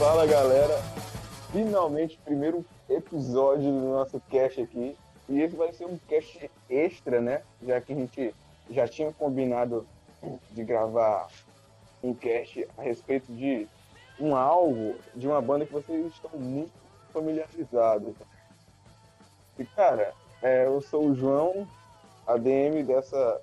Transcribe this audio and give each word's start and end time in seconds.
Fala 0.00 0.26
galera, 0.26 0.80
finalmente 1.52 2.18
primeiro 2.24 2.64
episódio 2.88 3.70
do 3.70 3.90
nosso 3.90 4.18
cast 4.30 4.62
aqui. 4.62 4.96
E 5.28 5.42
esse 5.42 5.54
vai 5.54 5.74
ser 5.74 5.84
um 5.84 5.98
cast 6.08 6.50
extra, 6.70 7.20
né? 7.20 7.42
Já 7.62 7.82
que 7.82 7.92
a 7.92 7.96
gente 7.96 8.34
já 8.70 8.88
tinha 8.88 9.12
combinado 9.12 9.86
de 10.52 10.64
gravar 10.64 11.28
um 12.02 12.14
cast 12.14 12.66
a 12.78 12.82
respeito 12.82 13.30
de 13.30 13.68
um 14.18 14.34
algo, 14.34 14.96
de 15.14 15.28
uma 15.28 15.42
banda 15.42 15.66
que 15.66 15.72
vocês 15.74 16.06
estão 16.06 16.30
muito 16.32 16.72
familiarizados. 17.12 18.14
E 19.58 19.66
cara, 19.66 20.14
é, 20.40 20.64
eu 20.64 20.80
sou 20.80 21.08
o 21.08 21.14
João, 21.14 21.68
ADM 22.26 22.86
dessa 22.86 23.38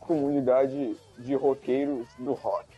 comunidade 0.00 0.96
de 1.18 1.34
roqueiros 1.34 2.08
do 2.18 2.32
rock. 2.32 2.77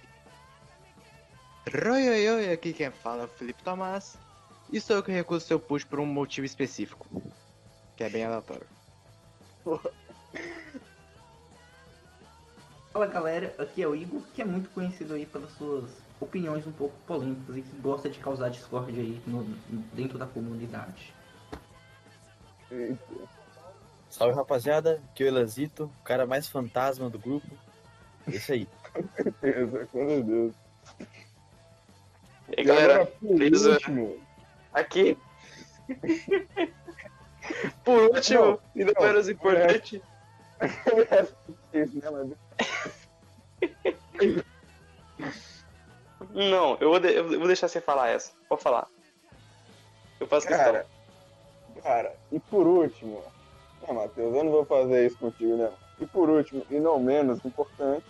Oi, 1.66 2.08
oi, 2.08 2.28
oi, 2.30 2.52
aqui 2.52 2.72
quem 2.72 2.90
fala 2.90 3.22
é 3.22 3.24
o 3.26 3.28
Felipe 3.28 3.62
Tomás. 3.62 4.16
E 4.72 4.80
sou 4.80 4.96
eu 4.96 5.02
que 5.02 5.12
recuso 5.12 5.46
seu 5.46 5.58
push 5.60 5.84
por 5.84 6.00
um 6.00 6.06
motivo 6.06 6.44
específico. 6.46 7.06
Que 7.96 8.04
é 8.04 8.08
bem 8.08 8.24
aleatório. 8.24 8.66
Fala 12.92 13.06
galera, 13.06 13.54
aqui 13.58 13.82
é 13.82 13.86
o 13.86 13.94
Igor, 13.94 14.20
que 14.34 14.42
é 14.42 14.44
muito 14.44 14.68
conhecido 14.70 15.14
aí 15.14 15.24
pelas 15.24 15.52
suas 15.52 15.88
opiniões 16.20 16.66
um 16.66 16.72
pouco 16.72 16.94
polêmicas 17.06 17.56
e 17.56 17.62
que 17.62 17.76
gosta 17.76 18.10
de 18.10 18.18
causar 18.18 18.48
discórdia 18.48 19.00
aí 19.00 19.22
no- 19.26 19.44
dentro 19.92 20.18
da 20.18 20.26
comunidade. 20.26 21.14
Salve 24.08 24.34
rapaziada, 24.34 25.00
aqui 25.12 25.22
é 25.22 25.26
o 25.26 25.28
Elasito, 25.28 25.84
o 25.84 26.04
cara 26.04 26.26
mais 26.26 26.48
fantasma 26.48 27.08
do 27.08 27.18
grupo. 27.18 27.46
É 28.26 28.32
Isso 28.32 28.52
aí. 28.52 28.68
Com 29.92 30.20
Deus. 30.22 30.54
E 32.56 32.60
aí, 32.60 32.64
galera, 32.64 33.06
por 33.06 33.36
beleza? 33.38 33.72
último, 33.72 34.18
aqui. 34.72 35.16
Por 37.84 38.02
último, 38.14 38.40
Não, 38.44 38.60
e 38.76 38.84
não 38.84 38.92
não, 39.00 39.02
menos 39.06 39.28
importante, 39.28 40.02
né, 40.60 40.68
não, 46.32 46.76
eu 46.80 46.90
vou, 46.90 47.00
de- 47.00 47.14
eu 47.14 47.26
vou 47.38 47.46
deixar 47.46 47.66
você 47.68 47.80
falar 47.80 48.08
essa. 48.10 48.32
Pode 48.48 48.62
falar. 48.62 48.86
Eu 50.20 50.26
faço 50.26 50.46
Cara, 50.46 50.84
questão. 51.64 51.82
cara, 51.82 52.14
e 52.30 52.38
por 52.38 52.66
último, 52.66 53.24
não, 53.86 53.94
Matheus, 53.94 54.34
eu 54.36 54.44
não 54.44 54.50
vou 54.52 54.64
fazer 54.66 55.06
isso 55.06 55.16
contigo, 55.18 55.56
né? 55.56 55.72
E 55.98 56.06
por 56.06 56.28
último, 56.28 56.64
e 56.70 56.78
não 56.78 57.00
menos 57.00 57.42
importante, 57.44 58.04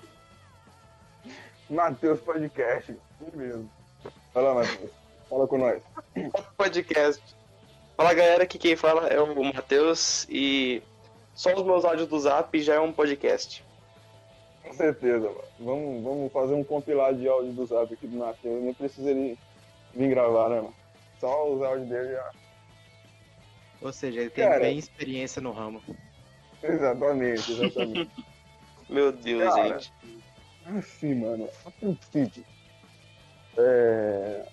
Matheus 1.71 2.21
Podcast, 2.21 2.93
isso 2.93 3.37
mesmo. 3.37 3.71
Fala, 4.33 4.55
Matheus, 4.55 4.91
fala 5.29 5.47
com 5.49 5.59
nós. 5.59 5.83
Podcast. 6.57 7.23
Fala 7.97 8.15
galera, 8.15 8.45
aqui 8.45 8.59
quem 8.59 8.77
fala 8.77 9.09
é 9.09 9.21
o 9.21 9.45
Matheus 9.45 10.27
e 10.31 10.83
só 11.35 11.53
os 11.55 11.65
meus 11.65 11.85
áudios 11.85 12.09
do 12.09 12.19
Zap 12.19 12.59
já 12.61 12.75
é 12.75 12.81
um 12.81 12.93
podcast. 12.93 13.65
Com 14.63 14.73
certeza, 14.73 15.29
mano. 15.29 15.45
Vamos, 15.59 16.05
vamos 16.05 16.33
fazer 16.33 16.55
um 16.55 16.63
compilado 16.63 17.19
de 17.19 17.29
áudio 17.29 17.53
do 17.53 17.67
Zap 17.67 17.93
aqui 17.93 18.07
do 18.07 18.19
Matheus, 18.19 18.63
nem 18.63 18.73
precisa 18.73 19.11
ele 19.11 19.37
vir 19.95 20.11
gravar, 20.11 20.49
né, 20.49 20.57
mano? 20.57 20.75
Só 21.19 21.53
os 21.53 21.63
áudios 21.63 21.89
dele 21.89 22.13
já. 22.13 22.31
Ou 23.83 23.93
seja, 23.93 24.21
ele 24.21 24.31
tem 24.31 24.45
Cara. 24.47 24.61
bem 24.61 24.79
experiência 24.79 25.43
no 25.43 25.53
ramo. 25.53 25.83
Exatamente, 26.63 27.53
exatamente. 27.53 28.25
Meu 28.89 29.11
Deus, 29.11 29.55
Cara. 29.55 29.79
gente. 29.79 29.93
Assim, 30.67 31.15
mano, 31.17 31.49
a 31.67 31.71
princípio, 31.71 32.45
é... 33.57 34.45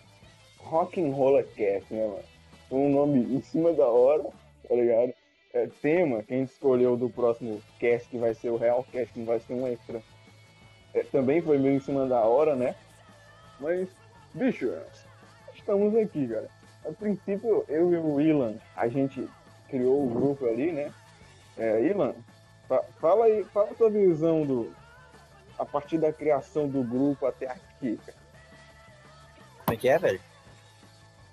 Rock 0.59 1.01
and 1.01 1.13
Roll 1.13 1.43
Cast, 1.55 1.93
né, 1.93 2.05
mano? 2.05 2.23
Um 2.69 2.89
nome 2.89 3.19
em 3.33 3.41
cima 3.41 3.71
da 3.71 3.87
hora, 3.87 4.23
tá 4.67 4.75
ligado? 4.75 5.13
É, 5.53 5.67
tema 5.81 6.21
que 6.23 6.33
a 6.33 6.37
gente 6.37 6.51
escolheu 6.51 6.97
do 6.97 7.09
próximo 7.09 7.61
cast, 7.79 8.09
que 8.09 8.17
vai 8.17 8.33
ser 8.33 8.49
o 8.49 8.57
Real 8.57 8.85
Cast, 8.91 9.13
que 9.13 9.19
não 9.19 9.25
vai 9.25 9.39
ser 9.39 9.53
um 9.53 9.65
extra. 9.67 10.01
É, 10.93 11.03
também 11.03 11.41
foi 11.41 11.57
meio 11.57 11.75
em 11.75 11.79
cima 11.79 12.05
da 12.05 12.19
hora, 12.21 12.55
né? 12.55 12.75
Mas, 13.59 13.87
bicho, 14.33 14.71
estamos 15.55 15.95
aqui, 15.95 16.27
cara. 16.27 16.49
A 16.85 16.91
princípio, 16.91 17.63
eu 17.69 17.93
e 17.93 17.97
o 17.97 18.19
Ilan, 18.19 18.55
a 18.75 18.87
gente 18.87 19.27
criou 19.69 20.05
o 20.05 20.09
grupo 20.09 20.45
ali, 20.45 20.71
né? 20.71 20.93
É, 21.57 21.81
Ilan, 21.81 22.13
fa- 22.67 22.83
fala 22.99 23.25
aí, 23.25 23.43
fala 23.45 23.71
a 23.71 23.73
tua 23.73 23.89
visão 23.89 24.45
do, 24.45 24.73
a 25.57 25.65
partir 25.65 25.97
da 25.97 26.11
criação 26.11 26.67
do 26.67 26.83
grupo 26.83 27.25
até 27.25 27.47
aqui, 27.47 27.97
cara. 28.05 28.26
Como 29.67 29.75
é 29.75 29.81
que 29.81 29.89
é, 29.89 29.97
velho? 29.97 30.21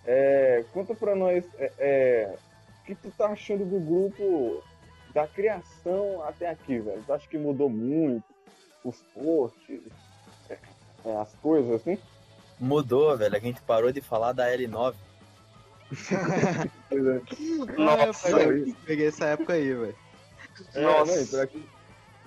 É, 0.05 0.65
conta 0.73 0.93
pra 0.93 1.15
nós 1.15 1.45
é, 1.57 1.73
é, 1.79 2.35
o 2.81 2.85
que 2.85 2.97
tu 2.97 3.09
tá 3.17 3.27
achando 3.27 3.65
do 3.65 3.79
grupo 3.79 4.61
da 5.15 5.25
criação 5.29 6.21
até 6.27 6.51
aqui, 6.51 6.81
velho. 6.81 7.01
Tu 7.07 7.13
acha 7.13 7.29
que 7.29 7.39
mudou 7.39 7.71
muito? 7.71 8.25
Os 8.83 8.97
posts, 9.15 9.81
é, 10.51 10.59
é, 11.07 11.17
as 11.17 11.33
coisas 11.37 11.81
assim? 11.81 11.97
Mudou, 12.59 13.17
velho. 13.17 13.37
A 13.37 13.39
gente 13.39 13.63
parou 13.63 13.93
de 13.93 14.01
falar 14.01 14.33
da 14.33 14.49
L9. 14.49 14.97
Nossa, 17.79 18.29
É, 18.29 18.33
eu 18.33 18.37
peguei, 18.49 18.77
peguei 18.85 19.07
essa 19.07 19.27
época 19.27 19.53
aí, 19.53 19.73
velho. 19.73 19.97
É, 20.75 20.83
Nossa. 20.83 21.37
pra 21.37 21.47
quem, 21.47 21.65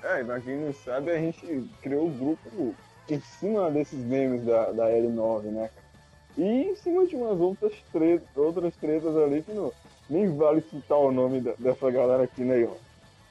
é, 0.03 0.23
pra 0.23 0.39
quem 0.39 0.55
não 0.55 0.73
sabe, 0.73 1.11
a 1.11 1.17
gente 1.17 1.69
criou 1.81 2.07
o 2.07 2.11
grupo 2.11 2.73
em 3.09 3.19
cima 3.19 3.69
desses 3.69 3.99
memes 3.99 4.45
da, 4.45 4.71
da 4.71 4.89
L9, 4.89 5.43
né, 5.43 5.69
cara? 5.75 5.86
E 6.37 6.43
em 6.43 6.75
cima 6.75 7.05
de 7.07 7.15
umas 7.15 7.39
outras 7.39 7.73
tretas, 7.91 8.27
outras 8.37 8.75
tretas 8.75 9.15
ali 9.17 9.41
que 9.41 9.51
não, 9.51 9.73
nem 10.09 10.35
vale 10.35 10.61
citar 10.61 10.97
o 10.99 11.11
nome 11.11 11.41
da- 11.41 11.55
dessa 11.57 11.89
galera 11.89 12.23
aqui, 12.23 12.43
né, 12.43 12.59
Ivan? 12.61 12.75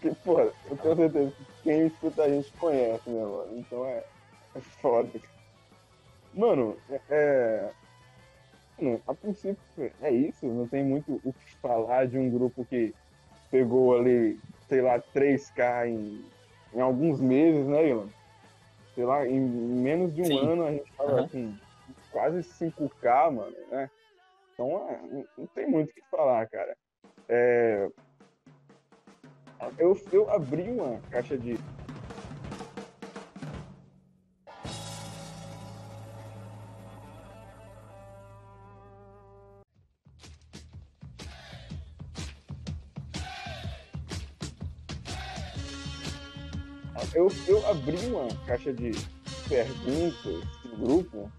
Porque, 0.01 0.17
pô, 0.25 0.41
eu 0.41 0.77
tenho 0.83 0.97
certeza 0.97 1.31
que 1.33 1.45
quem 1.63 1.87
escuta 1.87 2.25
a 2.25 2.29
gente 2.29 2.53
conhece, 2.59 3.09
né, 3.09 3.25
mano? 3.25 3.59
Então 3.59 3.87
é, 3.87 4.03
é 4.55 4.61
foda. 4.61 5.09
Mano, 6.35 6.77
é, 6.91 7.01
é. 7.09 7.71
Mano, 8.81 9.01
a 9.07 9.15
princípio 9.15 9.57
é 10.03 10.11
isso, 10.11 10.45
não 10.47 10.67
tem 10.69 10.85
muito 10.85 11.21
o 11.25 11.33
que 11.33 11.57
falar 11.63 12.07
de 12.07 12.19
um 12.19 12.29
grupo 12.29 12.65
que 12.67 12.93
pegou 13.51 13.97
ali, 13.97 14.39
sei 14.69 14.83
lá, 14.83 14.99
3K 15.15 15.89
em, 15.89 16.25
em 16.75 16.81
alguns 16.81 17.21
meses, 17.21 17.65
né, 17.67 17.89
Ilan? 17.89 18.09
Sei 18.95 19.05
lá, 19.05 19.27
em 19.27 19.41
menos 19.41 20.13
de 20.15 20.21
um 20.23 20.27
Sim. 20.27 20.39
ano 20.51 20.65
a 20.65 20.73
gente 20.73 20.93
tava 20.97 21.21
Aham. 21.21 21.29
com 21.29 21.55
quase 22.17 22.43
5K, 22.43 23.31
mano, 23.31 23.55
né? 23.71 23.91
Então 24.55 24.89
é, 24.89 25.03
não- 25.37 25.47
tem 25.49 25.69
muito 25.69 25.91
o 25.91 25.93
que 25.93 26.01
falar, 26.11 26.49
cara. 26.49 26.75
É, 27.29 27.89
eu, 29.79 29.95
eu 30.11 30.31
abri 30.31 30.63
uma 30.71 30.99
caixa 31.11 31.37
de. 31.37 31.59
Eu, 47.15 47.29
eu 47.47 47.67
abri 47.67 47.97
uma 48.07 48.27
caixa 48.47 48.73
de 48.73 48.91
perguntas 49.49 50.45
no 50.65 50.77
grupo 50.79 51.31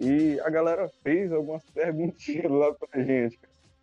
e 0.00 0.40
a 0.40 0.48
galera 0.48 0.88
fez 1.02 1.30
algumas 1.30 1.62
perguntinhas 1.70 2.50
lá 2.50 2.72
pra 2.72 3.02
gente, 3.02 3.38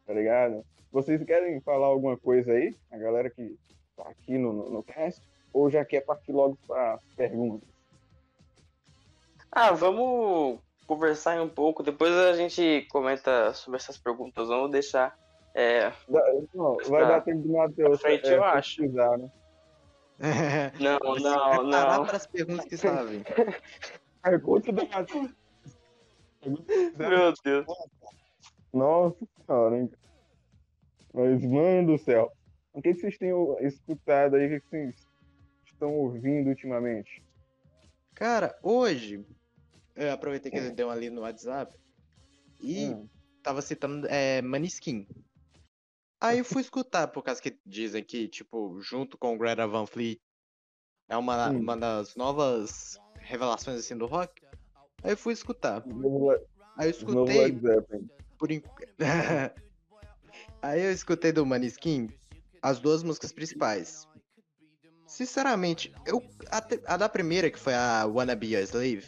tá 0.05 0.13
ligado? 0.13 0.65
Vocês 0.91 1.23
querem 1.23 1.61
falar 1.61 1.87
alguma 1.87 2.17
coisa 2.17 2.51
aí? 2.51 2.75
A 2.91 2.97
galera 2.97 3.29
que 3.29 3.55
tá 3.95 4.03
aqui 4.09 4.37
no, 4.37 4.51
no, 4.51 4.69
no 4.69 4.83
cast? 4.83 5.21
Ou 5.53 5.69
já 5.69 5.85
quer 5.85 6.01
partir 6.01 6.31
logo 6.31 6.57
para 6.67 6.99
perguntas? 7.15 7.69
Ah, 9.51 9.71
vamos 9.71 10.59
conversar 10.87 11.33
aí 11.33 11.39
um 11.39 11.49
pouco. 11.49 11.83
Depois 11.83 12.11
a 12.13 12.33
gente 12.33 12.87
comenta 12.89 13.53
sobre 13.53 13.77
essas 13.77 13.97
perguntas. 13.97 14.47
Vamos 14.47 14.71
deixar. 14.71 15.17
É, 15.53 15.91
não, 16.53 16.77
vai 16.87 17.07
dar 17.07 17.21
tempo 17.21 17.41
do 17.41 17.53
Matheus 17.53 17.99
Pra 17.99 18.09
frente, 18.09 18.29
eu 18.29 18.43
acho. 18.43 18.77
pesquisar, 18.77 19.17
né? 19.17 19.31
não, 20.79 20.99
não, 21.15 21.63
não. 21.63 22.05
para 22.05 22.17
as 22.17 22.27
perguntas 22.27 22.65
que 22.65 22.77
sabem. 22.77 23.23
Pergunta 24.21 24.71
do 24.71 24.87
Matheus. 24.87 25.31
Meu 26.97 27.33
Deus. 27.43 27.65
Nossa 28.73 29.27
senhora, 29.45 29.77
hein? 29.77 29.91
Mas, 31.13 31.43
mano 31.43 31.97
do 31.97 32.03
céu. 32.03 32.31
O 32.73 32.81
que 32.81 32.93
que 32.93 32.99
vocês 32.99 33.17
têm 33.17 33.31
escutado 33.61 34.35
aí? 34.35 34.45
O 34.45 34.49
que 34.49 34.59
que 34.61 34.69
vocês 34.69 35.07
estão 35.65 35.95
ouvindo 35.95 36.49
ultimamente? 36.49 37.23
Cara, 38.13 38.57
hoje, 38.61 39.25
eu 39.95 40.11
aproveitei 40.11 40.51
que 40.51 40.57
ele 40.57 40.71
deu 40.71 40.89
ali 40.89 41.09
no 41.09 41.21
WhatsApp 41.21 41.75
e 42.59 42.89
Hum. 42.89 43.07
tava 43.43 43.61
citando 43.61 44.07
é, 44.07 44.41
Maniskin. 44.41 45.07
Aí 46.19 46.39
eu 46.39 46.45
fui 46.45 46.61
escutar, 46.61 47.07
por 47.07 47.23
causa 47.23 47.41
que 47.41 47.59
dizem 47.65 48.03
que, 48.03 48.27
tipo, 48.27 48.79
junto 48.81 49.17
com 49.17 49.37
Greta 49.37 49.67
Van 49.67 49.85
Fleet, 49.85 50.19
é 51.07 51.15
uma, 51.15 51.49
uma 51.51 51.77
das 51.77 52.15
novas 52.15 52.99
revelações, 53.19 53.79
assim, 53.79 53.95
do 53.95 54.07
rock. 54.07 54.46
Aí 55.03 55.11
eu 55.11 55.17
fui 55.17 55.33
escutar. 55.33 55.83
Aí 56.77 56.87
eu 56.87 56.91
escutei 56.91 57.57
Zeppelin. 57.59 58.09
por 58.37 58.51
enqu- 58.51 58.87
Aí 60.61 60.81
eu 60.83 60.91
escutei 60.91 61.31
do 61.31 61.45
Maneskin 61.45 62.09
as 62.61 62.79
duas 62.79 63.03
músicas 63.03 63.31
principais. 63.31 64.07
Sinceramente, 65.05 65.93
eu 66.05 66.21
a, 66.49 66.59
te- 66.61 66.81
a 66.85 66.97
da 66.97 67.07
primeira, 67.07 67.49
que 67.49 67.57
foi 67.59 67.73
a 67.73 68.05
Wanna 68.05 68.35
Be 68.35 68.55
a 68.55 68.61
Slave, 68.61 69.05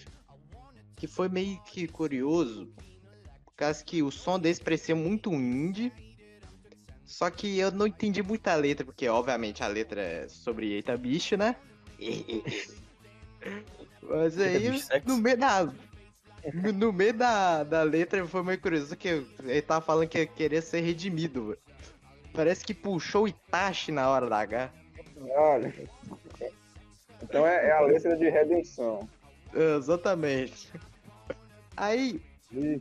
que 0.96 1.08
foi 1.08 1.28
meio 1.28 1.62
que 1.64 1.88
curioso, 1.88 2.72
por 3.44 3.54
causa 3.56 3.84
que 3.84 4.02
o 4.02 4.10
som 4.12 4.40
deles 4.40 4.60
parecia 4.60 4.96
muito 4.96 5.34
indie, 5.34 5.92
só 7.06 7.30
que 7.30 7.58
eu 7.60 7.72
não 7.72 7.86
entendi 7.88 8.22
muita 8.24 8.56
letra, 8.56 8.86
porque 8.86 9.08
obviamente 9.10 9.62
a 9.64 9.68
letra 9.68 10.02
é 10.02 10.28
sobre 10.30 10.72
eita 10.74 10.96
bicho, 10.96 11.36
né? 11.36 11.56
Mas 14.02 14.38
Eita 14.38 14.96
aí, 14.96 15.02
no 15.06 15.18
meio 15.18 15.38
da. 15.38 15.72
No 16.78 16.94
meio 16.94 17.14
da, 17.14 17.64
da 17.64 17.84
letra 17.84 18.26
foi 18.26 18.42
meio 18.44 18.60
curioso 18.60 18.96
que 18.96 19.26
ele 19.40 19.62
tava 19.62 19.86
falando 19.86 20.08
que 20.08 20.26
queria 20.26 20.62
ser 20.62 20.80
redimido. 20.82 21.58
Parece 22.34 22.64
que 22.66 22.74
puxou 22.74 23.24
o 23.24 23.28
Itachi 23.28 23.92
na 23.92 24.10
hora 24.10 24.30
da 24.30 24.40
H. 24.40 24.72
Olha. 25.36 25.74
Então 27.22 27.46
é, 27.46 27.68
é 27.68 27.72
a 27.72 27.82
letra 27.82 28.16
de 28.16 28.30
redenção. 28.30 29.08
Exatamente. 29.54 30.72
Aí, 31.76 32.22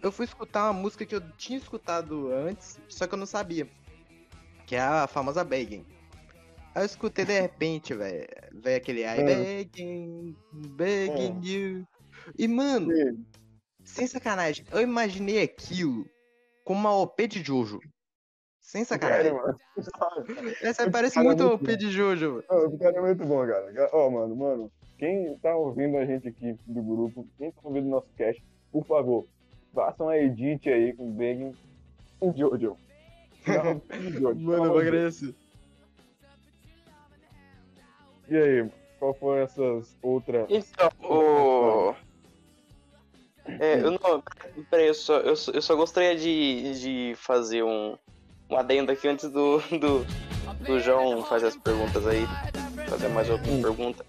eu 0.02 0.12
fui 0.12 0.24
escutar 0.24 0.70
uma 0.70 0.72
música 0.72 1.04
que 1.04 1.14
eu 1.14 1.20
tinha 1.36 1.58
escutado 1.58 2.32
antes, 2.32 2.78
só 2.88 3.06
que 3.06 3.14
eu 3.14 3.18
não 3.18 3.26
sabia. 3.26 3.66
Que 4.66 4.76
é 4.76 4.80
a 4.80 5.06
famosa 5.06 5.44
Begging. 5.44 5.84
Aí 6.78 6.82
eu 6.82 6.86
escutei 6.86 7.24
de 7.24 7.40
repente, 7.40 7.92
velho. 7.92 8.24
Veio 8.52 8.76
aquele 8.76 9.00
I 9.00 9.06
Ah. 9.06 9.16
begging, 9.24 10.36
begging 10.52 11.40
you. 11.42 11.84
E, 12.38 12.46
mano, 12.46 12.92
ih, 12.92 13.18
sem 13.82 14.06
sacanagem, 14.06 14.64
eu 14.70 14.80
imaginei 14.80 15.42
aquilo 15.42 16.06
como 16.64 16.78
uma 16.78 16.94
OP 16.94 17.26
de 17.26 17.42
Jojo. 17.42 17.80
Sem 18.60 18.84
sacanagem. 18.84 19.32
Mano. 19.32 19.56
Essa 20.62 20.88
parece 20.88 21.18
muito 21.18 21.42
muito 21.42 21.54
OP 21.54 21.76
de 21.76 21.90
Jojo. 21.90 22.44
Não, 22.48 22.66
Esse 22.68 22.78
cara 22.78 22.96
é 22.96 23.00
muito 23.00 23.24
bom, 23.24 23.44
cara. 23.44 23.90
Ó, 23.92 24.08
mano, 24.08 24.36
mano, 24.36 24.72
quem 24.98 25.36
tá 25.38 25.56
ouvindo 25.56 25.96
a 25.96 26.06
gente 26.06 26.28
aqui 26.28 26.56
do 26.64 26.80
grupo, 26.80 27.26
quem 27.38 27.50
tá 27.50 27.60
ouvindo 27.64 27.88
nosso 27.88 28.08
cast, 28.16 28.40
por 28.70 28.86
favor, 28.86 29.26
façam 29.74 30.06
uma 30.06 30.16
edit 30.16 30.68
aí 30.70 30.92
com 30.92 31.10
Begging 31.10 31.56
em 32.22 32.36
Jojo. 32.36 32.76
Não, 33.48 33.82
Jojo. 34.12 34.40
Mano, 34.40 34.64
eu 34.64 34.70
vou 34.70 34.78
agradecer. 34.78 35.34
E 38.30 38.36
aí, 38.36 38.70
qual 38.98 39.14
foram 39.14 39.42
essas 39.42 39.96
outras. 40.02 40.46
Então, 40.50 40.90
o. 41.02 41.94
É, 43.46 43.80
eu 43.80 43.92
não. 43.92 44.22
Peraí, 44.70 44.88
eu 44.88 44.94
só, 44.94 45.18
eu 45.18 45.34
só, 45.34 45.52
eu 45.52 45.62
só 45.62 45.74
gostaria 45.74 46.16
de, 46.16 46.80
de 46.80 47.14
fazer 47.16 47.62
um, 47.62 47.96
um 48.50 48.56
adendo 48.56 48.92
aqui 48.92 49.08
antes 49.08 49.30
do, 49.30 49.58
do, 49.78 50.06
do 50.60 50.80
João 50.80 51.24
fazer 51.24 51.46
as 51.46 51.56
perguntas 51.56 52.06
aí. 52.06 52.26
Fazer 52.88 53.08
mais 53.08 53.30
alguma 53.30 53.62
pergunta. 53.62 54.04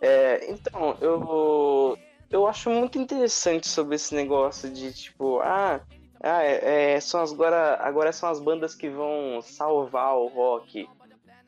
É, 0.00 0.50
então, 0.50 0.96
eu. 1.00 1.98
Eu 2.30 2.48
acho 2.48 2.68
muito 2.68 2.98
interessante 2.98 3.68
sobre 3.68 3.94
esse 3.94 4.12
negócio 4.12 4.68
de 4.68 4.92
tipo, 4.92 5.38
ah, 5.40 5.80
ah 6.20 6.42
é, 6.42 6.94
é, 6.94 7.00
são 7.00 7.20
as, 7.20 7.32
agora, 7.32 7.78
agora 7.80 8.12
são 8.12 8.28
as 8.28 8.40
bandas 8.40 8.74
que 8.74 8.88
vão 8.88 9.40
salvar 9.40 10.16
o 10.16 10.26
rock 10.26 10.88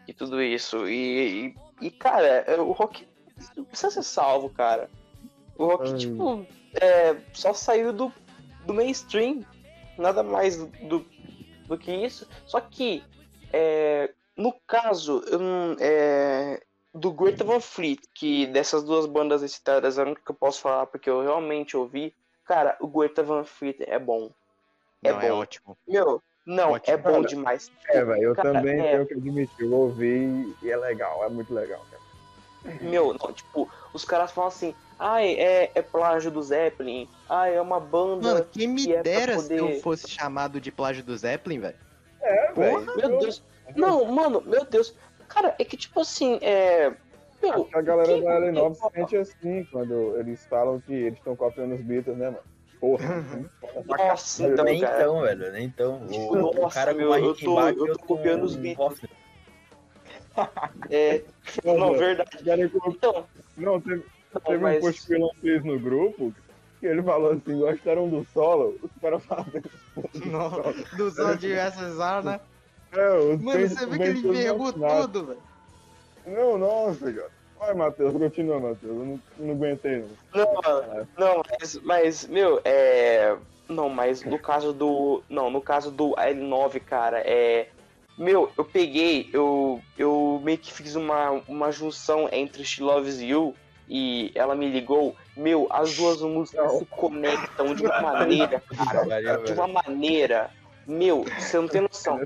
e 0.06 0.12
tudo 0.14 0.42
isso. 0.42 0.86
E, 0.88 1.54
e, 1.80 1.86
e, 1.86 1.90
cara, 1.90 2.26
é, 2.26 2.60
o 2.60 2.72
rock 2.72 3.06
não 3.56 3.64
precisa 3.64 3.90
ser 3.90 4.02
salvo, 4.02 4.48
cara. 4.50 4.88
O 5.56 5.66
rock, 5.66 5.90
Ai. 5.90 5.96
tipo, 5.98 6.46
é, 6.80 7.16
só 7.32 7.52
saiu 7.52 7.92
do, 7.92 8.12
do 8.64 8.74
mainstream. 8.74 9.44
Nada 9.98 10.22
mais 10.22 10.56
do, 10.58 10.66
do, 10.88 11.06
do 11.66 11.78
que 11.78 11.90
isso. 11.90 12.28
Só 12.44 12.60
que, 12.60 13.02
é, 13.52 14.12
no 14.36 14.52
caso, 14.66 15.22
não- 15.32 15.76
é, 15.80 16.62
do 16.94 17.10
Greta 17.12 17.44
Van 17.44 17.60
Fleet, 17.60 18.00
que 18.14 18.46
dessas 18.46 18.84
duas 18.84 19.06
bandas 19.06 19.40
citadas 19.50 19.96
é 19.98 20.02
a 20.02 20.04
única 20.04 20.20
que 20.22 20.30
eu 20.30 20.34
posso 20.34 20.60
falar, 20.60 20.86
porque 20.86 21.08
eu 21.08 21.22
realmente 21.22 21.76
ouvi. 21.76 22.14
Cara, 22.44 22.76
o 22.80 22.86
Greta 22.86 23.22
Van 23.22 23.44
Fleet 23.44 23.76
é 23.80 23.98
bom. 23.98 24.30
É 25.02 25.12
Não, 25.12 25.20
é 25.20 25.30
bom. 25.30 25.38
ótimo. 25.38 25.76
Meu, 25.88 26.22
não, 26.46 26.72
Ótimo. 26.72 26.94
é 26.94 26.96
bom 26.96 27.22
demais. 27.22 27.70
É, 27.88 28.04
velho, 28.04 28.22
eu 28.22 28.34
Cara, 28.34 28.52
também 28.52 28.80
é. 28.80 28.90
tenho 28.92 29.06
que 29.06 29.14
admitir, 29.14 29.64
eu 29.64 29.72
ouvi 29.72 30.54
e 30.62 30.70
é 30.70 30.76
legal, 30.76 31.24
é 31.24 31.28
muito 31.28 31.52
legal, 31.52 31.84
cara. 31.90 32.76
Meu, 32.80 33.14
não, 33.14 33.32
tipo, 33.32 33.68
os 33.92 34.04
caras 34.04 34.32
falam 34.32 34.48
assim, 34.48 34.74
ai, 34.98 35.34
é, 35.34 35.70
é 35.74 35.82
plágio 35.82 36.30
do 36.30 36.42
Zeppelin, 36.42 37.08
ai, 37.28 37.54
é 37.56 37.60
uma 37.60 37.78
banda. 37.78 38.28
Mano, 38.34 38.46
quem 38.50 38.66
me 38.68 38.84
que 38.84 38.94
é 38.94 39.02
dera 39.02 39.38
se 39.38 39.54
eu 39.54 39.66
poder- 39.66 39.80
fosse 39.82 40.08
chamado 40.08 40.60
de 40.60 40.72
plágio 40.72 41.04
do 41.04 41.16
Zeppelin, 41.16 41.60
velho. 41.60 41.76
É, 42.22 42.52
velho. 42.52 42.86
Meu 42.96 43.18
Deus. 43.18 43.42
Não, 43.76 44.04
mano, 44.06 44.40
meu 44.44 44.64
Deus. 44.64 44.94
Cara, 45.28 45.54
é 45.58 45.64
que 45.64 45.76
tipo 45.76 46.00
assim, 46.00 46.38
é. 46.42 46.92
Meu, 47.42 47.68
A 47.74 47.80
galera 47.82 48.14
que- 48.14 48.22
da 48.22 48.40
L9 48.40 48.74
se 48.74 48.90
sente 48.94 49.16
assim 49.16 49.64
quando 49.70 50.16
eles 50.18 50.44
falam 50.46 50.80
que 50.80 50.92
eles 50.92 51.18
estão 51.18 51.36
copiando 51.36 51.74
os 51.74 51.80
Beatles, 51.82 52.16
né, 52.16 52.26
mano? 52.30 52.42
Porra, 52.80 53.24
nossa, 53.86 54.46
então, 54.46 54.64
nem 54.64 54.80
cara. 54.80 55.00
então, 55.00 55.20
velho, 55.22 55.52
nem 55.52 55.64
então. 55.64 56.02
O, 56.10 56.32
o 56.32 56.52
Nossa, 56.62 56.74
cara 56.74 56.94
meu, 56.94 57.14
eu 57.14 57.34
tô- 57.34 57.60
eu 57.68 57.96
tô 57.96 57.98
copiando 58.00 58.44
os 58.44 58.54
um 58.56 58.60
Beatles. 58.60 59.00
É. 60.90 61.22
Não, 61.64 61.94
verdade. 61.96 62.44
Cara, 62.44 62.68
como- 62.68 62.92
Então, 62.94 63.24
Não, 63.56 63.80
teve, 63.80 64.04
não, 64.34 64.40
teve 64.42 64.56
um 64.58 64.60
mas. 64.60 64.80
post 64.80 65.06
que 65.06 65.14
eu 65.14 65.20
lancei 65.20 65.60
no 65.60 65.78
grupo 65.80 66.34
que 66.78 66.86
ele 66.86 67.02
falou 67.02 67.32
assim, 67.32 67.58
gostaram 67.58 68.08
do 68.10 68.26
solo, 68.34 68.76
os 68.82 68.90
caras 69.00 69.24
falaram. 69.24 69.50
Não, 70.26 70.50
do 70.98 71.10
som 71.10 71.34
de 71.36 71.52
USSR, 71.54 72.22
né? 72.22 72.40
É, 72.92 73.36
Mano, 73.36 73.68
você 73.68 73.86
vê 73.86 73.96
que 73.98 74.04
ele 74.04 74.52
vacinados. 74.52 75.06
tudo, 75.06 75.26
velho. 75.26 75.40
Não, 76.26 76.58
nossa, 76.58 77.10
cara. 77.12 77.30
Vai, 77.58 77.74
Matheus, 77.74 78.12
continua, 78.12 78.60
Matheus. 78.60 78.96
Eu 78.96 79.04
não, 79.04 79.20
não 79.38 79.54
aguentei, 79.54 80.04
não. 80.34 80.44
Não, 80.44 81.06
não, 81.18 81.42
mas, 81.58 81.80
mas, 81.82 82.26
meu, 82.26 82.60
é. 82.64 83.36
Não, 83.68 83.88
mas 83.88 84.22
no 84.24 84.38
caso 84.38 84.72
do. 84.72 85.22
Não, 85.28 85.50
no 85.50 85.60
caso 85.60 85.90
do 85.90 86.14
L9, 86.14 86.80
cara, 86.80 87.20
é. 87.24 87.68
Meu, 88.18 88.50
eu 88.56 88.64
peguei, 88.64 89.28
eu, 89.32 89.80
eu 89.98 90.40
meio 90.42 90.56
que 90.56 90.72
fiz 90.72 90.94
uma, 90.94 91.42
uma 91.46 91.70
junção 91.70 92.28
entre 92.32 92.64
She 92.64 92.82
Loves 92.82 93.20
You 93.20 93.54
e 93.88 94.32
Ela 94.34 94.54
Me 94.54 94.70
Ligou. 94.70 95.14
Meu, 95.36 95.66
as 95.70 95.94
duas 95.94 96.22
músicas 96.22 96.72
se 96.78 96.86
conectam 96.86 97.74
de 97.74 97.84
uma 97.84 98.00
maneira, 98.00 98.62
cara. 98.74 99.42
De 99.42 99.52
uma 99.52 99.68
maneira. 99.68 100.50
Meu, 100.86 101.24
você 101.38 101.58
não 101.58 101.68
tem 101.68 101.82
noção. 101.82 102.20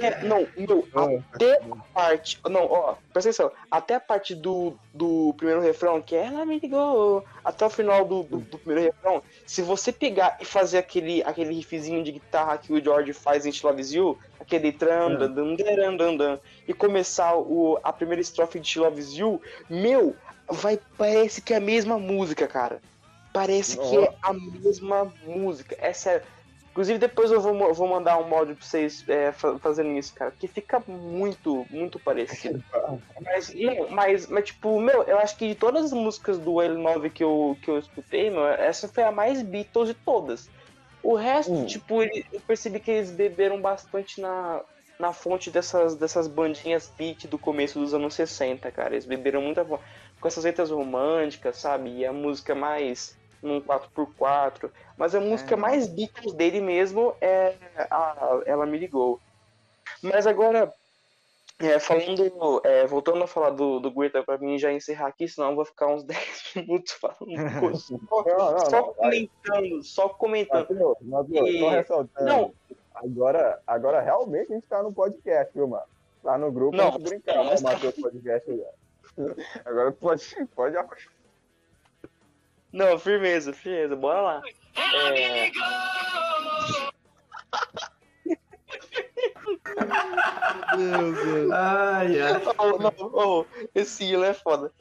Merda, 0.00 0.26
não. 0.26 0.46
Meu, 0.56 0.88
Ah, 0.94 1.08
até 1.32 1.54
a 1.56 1.76
parte. 1.94 2.40
Não, 2.48 2.64
ó, 2.64 2.94
presta 3.12 3.30
atenção. 3.30 3.52
Até 3.70 3.94
a 3.94 4.00
parte 4.00 4.34
do, 4.34 4.74
do 4.94 5.34
primeiro 5.36 5.60
refrão, 5.60 6.00
que 6.00 6.14
é 6.16 6.26
ela 6.26 6.44
me 6.46 6.58
ligou, 6.58 7.24
até 7.44 7.66
o 7.66 7.70
final 7.70 8.04
do, 8.04 8.22
do, 8.22 8.38
do 8.38 8.58
primeiro 8.58 8.92
refrão, 8.92 9.22
se 9.46 9.62
você 9.62 9.92
pegar 9.92 10.36
e 10.40 10.44
fazer 10.44 10.78
aquele, 10.78 11.22
aquele 11.24 11.54
riffzinho 11.54 12.02
de 12.02 12.12
guitarra 12.12 12.58
que 12.58 12.72
o 12.72 12.82
George 12.82 13.12
faz 13.12 13.44
em 13.46 13.52
She 13.52 13.66
Loves 13.66 13.92
You, 13.92 14.18
aquele 14.38 14.72
tran, 14.72 15.12
É. 15.14 15.16
dan, 15.28 15.54
dan, 15.54 15.96
dan, 15.96 16.16
dan, 16.16 16.38
e 16.66 16.72
começar 16.72 17.36
o, 17.36 17.78
a 17.82 17.92
primeira 17.92 18.20
estrofe 18.20 18.58
de 18.60 18.68
She 18.68 18.80
Loves 18.80 19.12
You, 19.14 19.40
meu, 19.68 20.16
vai, 20.48 20.78
parece 20.96 21.40
que 21.42 21.52
é 21.54 21.56
a 21.56 21.60
mesma 21.60 21.98
música, 21.98 22.46
cara. 22.46 22.80
Parece 23.32 23.78
que 23.78 23.96
é 23.96 24.12
a 24.22 24.32
mesma 24.32 25.12
música. 25.24 25.76
É 25.78 25.92
sério. 25.92 26.26
Inclusive, 26.70 26.98
depois 26.98 27.32
eu 27.32 27.40
vou, 27.40 27.74
vou 27.74 27.88
mandar 27.88 28.16
um 28.18 28.32
áudio 28.34 28.54
pra 28.54 28.64
vocês 28.64 29.04
é, 29.08 29.32
fa- 29.32 29.58
fazendo 29.58 29.90
isso, 29.98 30.14
cara. 30.14 30.30
Que 30.30 30.46
fica 30.46 30.80
muito, 30.86 31.66
muito 31.68 31.98
parecido. 31.98 32.62
Mas, 33.20 33.52
não, 33.52 33.90
mas, 33.90 34.26
mas, 34.28 34.44
tipo, 34.44 34.80
meu, 34.80 35.02
eu 35.02 35.18
acho 35.18 35.36
que 35.36 35.48
de 35.48 35.54
todas 35.56 35.86
as 35.86 35.92
músicas 35.92 36.38
do 36.38 36.52
L9 36.52 37.10
que 37.10 37.24
eu, 37.24 37.56
que 37.60 37.68
eu 37.70 37.78
escutei, 37.78 38.30
meu, 38.30 38.46
essa 38.46 38.86
foi 38.86 39.02
a 39.02 39.10
mais 39.10 39.42
Beatles 39.42 39.88
de 39.88 39.94
todas. 39.94 40.48
O 41.02 41.16
resto, 41.16 41.52
Hum. 41.52 41.66
tipo, 41.66 42.02
eu 42.02 42.40
percebi 42.46 42.78
que 42.78 42.90
eles 42.90 43.10
beberam 43.10 43.60
bastante 43.60 44.20
na, 44.20 44.60
na 44.98 45.12
fonte 45.12 45.50
dessas, 45.50 45.96
dessas 45.96 46.28
bandinhas 46.28 46.92
beat 46.96 47.26
do 47.26 47.38
começo 47.38 47.80
dos 47.80 47.92
anos 47.94 48.14
60, 48.14 48.70
cara. 48.70 48.94
Eles 48.94 49.06
beberam 49.06 49.42
muita 49.42 49.64
com 49.64 49.78
essas 50.28 50.44
letras 50.44 50.70
românticas, 50.70 51.56
sabe? 51.56 51.90
E 51.96 52.06
a 52.06 52.12
música 52.12 52.54
mais 52.54 53.18
num 53.42 53.60
4x4. 53.60 54.70
Mas 54.96 55.14
a 55.14 55.20
música 55.20 55.54
É. 55.54 55.56
mais 55.56 55.86
Beatles 55.88 56.32
dele 56.34 56.60
mesmo 56.60 57.14
é 57.20 57.54
a 57.90 58.40
Ela 58.46 58.66
Me 58.66 58.78
Ligou. 58.78 59.20
Mas 60.02 60.26
agora, 60.26 60.72
é, 61.58 61.78
falando, 61.78 62.60
é, 62.64 62.86
voltando 62.86 63.22
a 63.22 63.26
falar 63.26 63.50
do, 63.50 63.80
do 63.80 63.90
Greta 63.90 64.22
pra 64.22 64.38
mim 64.38 64.58
já 64.58 64.72
encerrar 64.72 65.08
aqui, 65.08 65.28
senão 65.28 65.50
eu 65.50 65.56
vou 65.56 65.64
ficar 65.64 65.88
uns 65.88 66.02
10 66.04 66.52
minutos 66.56 66.92
falando 66.92 67.18
só, 67.76 67.96
Não, 68.24 68.52
não, 68.52 68.58
só 68.60 68.80
não. 68.80 68.94
Vai, 68.94 69.28
comentando, 69.44 69.82
só 69.82 70.08
comentando. 70.08 70.96
Matheus, 71.02 71.48
E- 71.48 71.58
só 71.58 71.68
ressaltando. 71.70 72.26
Não. 72.30 72.54
Agora, 72.94 73.60
agora 73.66 74.00
realmente 74.00 74.52
a 74.52 74.54
gente 74.56 74.66
tá 74.66 74.82
no 74.82 74.92
podcast, 74.92 75.52
viu, 75.54 75.66
mano? 75.66 75.84
Lá 76.22 76.36
no 76.36 76.52
grupo, 76.52 76.76
Não, 76.76 76.88
a 76.88 76.90
gente 76.90 77.02
brincar, 77.02 77.36
não, 77.36 77.44
né, 77.46 77.54
Matheus 77.62 77.94
Podcast. 77.94 78.62
Agora 79.64 79.90
pode, 79.92 80.46
pode. 80.54 80.76
Não, 82.72 82.98
firmeza, 82.98 83.52
firmeza, 83.52 83.96
bora 83.96 84.20
lá. 84.20 84.42
É... 84.76 85.50
Meu 90.76 91.12
Deus. 91.12 91.50
Ai, 91.52 92.20
ai. 92.20 92.42
Oh, 92.58 92.78
não, 92.78 92.92
oh, 92.98 93.44
esse 93.74 94.04
hino 94.04 94.24
é 94.24 94.34
foda. 94.34 94.72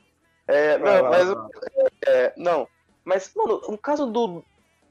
É, 0.47 0.77
não, 0.77 1.09
mas. 1.09 1.27
É, 2.07 2.33
não. 2.37 2.67
Mas, 3.03 3.31
mano, 3.35 3.61
no 3.67 3.77
caso 3.77 4.05
do, 4.05 4.43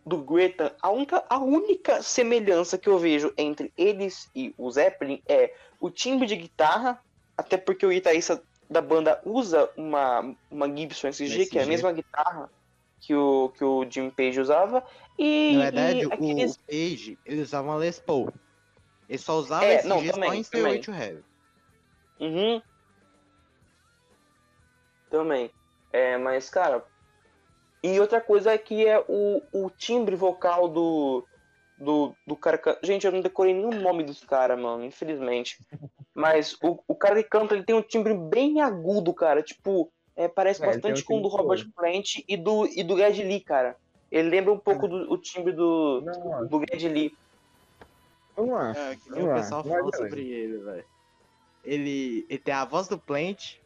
do 0.05 0.19
Greta, 0.19 0.75
a 0.83 0.91
única, 0.91 1.25
a 1.29 1.39
única 1.39 2.03
semelhança 2.03 2.77
que 2.79 2.89
eu 2.89 2.99
vejo 2.99 3.33
entre 3.37 3.73
eles 3.77 4.29
e 4.35 4.53
o 4.59 4.71
Zeppelin 4.71 5.23
é 5.29 5.55
o 5.81 5.91
timbre 5.91 6.27
de 6.27 6.37
guitarra, 6.37 7.01
até 7.37 7.57
porque 7.57 7.87
o 7.87 7.91
guitarrista 7.91 8.43
da 8.69 8.81
banda 8.81 9.21
usa 9.25 9.71
uma, 9.77 10.35
uma 10.51 10.69
Gibson 10.69 11.09
SG, 11.09 11.47
que 11.47 11.59
é 11.59 11.61
a 11.61 11.65
SG. 11.65 11.71
mesma 11.71 11.93
guitarra 11.93 12.51
que 13.01 13.15
o, 13.15 13.49
que 13.51 13.65
o 13.65 13.89
Jim 13.91 14.11
Page 14.11 14.41
usava. 14.41 14.85
E, 15.19 15.53
Na 15.57 15.65
verdade, 15.65 16.01
e 16.01 16.07
o, 16.07 16.13
aqueles- 16.13 16.55
o 16.57 16.59
Page, 16.67 17.19
ele 17.25 17.41
usava 17.43 17.69
uma 17.69 17.77
Les 17.77 17.99
Paul. 17.99 18.33
Ele 19.09 19.19
só 19.19 19.35
usava 19.39 19.65
É, 19.65 19.77
esse 19.77 19.87
não, 19.89 20.01
G 20.01 20.09
só 20.09 20.13
também, 20.15 20.41
em 20.41 20.45
também. 20.45 20.81
to 20.81 20.93
Heaven. 20.93 21.25
Uhum. 22.21 22.63
Também. 25.11 25.51
É, 25.93 26.17
mas, 26.19 26.51
cara. 26.51 26.85
E 27.83 27.99
outra 28.01 28.21
coisa 28.21 28.53
é 28.53 28.59
que 28.59 28.87
é 28.87 29.03
o, 29.09 29.41
o 29.53 29.71
timbre 29.71 30.15
vocal 30.17 30.69
do, 30.69 31.27
do, 31.77 32.15
do 32.27 32.37
cara. 32.37 32.59
que- 32.59 32.79
Gente, 32.83 33.07
eu 33.07 33.13
não 33.13 33.21
decorei 33.21 33.55
nenhum 33.55 33.81
nome 33.81 34.03
dos 34.03 34.23
caras, 34.25 34.59
mano, 34.61 34.85
infelizmente. 34.85 35.59
Mas 36.15 36.55
o, 36.61 36.83
o 36.89 36.95
cara 36.97 37.23
que 37.23 37.29
canta, 37.29 37.55
ele 37.55 37.63
tem 37.63 37.77
um 37.77 37.83
timbre 37.83 38.13
bem 38.13 38.61
agudo, 38.61 39.15
cara. 39.15 39.41
Tipo, 39.43 39.89
é, 40.19 40.29
parece 40.29 40.63
É, 40.63 40.67
bastante 40.67 41.05
com 41.05 41.19
o 41.19 41.23
do 41.23 41.29
Robert 41.29 41.65
Plant 41.75 42.17
e 42.27 42.37
do, 42.37 42.67
e 42.67 42.83
do 42.83 42.97
Ged 42.99 43.23
Lee, 43.23 43.41
cara. 43.41 43.77
Ele 44.11 44.29
lembra 44.29 44.53
um 44.53 44.59
pouco 44.59 44.89
do 44.89 45.13
o 45.13 45.17
timbre 45.17 45.53
do, 45.53 46.01
Não, 46.05 46.47
do 46.47 46.61
Ged 46.61 46.89
Lee. 46.89 47.17
vamos 48.37 48.53
lá. 48.53 48.73
É, 48.73 48.97
que 48.97 49.11
nem 49.11 49.21
Vamos 49.21 49.25
o 49.25 49.29
lá, 49.29 49.35
pessoal 49.37 49.63
galera. 49.63 49.97
sobre 49.97 50.29
ele, 50.29 50.59
velho. 50.59 50.85
Ele, 51.65 52.27
ele 52.29 52.39
tem 52.39 52.55
a 52.55 52.65
voz 52.65 52.89
do 52.89 52.99
Plant 52.99 53.57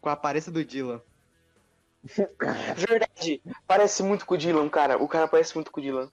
com 0.00 0.08
a 0.08 0.12
aparência 0.12 0.50
do 0.50 0.64
Dylan. 0.64 1.00
Verdade. 2.76 3.42
Parece 3.66 4.02
muito 4.02 4.24
com 4.26 4.34
o 4.34 4.38
Dylan, 4.38 4.68
cara. 4.68 4.96
O 5.00 5.06
cara 5.06 5.28
parece 5.28 5.54
muito 5.54 5.70
com 5.70 5.80
o 5.80 5.82
Dylan. 5.82 6.10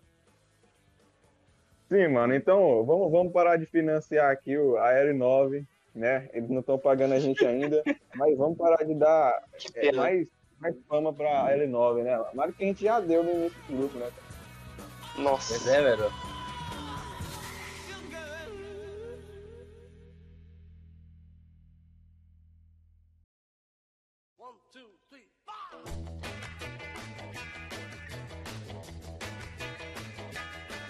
Sim, 1.90 2.10
mano. 2.10 2.36
Então, 2.36 2.84
vamos, 2.86 3.10
vamos 3.12 3.32
parar 3.34 3.56
de 3.58 3.66
financiar 3.66 4.30
aqui 4.32 4.58
o, 4.58 4.78
a 4.78 4.92
L9, 4.92 5.66
né? 5.98 6.30
Eles 6.32 6.50
não 6.50 6.60
estão 6.60 6.78
pagando 6.78 7.14
a 7.14 7.20
gente 7.20 7.46
ainda, 7.46 7.84
mas 8.16 8.38
vamos 8.38 8.58
parar 8.58 8.84
de 8.86 8.94
dar 8.94 9.44
é, 9.76 9.92
mais, 9.92 10.28
mais 10.60 10.76
fama 10.88 11.12
pra 11.12 11.56
L9, 11.58 12.04
né? 12.04 12.24
Mas 12.34 12.56
que 12.56 12.64
a 12.64 12.68
gente 12.68 12.84
já 12.84 13.00
deu 13.00 13.24
no 13.24 13.32
início 13.32 13.62
do 13.68 13.78
grupo, 13.78 13.98
né? 13.98 14.10
Nossa. 15.18 15.56
Pois 15.56 15.68
é, 15.68 15.82
velho. 15.82 16.12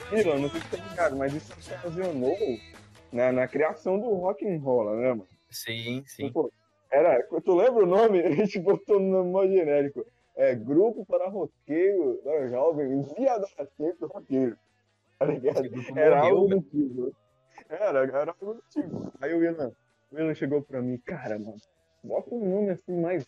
Mila, 0.09 0.39
não 0.39 0.49
sei 0.49 0.61
se 0.61 0.67
tá 0.67 0.77
ligado, 0.77 1.17
mas 1.17 1.33
isso 1.33 1.53
ocasionou 1.79 2.37
né, 3.11 3.31
na 3.31 3.47
criação 3.47 3.99
do 3.99 4.13
rock 4.13 4.47
and 4.47 4.59
roll, 4.59 4.95
né, 4.95 5.09
mano? 5.09 5.27
Sim, 5.49 6.03
sim. 6.05 6.27
Tipo, 6.27 6.51
era, 6.91 7.21
tu 7.43 7.55
lembra 7.55 7.83
o 7.83 7.87
nome? 7.87 8.21
A 8.23 8.31
gente 8.31 8.59
botou 8.59 8.99
no 8.99 9.23
nome 9.23 9.31
mó 9.31 9.45
genérico. 9.45 10.05
É 10.35 10.53
Grupo 10.53 11.05
para 11.05 11.29
Roqueiro, 11.29 12.19
para 12.23 12.47
Jovens 12.47 13.11
e 13.17 13.27
Adolescentes 13.27 14.01
Roqueiro. 14.01 14.57
Tá 15.17 15.25
ligado? 15.25 15.67
Era 15.97 16.19
algo 16.19 16.47
do 16.47 16.61
tipo. 16.61 17.15
Era, 17.69 18.03
era 18.03 18.35
algo 18.39 18.53
do 18.53 18.63
tipo. 18.69 19.11
Aí 19.19 19.33
o 19.33 19.39
Willan, 19.39 19.71
o 20.11 20.15
Willan 20.15 20.35
chegou 20.35 20.61
pra 20.61 20.79
mim, 20.79 20.97
cara, 20.99 21.39
mano, 21.39 21.57
bota 22.03 22.35
um 22.35 22.47
nome 22.47 22.69
assim 22.69 23.01
mais. 23.01 23.25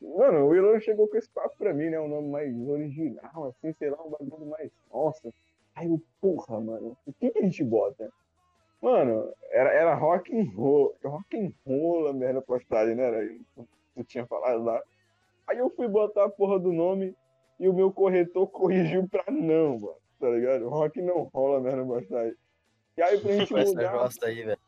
Mano, 0.00 0.40
o 0.40 0.48
Willan 0.48 0.80
chegou 0.80 1.06
com 1.06 1.16
esse 1.16 1.30
papo 1.30 1.56
pra 1.56 1.72
mim, 1.72 1.88
né? 1.88 2.00
Um 2.00 2.08
nome 2.08 2.28
mais 2.28 2.68
original, 2.68 3.44
assim, 3.46 3.72
sei 3.78 3.90
lá, 3.90 4.02
um 4.02 4.10
bagulho 4.10 4.46
mais. 4.46 4.72
Nossa. 4.92 5.32
Aí 5.76 5.88
eu, 5.88 6.02
porra, 6.20 6.60
mano, 6.60 6.96
o 7.06 7.12
que, 7.12 7.30
que 7.30 7.38
a 7.38 7.42
gente 7.42 7.62
bota? 7.62 8.10
Mano, 8.84 9.32
era, 9.50 9.70
era 9.72 9.94
rock 9.94 10.30
and 10.38 10.50
roll. 10.54 10.94
Rock 11.02 11.34
and 11.38 11.54
roll 11.66 12.06
a 12.08 12.12
merda 12.12 12.42
postagem, 12.42 12.94
né? 12.94 13.04
Era, 13.04 13.34
tu 13.94 14.04
tinha 14.04 14.26
falado 14.26 14.62
lá. 14.62 14.82
Aí 15.46 15.56
eu 15.56 15.70
fui 15.70 15.88
botar 15.88 16.24
a 16.24 16.28
porra 16.28 16.58
do 16.58 16.70
nome 16.70 17.16
e 17.58 17.66
o 17.66 17.72
meu 17.72 17.90
corretor 17.90 18.46
corrigiu 18.46 19.08
pra 19.08 19.24
não, 19.32 19.78
mano. 19.78 19.96
Tá 20.20 20.28
ligado? 20.28 20.68
Rock 20.68 21.00
não 21.00 21.22
rola 21.32 21.62
merda 21.62 21.82
postagem. 21.82 22.34
E 22.98 23.02
aí 23.02 23.18
pra 23.18 23.32
gente 23.32 23.52
mudar, 23.56 24.10
aí, 24.22 24.42
velho. 24.42 24.60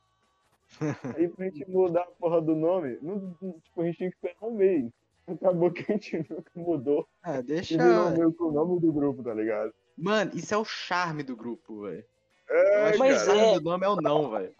aí 1.15 1.29
pra 1.29 1.45
gente 1.45 1.71
mudar 1.71 2.01
a 2.05 2.11
porra 2.13 2.41
do 2.41 2.57
nome, 2.57 2.99
não, 3.03 3.37
tipo, 3.61 3.83
a 3.83 3.85
gente 3.85 3.99
tinha 3.99 4.11
que 4.11 4.17
esperar 4.17 4.49
um 4.49 4.55
mês. 4.55 4.91
Acabou 5.27 5.71
que 5.71 5.83
a 5.93 5.95
gente 5.95 6.17
nunca 6.31 6.51
mudou 6.55 7.07
Ah, 7.23 7.41
e 7.41 7.43
deixa. 7.43 7.77
virou 7.77 8.33
que 8.33 8.43
o 8.43 8.51
nome 8.51 8.81
do 8.81 8.91
grupo, 8.95 9.23
tá 9.23 9.35
ligado? 9.35 9.75
Mano, 9.95 10.31
isso 10.35 10.55
é 10.55 10.57
o 10.57 10.65
charme 10.65 11.23
do 11.23 11.37
grupo, 11.37 11.83
velho. 11.83 12.05
É, 12.49 12.97
Mas 12.99 13.23
o 13.23 13.25
charme 13.25 13.41
é. 13.43 13.55
do 13.59 13.61
nome 13.61 13.87
é 13.87 13.89
o 13.89 13.97
não, 13.97 14.31
velho. 14.31 14.55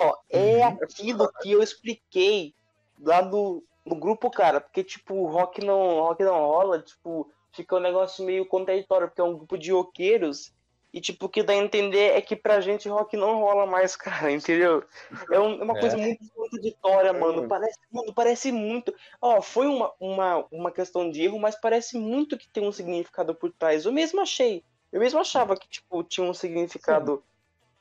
Ó, 0.00 0.16
é 0.30 0.62
aquilo 0.64 1.30
que 1.40 1.52
eu 1.52 1.62
expliquei 1.62 2.54
lá 3.00 3.22
no, 3.22 3.62
no 3.84 3.96
grupo, 3.96 4.30
cara, 4.30 4.60
porque, 4.60 4.82
tipo, 4.84 5.14
o 5.14 5.26
rock 5.26 5.64
não, 5.64 6.00
rock 6.00 6.22
não 6.22 6.34
rola, 6.40 6.80
tipo, 6.80 7.30
fica 7.54 7.76
um 7.76 7.80
negócio 7.80 8.24
meio 8.24 8.46
contraditório, 8.46 9.08
porque 9.08 9.20
é 9.20 9.24
um 9.24 9.36
grupo 9.36 9.58
de 9.58 9.72
roqueiros, 9.72 10.52
e, 10.92 11.00
tipo, 11.00 11.26
o 11.26 11.28
que 11.28 11.42
dá 11.42 11.54
a 11.54 11.56
entender 11.56 12.12
é 12.12 12.20
que 12.20 12.36
pra 12.36 12.60
gente 12.60 12.88
rock 12.88 13.16
não 13.16 13.40
rola 13.40 13.66
mais, 13.66 13.96
cara, 14.28 14.30
entendeu? 14.30 14.84
É, 15.30 15.38
um- 15.40 15.60
é 15.60 15.64
uma 15.64 15.76
É. 15.76 15.80
coisa 15.80 15.96
muito 15.96 16.30
contraditória, 16.34 17.08
É, 17.08 17.12
mano, 17.12 17.48
parece, 17.48 17.78
mano, 17.90 18.14
parece 18.14 18.52
muito, 18.52 18.94
ó, 19.20 19.40
foi 19.40 19.66
uma, 19.66 19.92
uma, 19.98 20.46
uma 20.50 20.70
questão 20.70 21.10
de 21.10 21.22
erro, 21.22 21.38
mas 21.38 21.58
parece 21.60 21.98
muito 21.98 22.36
que 22.38 22.48
tem 22.50 22.66
um 22.66 22.72
significado 22.72 23.34
por 23.34 23.52
trás, 23.52 23.84
eu 23.84 23.92
mesmo 23.92 24.20
achei, 24.20 24.64
eu 24.92 25.00
mesmo 25.00 25.18
achava 25.18 25.56
que, 25.56 25.68
tipo, 25.68 26.02
tinha 26.04 26.26
um 26.26 26.34
significado 26.34 27.24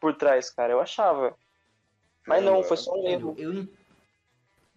por 0.02 0.16
trás, 0.16 0.50
cara, 0.50 0.74
eu 0.74 0.82
achava. 0.82 1.38
Mas 2.28 2.44
não, 2.44 2.64
foi 2.64 2.76
só 2.76 2.94
um 2.94 3.08
erro. 3.08 3.36
Eu, 3.38 3.54
eu, 3.54 3.68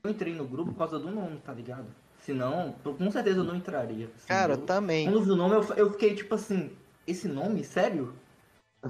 eu 0.05 0.11
entrei 0.11 0.35
no 0.35 0.47
grupo 0.47 0.71
por 0.73 0.79
causa 0.79 0.99
do 0.99 1.11
nome, 1.11 1.41
tá 1.41 1.53
ligado? 1.53 1.87
Senão, 2.21 2.73
com 2.83 3.11
certeza 3.11 3.41
eu 3.41 3.45
não 3.45 3.57
entraria. 3.57 4.07
assim. 4.15 4.29
Cara, 4.29 4.53
eu, 4.53 4.67
também. 4.67 5.07
Quando 5.07 5.17
eu 5.17 5.23
vi 5.23 5.31
o 5.31 5.37
nome, 5.37 5.55
eu, 5.57 5.75
eu 5.77 5.91
fiquei 5.93 6.15
tipo 6.15 6.35
assim, 6.35 6.77
esse 7.07 7.27
nome, 7.27 7.65
sério? 7.65 8.15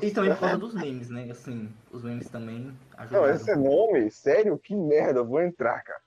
E 0.03 0.11
também 0.11 0.33
por 0.33 0.41
causa 0.41 0.59
dos 0.59 0.75
memes, 0.75 1.09
né? 1.09 1.31
Assim, 1.31 1.73
os 1.93 2.03
memes 2.03 2.29
também 2.29 2.77
Não, 3.11 3.25
ajudaram. 3.25 3.35
esse 3.35 3.51
é 3.51 3.57
nome? 3.57 4.11
Sério? 4.11 4.59
Que 4.59 4.75
merda, 4.75 5.21
eu 5.21 5.27
vou 5.27 5.41
entrar, 5.41 5.83
cara. 5.83 6.01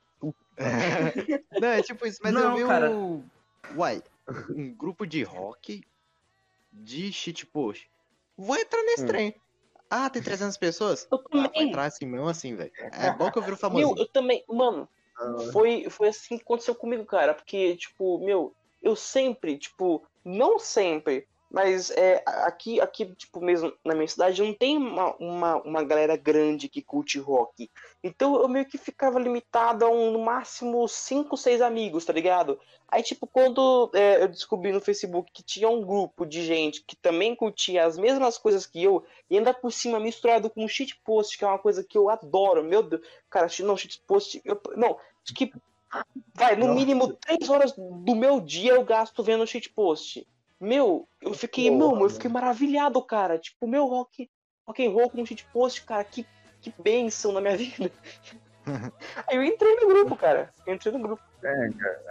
não, 1.61 1.67
é 1.69 1.81
tipo 1.81 2.05
isso, 2.05 2.19
mas 2.21 2.33
Não, 2.33 2.51
eu 2.51 2.57
vi 2.57 2.65
cara. 2.65 2.91
um. 2.91 3.23
Uai, 3.77 4.01
um 4.49 4.73
grupo 4.73 5.05
de 5.05 5.23
rock 5.23 5.83
de 6.73 7.13
shitpost. 7.13 7.89
Vou 8.35 8.55
entrar 8.57 8.81
nesse 8.83 9.03
Hum. 9.03 9.07
trem. 9.07 9.35
Ah, 9.89 10.09
tem 10.09 10.21
300 10.21 10.57
pessoas? 10.57 11.07
Eu 11.11 11.19
Ah, 11.31 11.49
vou 11.53 11.63
também. 11.63 11.63
entrar 11.63 11.85
assim 11.85 12.05
mesmo 12.05 12.27
assim, 12.27 12.55
velho. 12.55 12.71
É 12.91 13.09
bom 13.11 13.31
que 13.31 13.37
eu 13.37 13.43
viro 13.43 13.57
Meu, 13.69 13.89
famoso. 13.89 13.97
eu 13.97 14.07
também. 14.11 14.43
Mano, 14.47 14.89
Ah, 15.15 15.51
foi, 15.51 15.89
foi 15.89 16.09
assim 16.09 16.37
que 16.37 16.43
aconteceu 16.43 16.75
comigo, 16.75 17.05
cara. 17.05 17.33
Porque, 17.33 17.77
tipo, 17.77 18.19
meu, 18.19 18.55
eu 18.81 18.95
sempre, 18.95 19.57
tipo, 19.57 20.07
não 20.23 20.59
sempre, 20.59 21.27
mas 21.49 21.89
é, 21.91 22.21
aqui, 22.25 22.79
aqui, 22.81 23.05
tipo, 23.15 23.39
mesmo 23.39 23.71
na 23.83 23.95
minha 23.95 24.07
cidade, 24.07 24.41
não 24.41 24.53
tem 24.53 24.77
uma, 24.77 25.15
uma, 25.15 25.55
uma 25.61 25.83
galera 25.83 26.17
grande 26.17 26.67
que 26.67 26.81
curte 26.81 27.17
rock. 27.19 27.69
Então 28.03 28.35
eu 28.41 28.47
meio 28.49 28.65
que 28.65 28.77
ficava 28.77 29.19
limitado 29.19 29.85
a 29.85 29.89
um, 29.89 30.11
no 30.11 30.19
máximo 30.19 30.87
5, 30.87 31.37
6 31.37 31.61
amigos, 31.61 32.03
tá 32.03 32.11
ligado? 32.11 32.59
Aí, 32.89 33.01
tipo, 33.01 33.27
quando 33.27 33.89
é, 33.93 34.23
eu 34.23 34.27
descobri 34.27 34.71
no 34.71 34.81
Facebook 34.81 35.31
que 35.31 35.43
tinha 35.43 35.69
um 35.69 35.81
grupo 35.81 36.25
de 36.25 36.43
gente 36.43 36.83
que 36.85 36.95
também 36.95 37.35
curtia 37.35 37.85
as 37.85 37.97
mesmas 37.97 38.37
coisas 38.37 38.65
que 38.65 38.83
eu, 38.83 39.03
e 39.29 39.37
ainda 39.37 39.53
por 39.53 39.71
cima 39.71 39.99
misturado 39.99 40.49
com 40.49 40.67
shitpost, 40.67 41.37
que 41.37 41.43
é 41.43 41.47
uma 41.47 41.59
coisa 41.59 41.83
que 41.83 41.97
eu 41.97 42.09
adoro, 42.09 42.63
meu 42.63 42.83
Deus. 42.83 43.01
Cara, 43.29 43.47
não, 43.59 43.75
shitpost. 43.75 44.41
Eu, 44.43 44.59
não, 44.75 44.97
que. 45.33 45.51
Vai, 46.33 46.55
no 46.57 46.73
mínimo 46.73 47.13
3 47.13 47.49
horas 47.49 47.73
do 47.73 48.15
meu 48.15 48.41
dia 48.41 48.73
eu 48.73 48.83
gasto 48.83 49.23
vendo 49.23 49.47
shitpost. 49.47 50.27
Meu, 50.59 51.07
eu 51.21 51.33
fiquei, 51.33 51.69
Porra, 51.69 51.95
meu, 51.95 52.05
eu 52.05 52.09
fiquei 52.09 52.29
maravilhado, 52.29 53.01
cara. 53.01 53.37
Tipo, 53.37 53.67
meu 53.67 53.85
rock, 53.85 54.29
rock 54.67 54.85
and 54.85 54.91
roll 54.91 55.09
com 55.09 55.25
shitpost, 55.25 55.85
cara, 55.85 56.03
que, 56.03 56.25
que 56.61 56.73
bênção 56.79 57.31
na 57.31 57.41
minha 57.41 57.55
vida. 57.57 57.91
Aí 59.27 59.37
eu 59.37 59.43
entrei 59.43 59.75
no 59.75 59.87
grupo, 59.87 60.15
cara. 60.15 60.51
Eu 60.65 60.73
entrei 60.73 60.93
no 60.93 60.99
grupo. 60.99 61.21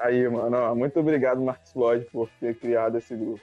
Aí, 0.01 0.29
mano, 0.29 0.57
ó, 0.57 0.75
muito 0.75 0.99
obrigado, 1.01 1.41
Marcos 1.41 1.75
Lloyd, 1.75 2.05
por 2.07 2.29
ter 2.41 2.57
criado 2.57 2.99
esse 2.99 3.15
grupo. 3.15 3.41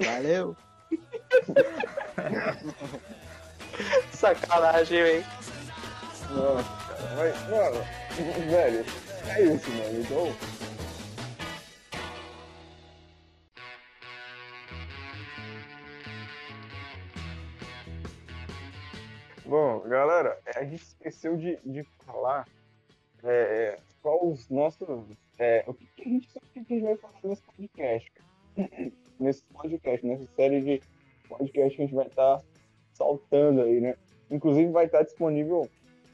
Valeu. 0.00 0.56
Sacanagem, 4.12 5.02
velho. 5.02 5.24
Nossa, 6.30 6.64
cara, 6.64 7.14
mas, 7.16 7.48
mano, 7.48 7.84
velho, 8.50 8.84
é 9.28 9.42
isso, 9.42 9.70
mano. 9.70 10.00
Então, 10.00 10.34
esqueceu 20.74 21.36
de, 21.36 21.56
de 21.64 21.82
falar 22.04 22.46
é, 23.24 23.76
qual 24.02 24.28
os 24.28 24.48
nossos. 24.48 24.86
É, 25.38 25.64
o 25.66 25.74
que, 25.74 25.86
que 25.96 26.02
a 26.02 26.04
gente, 26.04 26.28
o 26.36 26.40
que 26.40 26.58
a 26.58 26.62
gente 26.62 26.82
vai 26.82 26.96
fazer 26.96 27.28
nesse 27.28 27.42
podcast. 27.42 28.12
cara? 28.12 28.68
Nesse 29.18 29.42
podcast, 29.46 30.06
nessa 30.06 30.26
série 30.36 30.60
de 30.60 30.80
podcast 31.28 31.74
que 31.76 31.82
a 31.82 31.86
gente 31.86 31.94
vai 31.96 32.06
estar 32.06 32.40
saltando 32.92 33.62
aí, 33.62 33.80
né? 33.80 33.96
Inclusive 34.30 34.70
vai 34.70 34.86
estar 34.86 35.02
disponível 35.02 35.68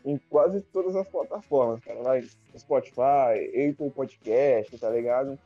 em 0.07 0.17
quase 0.31 0.63
todas 0.63 0.97
as 0.97 1.07
plataformas, 1.07 1.85
cara. 1.85 2.03
Vai 2.03 2.23
Spotify, 2.57 3.69
Apple 3.69 3.91
Podcast, 3.91 4.79
tá 4.79 4.89
ligado? 4.89 5.39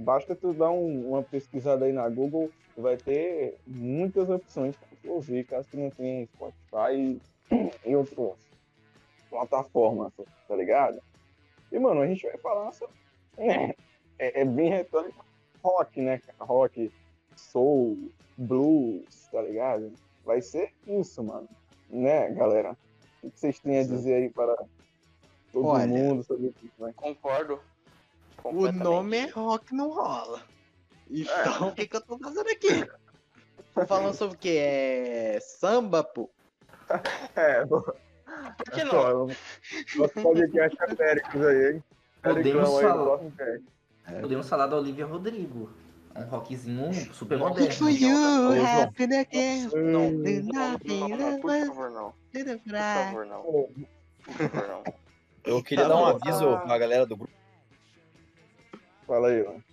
Basta 0.00 0.36
tu 0.36 0.52
dar 0.52 0.70
um- 0.70 1.08
uma 1.08 1.22
pesquisada 1.22 1.86
aí 1.86 1.94
na 1.94 2.06
Google 2.10 2.50
vai 2.76 2.96
ter 2.96 3.58
muitas 3.66 4.28
opções 4.30 4.76
para 4.76 4.88
tu 4.88 4.91
ouvir, 5.08 5.44
caso 5.44 5.68
tu 5.70 5.76
não 5.76 5.90
tenha 5.90 6.26
Spotify 6.26 7.20
e 7.84 7.96
outras 7.96 8.38
plataformas, 9.28 10.12
tá 10.46 10.56
ligado? 10.56 11.00
E, 11.70 11.78
mano, 11.78 12.02
a 12.02 12.06
gente 12.06 12.26
vai 12.26 12.36
falar 12.38 12.72
sobre... 12.72 12.94
É, 13.38 13.74
é, 14.18 14.42
é 14.42 14.44
bem 14.44 14.68
retórico 14.68 15.24
rock, 15.62 16.00
né, 16.00 16.18
cara? 16.18 16.44
Rock, 16.44 16.92
soul, 17.36 18.10
blues, 18.36 19.28
tá 19.30 19.40
ligado? 19.40 19.92
Vai 20.24 20.42
ser 20.42 20.72
isso, 20.86 21.22
mano. 21.22 21.48
Né, 21.88 22.30
galera? 22.30 22.76
O 23.22 23.30
que 23.30 23.38
vocês 23.38 23.58
têm 23.60 23.78
a 23.78 23.84
dizer 23.84 24.14
aí 24.14 24.30
para 24.30 24.56
todo 25.52 25.66
Olha, 25.66 25.86
mundo 25.86 26.22
sobre 26.24 26.52
isso, 26.62 26.72
né? 26.78 26.92
Concordo. 26.96 27.60
O 28.44 28.72
nome 28.72 29.18
é 29.18 29.26
rock 29.26 29.74
não 29.74 29.90
rola. 29.90 30.42
Então, 31.08 31.68
o 31.68 31.74
que, 31.74 31.86
que 31.86 31.96
eu 31.96 32.00
tô 32.00 32.18
fazendo 32.18 32.48
aqui? 32.48 32.68
Tô 33.74 33.86
falando 33.86 34.14
sobre 34.14 34.36
o 34.36 34.38
que? 34.38 34.56
É 34.58 35.38
samba, 35.40 36.04
pô? 36.04 36.28
É, 37.36 37.64
Por 37.64 37.94
que 38.72 38.84
não? 38.84 38.90
Só, 38.90 39.26
Nosso 39.96 40.14
podcast 40.22 40.76
é 40.82 40.94
Péricles 40.94 41.44
aí, 41.46 41.72
hein? 41.74 41.84
Podemos 42.22 42.68
aí, 42.76 42.82
falar. 42.82 43.04
próximo 43.04 43.32
cast. 43.32 43.62
Podemos 44.20 44.48
falar 44.48 44.66
da 44.66 44.76
Olivia 44.76 45.06
Rodrigo. 45.06 45.70
Um 46.14 46.24
rockzinho 46.24 46.92
super 47.14 47.38
moderno. 47.38 47.72
For 47.72 47.86
Ô, 47.86 47.88
you, 47.88 48.66
happy 48.66 49.04
again. 49.16 49.68
Não, 49.72 50.08
Hum, 50.08 50.22
Do 50.22 50.52
não, 50.52 50.72
nothing 50.72 51.00
não, 51.00 51.08
não, 51.08 51.40
por 51.40 51.50
favor, 51.66 51.90
não. 51.90 52.14
Por 52.32 52.44
favor, 52.76 53.26
não. 53.26 53.42
Por 53.42 54.34
favor, 54.34 54.68
não. 54.68 54.82
Eu 55.44 55.62
queria 55.62 55.84
Tá 55.84 55.88
dar 55.88 55.96
um 55.96 56.04
aviso 56.06 56.58
pra 56.66 56.78
galera 56.78 57.06
do 57.06 57.16
grupo. 57.16 57.32
Fala 59.06 59.28
aí, 59.28 59.42
mano. 59.42 59.64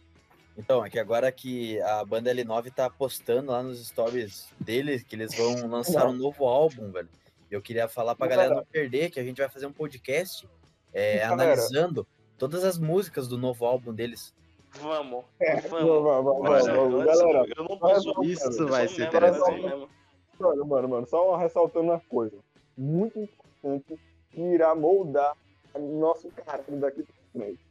Então, 0.59 0.85
é 0.85 0.89
que 0.89 0.99
agora 0.99 1.31
que 1.31 1.79
a 1.81 2.03
banda 2.03 2.35
L9 2.35 2.69
tá 2.73 2.89
postando 2.89 3.53
lá 3.53 3.63
nos 3.63 3.87
stories 3.87 4.49
deles 4.59 5.03
que 5.03 5.15
eles 5.15 5.33
vão 5.33 5.55
lançar 5.71 6.05
um 6.05 6.11
novo 6.11 6.45
álbum, 6.45 6.91
velho. 6.91 7.07
Eu 7.49 7.61
queria 7.61 7.87
falar 7.87 8.13
pra 8.13 8.27
Galera. 8.27 8.49
galera 8.49 8.65
não 8.65 8.71
perder 8.71 9.09
que 9.09 9.19
a 9.21 9.23
gente 9.23 9.37
vai 9.37 9.49
fazer 9.49 9.65
um 9.65 9.71
podcast 9.71 10.47
é, 10.93 11.23
analisando 11.23 12.05
todas 12.37 12.65
as 12.65 12.77
músicas 12.77 13.25
do 13.27 13.37
novo 13.37 13.65
álbum 13.65 13.93
deles. 13.93 14.33
Vamos. 14.81 15.23
É, 15.39 15.61
Vamos. 15.61 16.03
vamos, 16.03 16.43
vamos, 16.67 17.05
Galera, 17.05 17.45
eu 17.55 17.63
não 17.63 17.77
posso. 17.77 18.23
Isso 18.23 18.67
vai 18.67 18.87
ser 18.87 19.07
interessante. 19.07 19.61
mesmo. 19.61 19.89
mano, 20.37 20.65
mano, 20.65 20.89
mano, 20.89 21.07
só 21.07 21.37
ressaltando 21.37 21.85
uma 21.85 21.99
coisa. 22.01 22.37
Muito 22.77 23.17
importante 23.17 23.97
que 24.29 24.41
irá 24.41 24.75
moldar 24.75 25.35
o 25.73 25.79
nosso 25.99 26.29
caráter 26.31 26.75
daqui 26.75 27.03
pra 27.03 27.15
frente. 27.41 27.65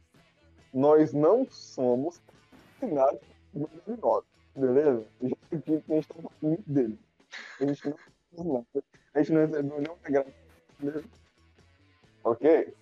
Nós 0.73 1.13
não 1.13 1.47
somos 1.49 2.19
assinados 2.79 3.19
do 3.53 3.67
2009, 3.85 4.27
beleza? 4.55 5.05
A 5.21 5.23
gente, 5.23 5.37
aqui, 5.51 5.83
a 5.89 5.93
gente 5.93 6.07
tá 6.07 6.15
falando 6.15 6.31
muito 6.41 6.71
dele. 6.71 6.99
A 7.59 7.65
gente 7.65 7.89
não 7.89 7.97
fez 7.97 8.45
nada. 8.45 8.83
A 9.13 9.19
gente 9.19 9.31
não 9.31 9.41
recebeu 9.41 9.79
nenhuma 9.79 9.97
graça, 10.03 10.33
beleza? 10.79 11.05
Ok? 12.23 12.73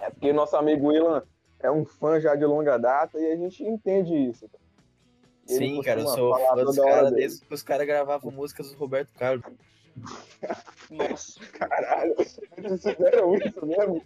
É 0.00 0.10
porque 0.10 0.32
nosso 0.32 0.56
amigo 0.56 0.88
Willan 0.88 1.22
é 1.60 1.70
um 1.70 1.84
fã 1.84 2.20
já 2.20 2.34
de 2.34 2.44
longa 2.44 2.78
data 2.78 3.18
e 3.18 3.32
a 3.32 3.36
gente 3.36 3.62
entende 3.64 4.14
isso. 4.14 4.48
Ele 5.48 5.58
Sim, 5.58 5.82
cara, 5.82 6.00
eu 6.00 6.08
sou 6.08 6.38
fã 6.38 6.64
dos 6.64 6.76
caras 6.76 7.12
desde 7.12 7.44
que 7.44 7.54
os 7.54 7.62
caras 7.62 7.86
gravavam 7.86 8.30
músicas 8.30 8.70
do 8.70 8.78
Roberto 8.78 9.12
Carlos. 9.14 9.44
Nossa. 10.90 11.40
Caralho, 11.52 12.14
eles 12.56 12.82
fizeram 12.82 13.34
isso 13.36 13.66
mesmo? 13.66 14.04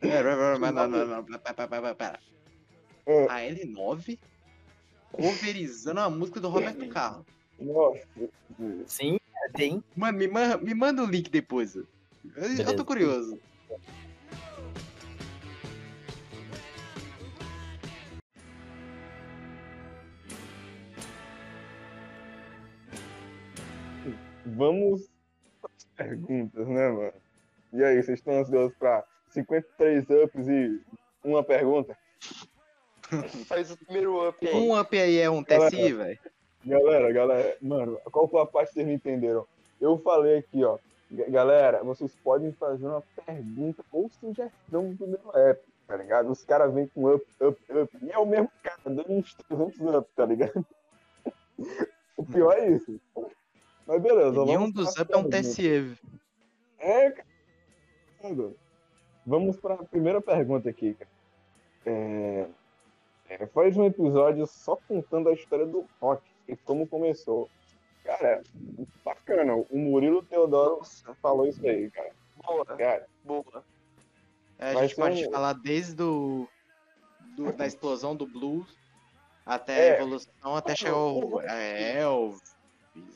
Pera, 0.00 0.30
pera, 0.30 0.36
pera, 0.36 0.58
mas 0.58 0.74
não, 0.74 0.88
não, 0.88 1.06
não, 1.06 1.24
pera, 1.24 1.54
pera, 1.54 1.68
pera, 1.68 1.94
pera. 1.94 2.20
É. 3.06 3.24
A 3.24 3.40
L9 3.40 4.18
coverizando 5.12 6.00
a 6.00 6.10
música 6.10 6.40
do 6.40 6.48
Roberto 6.48 6.88
Carlos. 6.88 7.24
Nossa. 7.60 8.00
Sim, 8.86 9.18
tem. 9.54 9.82
Mano, 9.96 10.18
me, 10.18 10.26
man- 10.28 10.58
me 10.58 10.74
manda 10.74 11.02
o 11.02 11.06
link 11.06 11.30
depois. 11.30 11.76
Eu, 11.76 11.86
eu 12.66 12.76
tô 12.76 12.84
curioso. 12.84 13.38
Vamos 24.44 25.08
perguntas, 25.96 26.66
né, 26.66 26.88
mano? 26.88 27.12
E 27.72 27.82
aí, 27.82 28.02
vocês 28.02 28.18
estão 28.18 28.34
ansiosos 28.38 28.76
pra 28.76 29.04
53 29.30 30.04
ups 30.24 30.48
e 30.48 30.80
uma 31.24 31.42
pergunta? 31.44 31.96
Faz 33.46 33.70
o 33.70 33.76
primeiro 33.76 34.28
up 34.28 34.46
aí. 34.46 34.54
Um 34.54 34.78
up 34.78 34.98
aí 34.98 35.18
é 35.18 35.30
um 35.30 35.42
TSI, 35.42 35.92
velho. 35.92 36.18
Galera, 36.64 37.12
galera, 37.12 37.56
mano, 37.60 37.98
qual 38.04 38.28
foi 38.28 38.40
a 38.40 38.46
parte 38.46 38.68
que 38.68 38.74
vocês 38.74 38.86
me 38.86 38.94
entenderam? 38.94 39.46
Eu 39.80 39.98
falei 39.98 40.38
aqui, 40.38 40.62
ó. 40.62 40.78
Galera, 41.28 41.82
vocês 41.82 42.14
podem 42.22 42.52
fazer 42.52 42.86
uma 42.86 43.02
pergunta 43.26 43.84
ou 43.90 44.08
sugestão 44.08 44.94
do 44.94 45.06
meu 45.06 45.30
app, 45.34 45.60
tá 45.86 45.96
ligado? 45.96 46.30
Os 46.30 46.44
caras 46.44 46.72
vêm 46.72 46.86
com 46.86 47.12
up, 47.12 47.26
up, 47.40 47.60
up. 47.72 47.98
E 48.00 48.10
é 48.10 48.18
o 48.18 48.24
mesmo 48.24 48.50
cara, 48.62 48.78
dando 48.84 49.12
uns 49.12 49.34
300 49.34 49.80
up, 49.94 50.10
tá 50.14 50.24
ligado? 50.24 50.64
O 52.16 52.24
pior 52.24 52.52
é 52.52 52.68
isso. 52.68 53.00
Mas 53.86 54.00
beleza, 54.00 54.44
Nenhum 54.44 54.70
dos 54.70 54.96
up 54.96 55.12
é 55.12 55.16
um. 55.16 55.28
TSE. 55.28 55.96
É, 56.78 57.10
cara. 57.10 57.26
Vamos 59.26 59.56
para 59.56 59.74
a 59.74 59.84
primeira 59.84 60.20
pergunta 60.20 60.68
aqui, 60.68 60.94
cara. 60.94 61.10
É, 61.84 62.46
é, 63.40 63.46
faz 63.46 63.76
um 63.76 63.84
episódio 63.86 64.46
só 64.46 64.76
contando 64.88 65.28
a 65.28 65.32
história 65.32 65.66
do 65.66 65.86
rock 66.00 66.22
e 66.48 66.56
como 66.56 66.86
começou. 66.86 67.48
Cara, 68.04 68.42
bacana. 69.04 69.54
O 69.54 69.78
Murilo 69.78 70.22
Teodoro 70.22 70.78
Nossa, 70.78 71.14
falou 71.22 71.46
isso 71.46 71.64
aí, 71.66 71.90
cara. 71.90 72.10
boa, 72.44 72.64
Cara, 72.66 73.06
boa. 73.24 73.64
É, 74.58 74.70
a 74.70 74.82
gente 74.82 74.96
pode 74.96 75.26
um- 75.26 75.30
falar 75.30 75.52
desde 75.54 75.94
do, 75.94 76.48
do- 77.36 77.52
da 77.52 77.66
explosão 77.66 78.14
do 78.16 78.26
blues 78.26 78.76
até 79.46 79.72
a 79.74 79.78
É. 79.78 79.96
evolução, 79.96 80.56
até 80.56 80.74
chegar 80.74 80.96
o 80.96 81.38
a 81.38 81.54
Elvis, 81.54 82.40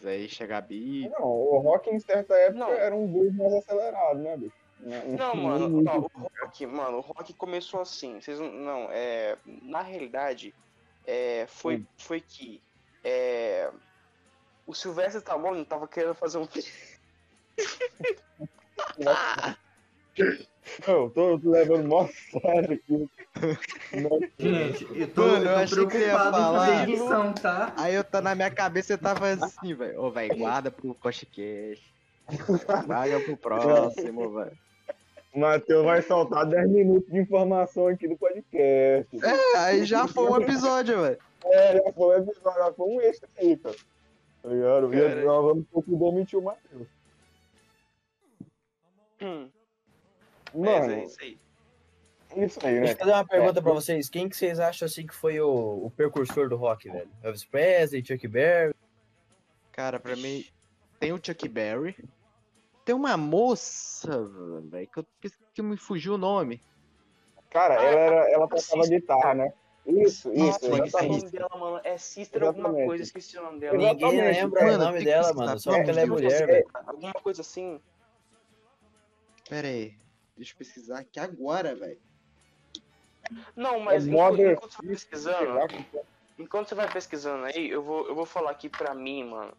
aí 0.04 0.28
chegar 0.28 0.58
a 0.58 0.60
Beat. 0.60 1.10
não, 1.10 1.24
o 1.26 1.58
rock 1.58 1.90
em 1.90 1.98
certa 2.00 2.34
época 2.34 2.58
Não. 2.64 2.70
era 2.72 2.94
um 2.94 3.06
blues 3.06 3.34
mais 3.34 3.54
acelerado, 3.54 4.18
né, 4.20 4.36
bicho? 4.36 4.56
Não, 4.78 5.34
mano, 5.34 5.82
não, 5.82 5.98
o 5.98 6.10
rock, 6.40 6.66
mano, 6.66 6.98
o 6.98 7.00
rock 7.00 7.32
começou 7.34 7.80
assim. 7.80 8.20
Vocês 8.20 8.38
não, 8.38 8.52
não, 8.52 8.88
é, 8.90 9.36
na 9.62 9.82
realidade, 9.82 10.54
é, 11.06 11.46
foi, 11.48 11.78
Hum. 11.78 11.84
foi 11.98 12.20
que 12.20 12.62
é, 13.02 13.70
o 14.66 14.74
Sylvester 14.74 15.20
Stallone 15.20 15.64
tava 15.64 15.88
querendo 15.88 16.14
fazer 16.14 16.38
um 16.38 16.46
Não, 20.86 20.94
eu 21.04 21.10
tô, 21.10 21.40
levando 21.50 21.86
mó 21.86 22.08
sério 22.30 22.74
aqui. 22.74 23.08
Gente, 24.38 24.86
eu 24.98 25.08
tô, 25.14 25.22
Mano, 25.22 25.44
eu 25.46 25.56
achei 25.56 25.86
que 25.86 25.98
ia 25.98 26.12
falar- 26.18 26.82
edição, 26.88 27.32
tá? 27.32 27.72
Aí 27.76 27.94
eu 27.94 28.02
tô 28.04 28.20
na 28.20 28.34
minha 28.34 28.50
cabeça 28.50 28.94
eu 28.94 28.98
tava 28.98 29.28
assim, 29.28 29.74
velho. 29.74 30.00
Ô, 30.02 30.10
velho, 30.10 30.36
guarda 30.36 30.70
pro 30.70 30.94
podcast. 30.94 31.94
Guarda 32.86 33.20
pro 33.20 33.36
próximo, 33.36 34.32
velho. 34.34 34.58
Matheus 35.36 35.84
vai 35.84 36.00
soltar 36.02 36.46
10 36.46 36.70
minutos 36.70 37.10
de 37.12 37.18
informação 37.18 37.88
aqui 37.88 38.08
do 38.08 38.16
podcast. 38.16 39.06
É, 39.22 39.58
aí 39.58 39.84
já 39.84 40.08
foi 40.08 40.30
um 40.30 40.40
episódio, 40.40 41.02
velho. 41.02 41.18
É, 41.44 41.74
já 41.76 41.92
foi 41.92 42.06
um 42.06 42.22
episódio, 42.22 42.58
já 42.58 42.72
foi 42.72 42.86
um 42.88 43.00
extra 43.00 43.28
aí, 43.38 43.56
cara. 43.56 43.76
Tá 44.42 44.48
ligado? 44.48 44.94
E 44.94 45.24
nós 45.24 45.44
vamos 45.44 45.66
que 45.84 45.96
demitir 45.96 46.38
o 46.38 46.42
Matheus. 46.42 46.88
Hum, 49.20 49.48
Mano, 50.54 50.64
mas 50.64 50.90
é 50.90 51.04
isso 51.04 51.18
aí. 51.20 51.38
é 52.30 52.44
isso 52.44 52.58
aí, 52.66 52.80
Deixa 52.80 52.84
né? 52.84 52.92
eu 52.92 52.96
fazer 52.98 53.12
uma 53.12 53.26
pergunta 53.26 53.62
pra 53.62 53.72
vocês. 53.72 54.08
Quem 54.08 54.28
que 54.28 54.36
vocês 54.36 54.58
acham 54.58 54.86
assim 54.86 55.06
que 55.06 55.14
foi 55.14 55.40
o, 55.40 55.86
o 55.86 55.90
precursor 55.90 56.48
do 56.48 56.56
rock, 56.56 56.90
velho? 56.90 57.08
Elvis 57.22 57.44
Presley, 57.44 58.04
Chuck 58.04 58.26
Berry? 58.28 58.74
Cara, 59.72 60.00
pra 60.00 60.16
mim, 60.16 60.44
tem 60.98 61.12
o 61.12 61.20
Chuck 61.22 61.48
Berry. 61.48 61.96
Tem 62.86 62.94
uma 62.94 63.16
moça, 63.16 64.22
velho, 64.70 64.88
que, 64.88 65.00
eu- 65.00 65.06
que 65.52 65.60
me 65.60 65.76
fugiu 65.76 66.14
o 66.14 66.18
nome. 66.18 66.62
Cara, 67.50 67.74
ela, 67.74 67.98
era, 68.00 68.30
ela 68.30 68.44
tocava 68.46 68.60
Sister. 68.60 69.00
guitarra, 69.00 69.34
né? 69.34 69.52
Isso, 69.84 70.32
isso, 70.32 70.44
Nossa, 70.44 70.66
Esqueci 70.66 70.70
o 70.80 70.84
exatamente. 70.84 71.18
nome 71.18 71.30
dela, 71.32 71.48
mano. 71.58 71.80
É 71.82 71.98
Sister 71.98 72.42
alguma 72.44 72.68
Exatamente. 72.68 72.86
coisa, 72.86 73.02
esqueci 73.02 73.38
o 73.38 73.42
nome 73.42 73.58
dela. 73.58 73.76
Exatamente. 73.76 74.04
Ninguém 74.04 74.24
lembra 74.24 74.64
Mano, 74.64 74.76
o 74.76 74.86
nome 74.86 75.04
dela, 75.04 75.34
mano. 75.34 75.58
Só 75.58 75.72
porque 75.74 75.90
ela 75.90 76.00
é 76.00 76.06
mulher, 76.06 76.46
velho. 76.46 76.70
Alguma 76.86 77.12
coisa 77.14 77.40
assim. 77.40 77.80
Pera 79.48 79.66
aí. 79.66 79.96
Deixa 80.36 80.52
eu 80.52 80.56
pesquisar 80.58 81.00
aqui 81.00 81.18
agora, 81.18 81.74
velho. 81.74 82.00
Não, 83.56 83.80
mas 83.80 84.06
É 84.06 84.10
enquanto, 84.10 84.40
enquanto 84.40 84.70
você 84.72 84.78
vai 84.86 84.90
pesquisando, 84.92 85.58
enquanto 86.38 86.68
você 86.68 86.74
vai 86.76 86.92
pesquisando 86.92 87.44
aí, 87.46 87.68
eu 87.68 87.82
vou, 87.82 88.06
eu 88.06 88.14
vou 88.14 88.26
falar 88.26 88.52
aqui 88.52 88.68
pra 88.68 88.94
mim, 88.94 89.24
mano. 89.24 89.52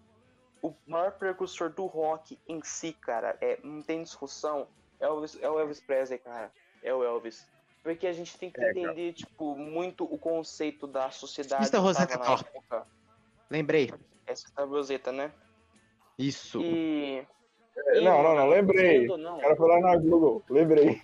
O 0.62 0.74
maior 0.88 1.12
precursor 1.12 1.70
do 1.70 1.86
rock 1.86 2.38
em 2.48 2.62
si, 2.64 2.94
cara, 2.94 3.38
é, 3.42 3.60
não 3.64 3.82
tem 3.82 4.02
discussão, 4.04 4.68
é 5.00 5.08
o, 5.08 5.14
Elvis- 5.16 5.38
é 5.42 5.50
o 5.50 5.60
Elvis 5.60 5.80
Presley, 5.80 6.20
cara. 6.20 6.52
É 6.84 6.94
o 6.94 7.04
Elvis. 7.04 7.48
Porque 7.84 8.08
a 8.08 8.12
gente 8.14 8.38
tem 8.38 8.50
que 8.50 8.60
É, 8.60 8.74
cara. 8.74 8.80
entender, 8.80 9.14
tipo, 9.14 9.56
muito 9.56 10.04
o 10.04 10.18
conceito 10.18 10.88
da 10.88 11.10
sociedade. 11.12 11.62
Mr. 11.64 11.72
que 11.72 11.78
Rosetta 11.78 12.18
Thorpe. 12.18 12.50
época. 12.56 12.88
Lembrei. 13.50 13.94
Essa 14.26 14.48
é 14.58 14.62
a 14.62 14.66
Rosetta, 14.66 15.12
né? 15.12 15.32
Isso. 16.18 16.60
E. 16.62 17.26
É, 17.78 18.02
Não, 18.02 18.24
não, 18.24 18.36
não, 18.36 18.48
lembrei. 18.50 19.06
Não, 19.06 19.38
O 19.38 19.42
cara 19.42 19.56
foi 19.56 19.70
lá 19.70 19.80
na 19.80 19.96
Google, 19.98 20.44
lembrei. 20.50 21.00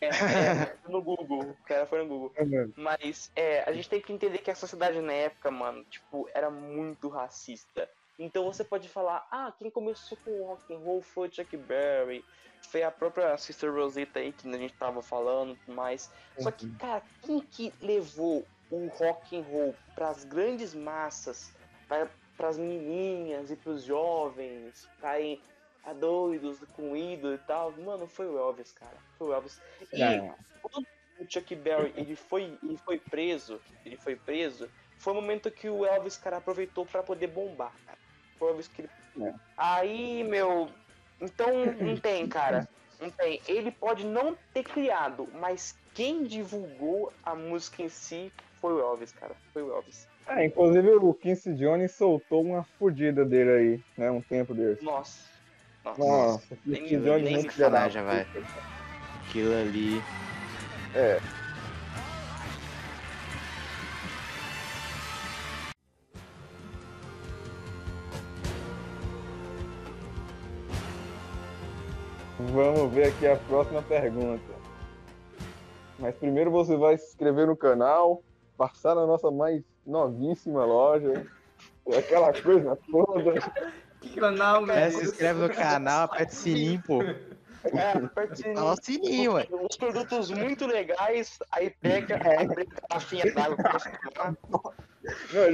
é, 0.00 0.06
é, 0.08 0.76
no 0.88 1.02
Google. 1.02 1.40
O 1.50 1.56
cara 1.66 1.84
foi 1.86 1.98
no 2.02 2.08
Google. 2.08 2.32
Mas 2.74 3.30
é, 3.36 3.62
a 3.68 3.72
gente 3.72 3.88
tem 3.90 4.00
que 4.00 4.12
entender 4.12 4.38
que 4.38 4.50
a 4.50 4.54
sociedade 4.54 5.00
na 5.02 5.12
época, 5.12 5.50
mano, 5.50 5.84
tipo, 5.84 6.26
era 6.34 6.50
muito 6.50 7.08
racista. 7.08 7.88
Então 8.18 8.44
você 8.44 8.62
pode 8.62 8.88
falar, 8.88 9.26
ah, 9.30 9.52
quem 9.58 9.70
começou 9.70 10.16
com 10.24 10.30
o 10.30 10.46
rock 10.46 10.72
and 10.72 10.78
roll 10.78 11.02
foi 11.02 11.28
o 11.28 11.32
Chuck 11.32 11.56
Berry, 11.56 12.24
foi 12.62 12.82
a 12.82 12.90
própria 12.90 13.36
Sister 13.36 13.72
Rosetta 13.72 14.20
aí 14.20 14.32
que 14.32 14.48
a 14.48 14.58
gente 14.58 14.74
tava 14.74 15.02
falando, 15.02 15.52
e 15.52 15.56
tudo 15.56 15.74
mais. 15.74 16.10
Só 16.38 16.50
que, 16.50 16.70
cara, 16.76 17.02
quem 17.22 17.40
que 17.40 17.72
levou 17.80 18.46
o 18.70 18.86
rock 18.88 19.36
and 19.36 19.42
roll 19.42 19.74
pras 19.94 20.24
grandes 20.24 20.74
massas, 20.74 21.52
para 21.88 22.08
pras 22.36 22.56
menininhas 22.58 23.50
e 23.50 23.56
pros 23.56 23.84
jovens 23.84 24.86
ficarem 24.86 25.40
a 25.84 25.92
doidos 25.92 26.58
com 26.74 26.96
ídolo 26.96 27.34
e 27.34 27.38
tal? 27.38 27.72
Mano, 27.72 28.06
foi 28.06 28.26
o 28.26 28.38
Elvis, 28.38 28.72
cara. 28.72 28.96
Foi 29.18 29.28
o 29.28 29.32
Elvis. 29.34 29.60
E 29.92 30.02
É. 30.02 30.34
quando 30.62 30.86
o 31.18 31.30
Chuck 31.30 31.54
Berry 31.54 31.92
ele 31.96 32.16
foi, 32.16 32.58
ele 32.62 32.76
foi 32.78 32.98
preso, 32.98 33.60
ele 33.84 33.96
foi 33.96 34.16
preso, 34.16 34.70
foi 34.98 35.12
o 35.12 35.16
momento 35.16 35.50
que 35.50 35.68
o 35.68 35.84
Elvis, 35.84 36.16
cara, 36.16 36.38
aproveitou 36.38 36.86
pra 36.86 37.02
poder 37.02 37.26
bombar, 37.26 37.72
cara. 37.86 37.98
Foi 38.38 38.52
o 38.52 38.58
que 38.58 38.82
ele... 38.82 39.28
É. 39.28 39.34
Aí, 39.56 40.24
meu, 40.24 40.68
então 41.20 41.48
não 41.80 41.96
tem, 42.00 42.26
cara. 42.28 42.68
Não 43.00 43.10
tem. 43.10 43.40
Ele 43.48 43.70
pode 43.70 44.04
não 44.04 44.36
ter 44.52 44.62
criado, 44.62 45.28
mas 45.34 45.74
quem 45.94 46.24
divulgou 46.24 47.12
a 47.22 47.34
música 47.34 47.82
em 47.82 47.88
si 47.88 48.32
foi 48.60 48.74
o 48.74 48.80
Elvis, 48.80 49.12
cara. 49.12 49.34
Foi 49.52 49.62
o 49.62 49.72
Elvis. 49.74 50.06
É, 50.26 50.46
inclusive 50.46 50.90
o 50.90 51.14
Quincy 51.14 51.54
Jones 51.54 51.92
soltou 51.92 52.42
uma 52.42 52.64
fudida 52.78 53.24
dele 53.24 53.50
aí, 53.50 53.80
né? 53.96 54.10
Um 54.10 54.22
tempo 54.22 54.54
desse. 54.54 54.82
Nossa. 54.84 55.34
Nossa. 55.84 56.00
Nossa, 56.02 56.58
Nem- 56.64 56.82
Quincy 56.82 56.96
Jones 56.96 57.22
nem 57.24 57.34
muito 57.34 57.52
filha 57.52 57.70
da 57.70 57.88
sacanagem, 57.88 58.02
vai. 58.02 58.26
Aquilo 59.28 59.54
ali. 59.54 60.02
É. 60.94 61.20
Vamos 72.52 72.92
ver 72.92 73.08
aqui 73.08 73.26
a 73.26 73.36
próxima 73.36 73.82
pergunta. 73.82 74.54
Mas 75.98 76.14
primeiro 76.16 76.50
você 76.50 76.76
vai 76.76 76.98
se 76.98 77.06
inscrever 77.08 77.46
no 77.46 77.56
canal, 77.56 78.22
passar 78.56 78.94
na 78.94 79.06
nossa 79.06 79.30
mais 79.30 79.62
novíssima 79.86 80.64
loja, 80.64 81.26
aquela 81.96 82.32
coisa 82.32 82.76
toda. 82.90 83.34
Que 84.00 84.20
canal, 84.20 84.60
meu 84.60 84.74
É, 84.74 84.88
Deus. 84.88 85.00
se 85.00 85.06
inscreve 85.06 85.40
no 85.40 85.48
canal, 85.54 86.04
aperta 86.04 86.32
o 86.32 86.36
sininho, 86.36 86.82
pô. 86.82 87.02
É, 87.02 87.92
aperta 87.92 88.34
o 88.34 88.36
sininho. 88.36 88.54
Fala 88.56 88.72
o 88.72 88.84
sininho, 88.84 89.32
ué. 89.34 89.48
Uns 89.50 89.76
produtos 89.76 90.30
muito 90.30 90.66
legais, 90.66 91.38
aí 91.52 91.70
pega, 91.70 92.16
aí 92.16 92.48
pega 92.48 92.70
a 92.74 92.88
garrafinha 92.88 93.32
d'água 93.32 93.56
pra 93.56 94.34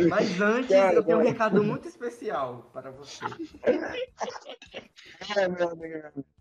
Mas 0.09 0.41
antes, 0.41 0.71
Cara, 0.71 0.95
eu 0.95 1.03
tenho 1.05 1.19
um 1.19 1.23
recado 1.23 1.63
muito 1.63 1.87
especial 1.87 2.69
para 2.73 2.91
você. 2.91 3.25
é, 5.37 5.49
meu 5.49 5.77
Deus. 5.77 6.40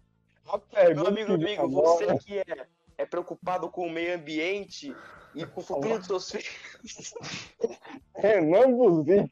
A 0.51 0.93
Meu 0.93 1.07
amigo, 1.07 1.33
agora- 1.61 1.87
você 1.87 2.17
que 2.17 2.39
é, 2.39 2.67
é 2.97 3.05
preocupado 3.05 3.69
com 3.69 3.85
o 3.85 3.89
meio 3.89 4.15
ambiente 4.15 4.95
e 5.35 5.45
com 5.45 5.61
o 5.61 5.63
futuro 5.63 5.97
dos 5.99 6.07
seus 6.07 6.31
filhos. 6.31 7.13
Renan 8.15 8.71
Buzic, 8.75 9.31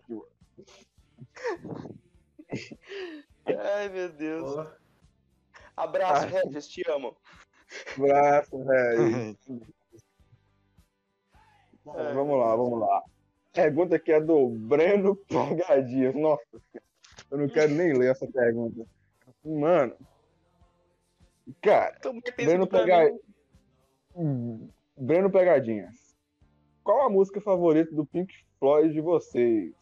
Ai, 3.48 3.90
meu 3.90 4.10
Deus. 4.10 4.58
Ó, 4.58 4.68
Abraço, 5.76 6.26
Ai. 6.26 6.44
Regis, 6.44 6.68
te 6.68 6.84
amo. 6.90 7.16
Braço, 7.98 8.64
velho. 8.64 9.38
É. 11.96 12.14
Vamos 12.14 12.40
lá, 12.40 12.56
vamos 12.56 12.80
lá. 12.80 13.04
Pergunta 13.54 13.96
aqui 13.96 14.12
é 14.12 14.20
do 14.22 14.50
Breno 14.50 15.16
Pegadinhas. 15.16 16.16
Nossa, 16.16 16.44
eu 17.32 17.38
não 17.38 17.48
quero 17.48 17.74
nem 17.74 17.94
ler 17.98 18.12
essa 18.12 18.28
pergunta. 18.28 18.86
Mano, 19.44 19.96
cara, 21.62 21.98
Breno, 22.36 22.68
Pega... 22.68 23.14
Hum, 24.16 24.70
Breno 24.98 25.30
Pegadinhas. 25.32 26.16
Qual 26.84 27.06
a 27.06 27.10
música 27.10 27.40
favorita 27.42 27.94
do 27.94 28.06
Pink 28.06 28.34
Floyd 28.60 28.94
de 28.94 29.02
vocês? 29.02 29.74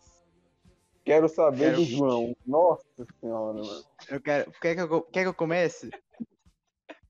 Quero 1.03 1.29
saber 1.29 1.57
Quero- 1.71 1.77
do 1.77 1.83
João. 1.85 2.35
Nossa 2.45 3.05
senhora, 3.19 3.61
mano. 3.61 3.83
Eu 4.09 4.19
quero. 4.21 4.51
Quer 4.59 4.75
que 4.75 4.81
eu, 4.81 5.01
quer 5.03 5.21
que 5.21 5.27
eu 5.27 5.33
comece? 5.33 5.89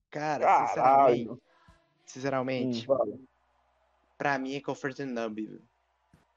Cara, 0.10 0.46
Caralho. 0.46 0.76
sinceramente, 0.76 1.30
Hum, 1.30 1.40
sinceramente, 2.06 2.86
fala. 2.86 3.18
pra 4.18 4.38
mim 4.38 4.56
é 4.56 4.62
Comfort 4.62 5.00
and 5.00 5.08
Numb. 5.08 5.62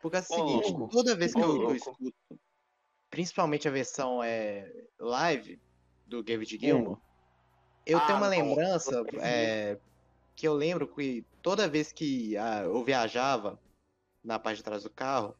Porque 0.00 0.16
é 0.16 0.20
o 0.20 0.22
seguinte, 0.22 0.70
louco. 0.72 0.88
toda 0.88 1.16
vez 1.16 1.32
que 1.34 1.40
Ô, 1.40 1.44
eu, 1.44 1.62
eu 1.70 1.74
escuto, 1.76 2.14
principalmente 3.10 3.66
a 3.66 3.70
versão 3.72 4.22
é, 4.22 4.72
live 4.98 5.60
do 6.06 6.22
David 6.22 6.58
Gilmour, 6.58 6.98
eu 7.88 7.98
Ah, 7.98 8.06
tenho 8.06 8.18
uma 8.18 8.28
não. 8.28 8.36
lembrança 8.36 9.02
é, 9.22 9.78
que 10.36 10.46
eu 10.46 10.52
lembro 10.52 10.86
que 10.86 11.24
toda 11.40 11.66
vez 11.66 11.90
que 11.90 12.36
ah, 12.36 12.60
eu 12.64 12.84
viajava 12.84 13.58
na 14.22 14.38
parte 14.38 14.58
de 14.58 14.64
trás 14.64 14.82
do 14.82 14.90
carro, 14.90 15.34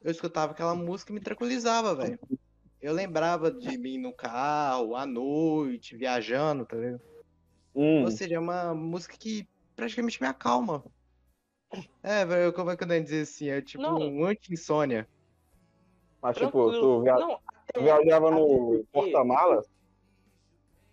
eu 0.00 0.10
escutava 0.10 0.52
aquela 0.52 0.74
música 0.74 1.12
e 1.12 1.14
me 1.14 1.20
tranquilizava, 1.20 1.94
velho. 1.94 2.18
Eu 2.80 2.94
lembrava 2.94 3.50
de 3.50 3.76
mim 3.76 3.98
no 3.98 4.12
carro, 4.12 4.96
à 4.96 5.04
noite, 5.04 5.96
viajando, 5.96 6.64
tá 6.64 6.76
vendo? 6.76 7.00
Hum, 7.74 8.04
Ou 8.04 8.10
seja, 8.10 8.36
é 8.36 8.38
uma 8.38 8.74
música 8.74 9.16
que 9.18 9.46
praticamente 9.74 10.20
me 10.20 10.26
acalma. 10.26 10.82
É, 12.02 12.24
velho, 12.24 12.52
como 12.54 12.70
é 12.70 12.76
que 12.76 12.84
eu 12.84 12.88
devo 12.88 13.04
dizer 13.04 13.22
assim? 13.22 13.50
É 13.50 13.60
tipo 13.60 13.82
Não. 13.82 13.98
um 13.98 14.24
anti-insônia. 14.24 15.06
mas 16.22 16.36
tipo, 16.38 16.70
Tranquilo. 16.70 16.80
tu, 16.80 17.02
via... 17.02 17.14
Não, 17.16 17.38
tu 17.74 17.82
viajava 17.82 18.30
no 18.30 18.84
porta-malas? 18.90 19.66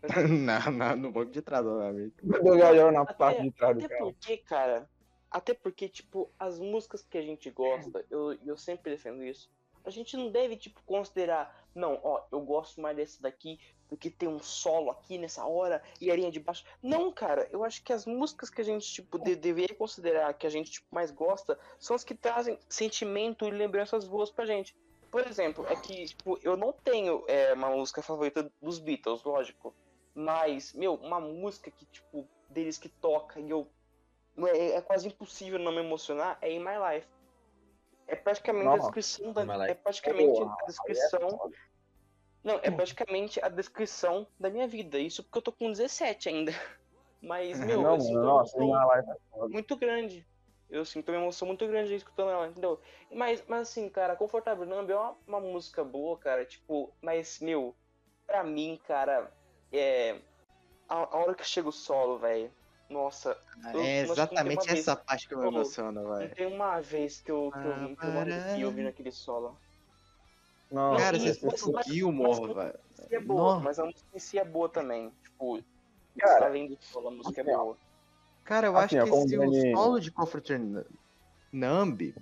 na, 0.45 0.71
na- 0.71 0.95
no 0.95 1.11
banco 1.11 1.31
de 1.31 1.41
trás, 1.41 1.65
obviamente. 1.65 2.15
Eu 2.23 2.53
viajava 2.55 2.91
na 2.91 3.01
Até- 3.01 3.13
parte 3.13 3.41
de 3.41 3.51
trás 3.51 3.77
do 3.77 3.85
Até 3.85 3.95
carro. 3.97 4.13
porque, 4.13 4.37
cara, 4.37 4.89
até 5.31 5.53
porque, 5.53 5.87
tipo, 5.89 6.29
as 6.37 6.59
músicas 6.59 7.01
que 7.03 7.17
a 7.17 7.21
gente 7.21 7.49
gosta, 7.49 8.05
eu, 8.09 8.33
eu 8.45 8.57
sempre 8.57 8.91
defendo 8.91 9.23
isso. 9.23 9.49
A 9.85 9.89
gente 9.89 10.15
não 10.15 10.31
deve, 10.31 10.55
tipo, 10.55 10.81
considerar, 10.85 11.67
não, 11.75 11.99
ó, 12.03 12.23
eu 12.31 12.39
gosto 12.41 12.79
mais 12.79 12.95
desse 12.95 13.21
daqui 13.21 13.59
porque 13.89 14.09
tem 14.09 14.27
um 14.29 14.39
solo 14.39 14.89
aqui 14.89 15.17
nessa 15.17 15.45
hora 15.45 15.83
e 16.01 16.09
a 16.09 16.15
linha 16.15 16.31
de 16.31 16.39
baixo. 16.39 16.63
Não, 16.81 17.11
cara, 17.11 17.47
eu 17.51 17.63
acho 17.63 17.83
que 17.83 17.93
as 17.93 18.05
músicas 18.05 18.49
que 18.49 18.59
a 18.61 18.63
gente, 18.63 18.91
tipo, 18.91 19.19
de, 19.19 19.35
deveria 19.35 19.75
considerar 19.75 20.33
que 20.33 20.47
a 20.47 20.49
gente, 20.49 20.71
tipo, 20.71 20.87
mais 20.89 21.11
gosta 21.11 21.59
são 21.77 21.95
as 21.95 22.03
que 22.03 22.15
trazem 22.15 22.57
sentimento 22.67 23.45
e 23.45 23.51
lembranças 23.51 24.07
boas 24.07 24.31
pra 24.31 24.45
gente. 24.45 24.75
Por 25.11 25.27
exemplo, 25.27 25.63
é 25.69 25.75
que, 25.75 26.05
tipo, 26.05 26.39
eu 26.41 26.57
não 26.57 26.71
tenho 26.73 27.23
é, 27.27 27.53
uma 27.53 27.69
música 27.69 28.01
favorita 28.01 28.51
dos 28.61 28.79
Beatles, 28.79 29.21
lógico. 29.23 29.75
Mas, 30.15 30.73
meu, 30.73 30.95
uma 30.95 31.19
música 31.19 31.71
que, 31.71 31.85
tipo, 31.85 32.27
deles 32.49 32.77
que 32.77 32.89
toca 32.89 33.39
e 33.39 33.49
eu. 33.49 33.67
não 34.35 34.47
É, 34.47 34.73
é 34.73 34.81
quase 34.81 35.07
impossível 35.07 35.57
não 35.59 35.71
me 35.71 35.79
emocionar 35.79 36.37
é 36.41 36.51
In 36.51 36.59
My 36.59 36.77
Life. 36.77 37.07
É 38.07 38.15
praticamente 38.15 38.67
a 38.67 38.77
descrição 38.77 39.33
da. 39.33 39.67
É 39.67 39.73
praticamente 39.73 40.39
Porra, 40.39 40.57
a 40.61 40.65
descrição. 40.65 41.51
Não, 42.43 42.59
é 42.61 42.69
praticamente 42.69 43.43
a 43.43 43.47
descrição 43.47 44.27
da 44.39 44.49
minha 44.49 44.67
vida. 44.67 44.99
Isso 44.99 45.23
porque 45.23 45.37
eu 45.37 45.41
tô 45.41 45.51
com 45.51 45.71
17 45.71 46.29
ainda. 46.29 46.51
Mas, 47.21 47.57
meu, 47.65 47.81
não, 47.81 47.95
eu 47.95 48.01
sinto 48.01 48.17
uma 48.17 48.23
nossa, 48.23 48.57
live 48.57 49.09
é 49.09 49.47
muito 49.47 49.77
grande. 49.77 50.27
Eu 50.69 50.83
sinto 50.83 51.09
uma 51.09 51.21
emoção 51.21 51.47
muito 51.47 51.65
grande 51.65 51.95
escutando 51.95 52.31
ela, 52.31 52.47
entendeu? 52.47 52.81
Mas, 53.09 53.43
mas 53.47 53.69
assim, 53.69 53.87
cara, 53.87 54.15
Confortável 54.15 54.65
Numb 54.65 54.91
é 54.91 54.95
uma, 54.95 55.15
uma 55.27 55.39
música 55.39 55.83
boa, 55.83 56.17
cara, 56.17 56.43
tipo, 56.43 56.91
mas, 56.99 57.39
meu, 57.39 57.75
pra 58.25 58.43
mim, 58.43 58.77
cara, 58.87 59.31
é. 59.73 60.19
A, 60.89 60.95
a 60.95 61.17
hora 61.17 61.33
que 61.33 61.43
chega 61.45 61.69
o 61.69 61.71
solo, 61.71 62.17
velho, 62.19 62.51
nossa, 62.89 63.37
Eu- 63.73 63.79
É 63.81 64.01
exatamente 64.01 64.69
essa 64.69 64.95
parte 64.95 65.27
que 65.27 65.33
eu 65.33 65.39
me 65.39 65.47
emociono, 65.47 66.13
velho. 66.15 66.35
tem 66.35 66.45
uma 66.45 66.79
vez 66.81 67.21
que 67.21 67.31
eu, 67.31 67.49
que 67.51 67.57
eu, 67.57 67.95
que 67.95 68.05
eu 68.05 68.11
Ah, 68.11 68.21
arrepio 68.21 68.67
ouvindo 68.67 68.89
aquele 68.89 69.11
solo. 69.11 69.57
Não, 70.69 70.97
Cara, 70.97 71.17
você 71.17 71.25
mas- 71.27 71.35
escuta 71.37 71.69
o 71.69 71.73
mas- 71.73 71.85
Gilmore, 71.87 72.41
mas- 72.41 72.55
velho. 72.55 72.79
É 73.11 73.19
boa, 73.19 73.59
mas 73.59 73.79
a 73.79 73.85
música 73.85 74.05
em 74.13 74.19
si 74.19 74.37
é 74.39 74.43
boa 74.45 74.67
também. 74.69 75.11
Tipo, 75.23 75.63
Cara, 76.19 76.45
além 76.45 76.67
do 76.67 76.77
solo, 76.81 77.07
a 77.07 77.11
música 77.11 77.41
é 77.41 77.43
assim, 77.43 77.53
boa. 77.53 77.77
Cara, 78.43 78.67
eu 78.67 78.77
Assim, 78.77 78.97
acho 78.97 79.11
que 79.11 79.15
esse 79.15 79.37
o 79.39 79.75
solo 79.75 79.99
de 79.99 80.11
Comforter 80.11 80.59
N- 80.59 80.83
Numb, 81.51 82.13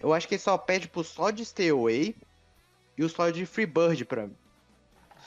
eu 0.00 0.12
acho 0.12 0.28
que 0.28 0.34
ele 0.34 0.42
só 0.42 0.56
pede 0.58 0.88
pro 0.88 1.02
solo 1.02 1.32
de 1.32 1.44
Stay 1.44 1.70
Away 1.70 2.14
e 2.96 3.02
o 3.04 3.08
solo 3.08 3.32
de 3.32 3.46
Freebird 3.46 4.04
pra 4.04 4.26
mim. 4.26 4.36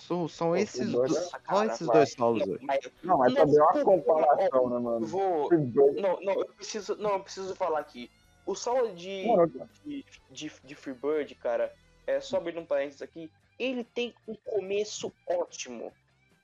São, 0.08 0.28
são 0.28 0.56
esses, 0.56 0.78
Freebird 0.92 1.14
do- 1.14 1.18
é- 1.18 1.22
só 1.22 1.40
cara, 1.40 1.66
esses 1.68 1.88
vai. 1.88 1.98
dois 1.98 2.14
solos 2.14 2.48
Não, 2.48 2.54
hoje. 2.54 2.66
mas 2.66 2.92
Não, 3.04 3.18
mas 3.18 3.34
Não, 3.34 3.42
também 3.42 3.58
é 3.58 3.62
uma 3.64 3.84
comparação, 3.84 4.70
né, 4.70 4.80
mano? 4.80 5.06
vou. 5.06 5.50
Não, 5.52 6.22
não, 6.22 6.34
eu 6.34 6.46
preciso. 6.54 6.96
Não, 6.98 7.12
eu 7.14 7.20
preciso 7.22 7.56
falar 7.56 7.80
aqui. 7.80 8.10
O 8.46 8.56
solo 8.56 8.94
de, 8.96 9.28
Mano, 9.28 9.70
de, 9.86 10.06
de, 10.32 10.52
de 10.64 10.76
Freebird, 10.76 11.36
cara, 11.36 11.72
é 12.08 12.20
só 12.20 12.38
abrindo 12.38 12.60
um 12.60 12.66
parênteses 12.66 13.02
aqui, 13.02 13.32
ele 13.60 13.84
tem 13.84 14.14
um 14.28 14.36
começo 14.36 15.14
ótimo. 15.30 15.94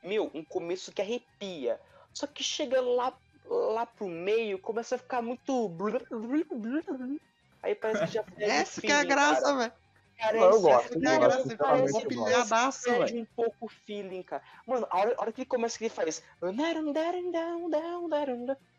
Meu, 0.04 0.30
um 0.34 0.44
começo 0.44 0.92
que 0.92 1.02
arrepia. 1.02 1.80
Só 2.14 2.28
que 2.28 2.44
chega 2.44 2.80
lá, 2.80 3.18
lá 3.46 3.86
pro 3.88 4.08
meio, 4.08 4.60
começa 4.60 4.96
a 4.96 4.98
ficar 5.00 5.22
muito. 5.24 5.72
Aí 7.64 7.74
parece 7.76 8.06
que 8.06 8.14
já 8.14 8.22
o 8.22 8.26
Essa 8.38 8.82
que 8.82 8.88
é 8.88 8.96
a 8.96 9.04
graça, 9.04 9.56
velho. 9.58 9.74
Parece, 10.20 10.40
Não, 10.46 10.52
eu 10.54 10.62
gosto, 10.62 10.94
é 10.94 10.96
eu 10.96 11.00
gosto, 11.00 11.20
graça. 11.20 11.40
Ele 11.40 11.50
sinceramente, 11.50 11.58
parece 11.58 11.88
eu 11.88 12.02
gosto. 12.02 12.08
pilhadaço, 12.08 12.84
perde 12.84 13.14
velho. 13.14 13.22
um 13.24 13.28
pouco 13.36 13.66
o 13.66 13.70
feeling, 13.70 14.24
cara. 14.24 14.44
Mano, 14.66 14.88
a 14.90 14.98
hora, 14.98 15.16
a 15.18 15.22
hora 15.22 15.32
que 15.32 15.42
ele 15.42 15.50
começa 15.50 15.78
que 15.78 15.84
ele 15.86 15.94
faz. 15.94 16.24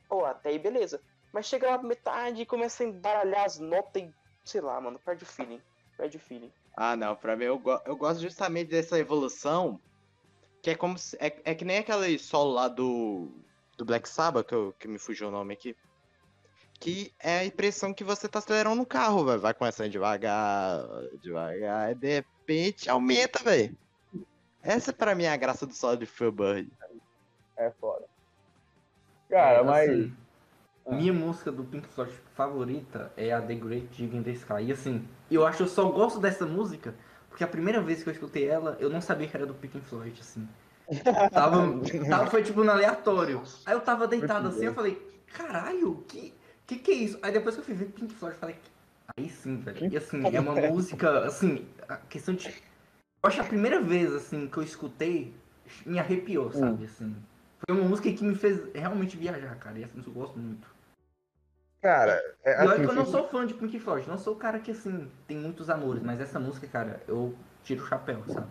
Pô, 0.08 0.24
até 0.24 0.48
aí 0.50 0.58
beleza. 0.58 1.00
Mas 1.32 1.46
chega 1.46 1.70
lá 1.70 1.78
pra 1.78 1.86
metade 1.88 2.42
e 2.42 2.46
começa 2.46 2.82
a 2.82 2.86
embaralhar 2.86 3.44
as 3.44 3.58
notas 3.58 4.02
e. 4.02 4.10
Sei 4.44 4.60
lá, 4.60 4.80
mano, 4.80 4.98
perde 5.04 5.24
o 5.24 5.26
feeling. 5.26 5.60
Perde 5.96 6.16
o 6.16 6.20
feeling. 6.20 6.50
Ah, 6.76 6.96
não, 6.96 7.14
pra 7.14 7.36
mim 7.36 7.44
eu, 7.44 7.58
go- 7.58 7.80
eu 7.84 7.96
gosto 7.96 8.20
justamente 8.20 8.70
dessa 8.70 8.98
evolução, 8.98 9.78
que 10.62 10.70
é 10.70 10.74
como 10.74 10.96
se, 10.96 11.16
é, 11.20 11.36
é 11.44 11.54
que 11.54 11.64
nem 11.64 11.78
aquele 11.78 12.18
solo 12.18 12.52
lá 12.52 12.66
do, 12.68 13.30
do 13.76 13.84
Black 13.84 14.08
Sabbath, 14.08 14.46
que, 14.46 14.54
eu- 14.54 14.72
que 14.78 14.88
me 14.88 14.98
fugiu 14.98 15.28
o 15.28 15.30
nome 15.30 15.52
aqui, 15.54 15.76
que 16.80 17.12
é 17.18 17.40
a 17.40 17.44
impressão 17.44 17.92
que 17.92 18.04
você 18.04 18.28
tá 18.28 18.38
acelerando 18.38 18.80
um 18.80 18.84
carro, 18.84 19.24
velho, 19.24 19.40
vai 19.40 19.54
começando 19.54 19.90
devagar, 19.90 20.84
devagar, 21.20 21.92
e 21.92 21.94
de 21.94 22.08
repente 22.14 22.88
aumenta, 22.88 23.42
velho. 23.42 23.76
Essa 24.62 24.92
pra 24.92 25.14
mim 25.14 25.24
é 25.24 25.32
a 25.32 25.36
graça 25.36 25.66
do 25.66 25.74
solo 25.74 25.96
de 25.96 26.06
Freebird. 26.06 26.70
É 27.56 27.70
foda. 27.80 28.04
Cara, 29.28 29.58
É, 29.58 29.62
mas. 29.62 29.90
assim, 29.90 30.16
Ah. 30.86 30.94
Minha 30.94 31.12
música 31.12 31.52
do 31.52 31.64
Pink 31.64 31.86
Floyd 31.88 32.12
favorita 32.34 33.12
é 33.14 33.30
a 33.30 33.42
The 33.42 33.54
Great 33.54 33.88
Gig 33.92 34.16
in 34.16 34.22
the 34.22 34.30
Sky. 34.30 34.62
E 34.62 34.72
assim, 34.72 35.06
eu 35.30 35.46
acho 35.46 35.58
que 35.58 35.62
eu 35.64 35.68
só 35.68 35.86
gosto 35.90 36.18
dessa 36.18 36.46
música 36.46 36.94
porque 37.28 37.44
a 37.44 37.48
primeira 37.48 37.80
vez 37.80 38.02
que 38.02 38.08
eu 38.08 38.12
escutei 38.12 38.48
ela, 38.48 38.76
eu 38.80 38.90
não 38.90 39.00
sabia 39.00 39.28
que 39.28 39.36
era 39.36 39.46
do 39.46 39.54
Pink 39.54 39.80
Floyd, 39.80 40.18
assim. 40.20 40.48
Tava, 41.32 41.62
tava, 42.08 42.26
foi 42.30 42.42
tipo 42.42 42.64
no 42.64 42.70
aleatório. 42.72 43.42
Aí 43.64 43.74
eu 43.74 43.80
tava 43.80 44.08
deitado 44.08 44.48
assim, 44.48 44.64
eu 44.64 44.74
falei, 44.74 45.00
caralho, 45.26 46.04
que, 46.08 46.34
que 46.68 46.78
que 46.78 46.90
é 46.92 46.94
isso? 46.94 47.18
Aí 47.22 47.32
depois 47.32 47.54
que 47.54 47.62
eu 47.62 47.64
fui 47.64 47.74
ver 47.74 47.86
Pink 47.86 48.14
Floyd, 48.14 48.36
eu 48.36 48.40
falei, 48.40 48.56
aí 49.16 49.28
sim, 49.28 49.56
velho. 49.56 49.90
E 49.92 49.96
assim, 49.96 50.22
é 50.34 50.38
uma 50.38 50.54
música, 50.54 51.24
assim, 51.24 51.66
a 51.88 51.96
questão 51.96 52.34
de. 52.34 52.48
Eu 52.48 53.28
acho 53.28 53.36
que 53.36 53.46
a 53.46 53.48
primeira 53.48 53.80
vez, 53.80 54.12
assim, 54.12 54.46
que 54.46 54.58
eu 54.58 54.62
escutei, 54.62 55.34
me 55.84 55.98
arrepiou, 55.98 56.52
sabe, 56.52 56.84
assim. 56.84 57.16
Foi 57.66 57.76
uma 57.76 57.88
música 57.88 58.12
que 58.12 58.22
me 58.22 58.36
fez 58.36 58.72
realmente 58.74 59.16
viajar, 59.16 59.58
cara. 59.58 59.78
E 59.78 59.84
assim, 59.84 60.02
eu 60.06 60.12
gosto 60.12 60.38
muito. 60.38 60.68
Cara, 61.82 62.22
é, 62.44 62.52
E 62.52 62.66
olha 62.66 62.72
assim, 62.72 62.84
que 62.84 62.90
eu 62.90 62.94
não 62.94 63.06
sou 63.06 63.28
fã 63.28 63.46
de 63.46 63.54
Pink 63.54 63.78
Floyd, 63.80 64.08
não 64.08 64.18
sou 64.18 64.34
o 64.34 64.38
cara 64.38 64.60
que, 64.60 64.70
assim, 64.70 65.10
tem 65.26 65.36
muitos 65.36 65.70
amores, 65.70 66.02
mas 66.02 66.20
essa 66.20 66.38
música, 66.38 66.66
cara, 66.66 67.02
eu 67.08 67.36
tiro 67.64 67.82
o 67.82 67.86
chapéu, 67.86 68.22
sabe? 68.28 68.50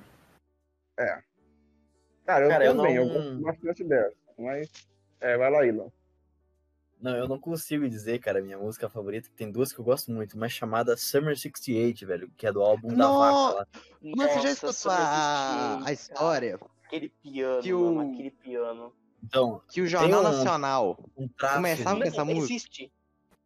Cara, 2.26 2.46
eu 2.46 2.50
Cara, 2.50 2.66
eu 2.66 2.76
também, 2.76 2.96
eu 2.96 3.06
não- 3.06 3.14
gosto 3.14 3.42
bastante 3.42 3.84
dessa. 3.86 4.16
Mas. 4.38 4.70
É, 5.22 5.38
vai 5.38 5.50
lá, 5.50 5.66
Ilan. 5.66 5.90
Não, 7.00 7.16
eu 7.16 7.28
não 7.28 7.38
consigo 7.40 7.88
dizer, 7.88 8.20
cara, 8.20 8.42
minha 8.42 8.58
música 8.58 8.90
favorita, 8.90 9.30
que 9.30 9.36
tem 9.36 9.52
duas 9.52 9.72
que 9.72 9.80
eu 9.80 9.86
gosto 9.86 10.12
muito, 10.12 10.36
uma 10.36 10.48
é 10.48 10.50
chamada 10.50 10.98
Summer 10.98 11.38
68, 11.38 12.08
velho, 12.08 12.32
que 12.36 12.48
é 12.48 12.52
do 12.52 12.62
álbum 12.64 12.88
da 12.90 13.08
No- 13.08 13.20
Vaca 13.20 13.58
lá. 13.60 13.68
Mas 14.02 14.32
você 14.34 14.40
já 14.42 14.50
escutou 14.52 14.92
a, 14.92 15.78
68, 15.80 15.88
a 15.88 15.92
história 15.94 16.60
Aquele 16.86 17.10
piano, 17.10 17.62
Que 17.62 17.74
o- 17.74 17.94
mano, 17.94 18.14
aquele 18.14 18.32
piano. 18.32 18.94
Então, 19.24 19.62
que 19.70 19.82
o 19.82 19.88
Jornal 19.88 20.22
um- 20.22 20.24
Nacional 20.24 21.00
um. 21.18 21.28
Começava 21.28 21.98
com 21.98 22.04
essa 22.04 22.26
música? 22.26 22.54
existe. 22.54 22.92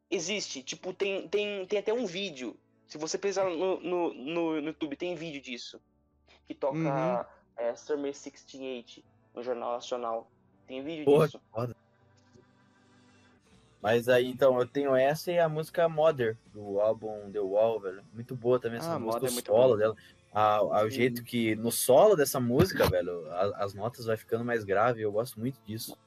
Existe. 0.10 0.64
Tipo, 0.64 0.94
tem, 0.94 1.28
tem, 1.28 1.66
tem 1.66 1.80
até 1.80 1.94
um 1.94 2.06
vídeo. 2.06 2.56
Se 2.88 2.98
você 2.98 3.18
pesquisar 3.18 3.50
no, 3.50 3.80
no, 3.80 4.14
no, 4.14 4.62
no 4.62 4.68
YouTube, 4.68 4.96
tem 4.96 5.16
vídeo 5.16 5.42
disso. 5.42 5.80
Que 6.48 6.54
toca 6.54 6.78
Uhum. 6.78 7.26
é, 7.58 7.76
Summer 7.76 8.14
68 8.14 9.04
no 9.34 9.42
Jornal 9.42 9.74
Nacional. 9.74 10.30
Tem 10.68 10.84
vídeo 10.84 11.06
Porra, 11.06 11.26
disso. 11.28 11.42
Mas 13.82 14.08
aí, 14.08 14.28
então, 14.28 14.60
eu 14.60 14.66
tenho 14.68 14.96
essa 14.96 15.32
e 15.32 15.40
a 15.40 15.50
música 15.50 15.90
Mother, 15.90 16.38
do 16.54 16.80
álbum 16.80 17.32
The 17.32 17.40
Wall, 17.40 17.80
velho. 17.80 18.04
Muito 18.14 18.36
boa 18.36 18.60
também 18.60 18.78
essa 18.78 18.94
Ah, 18.94 19.00
música, 19.00 19.24
o 19.26 19.28
é 19.28 19.32
muito 19.32 19.48
solo 19.48 19.76
dela. 19.76 19.96
A, 20.32 20.56
a- 20.58 20.84
o 20.86 20.90
jeito 20.90 21.24
que, 21.24 21.56
no 21.56 21.72
solo 21.72 22.16
dessa 22.16 22.40
música, 22.40 22.88
velho, 22.88 23.26
a- 23.32 23.64
as 23.64 23.74
notas 23.74 24.06
vai 24.06 24.16
ficando 24.16 24.46
mais 24.46 24.64
grave, 24.64 25.02
eu 25.02 25.12
gosto 25.12 25.40
muito 25.40 25.60
disso. 25.66 25.98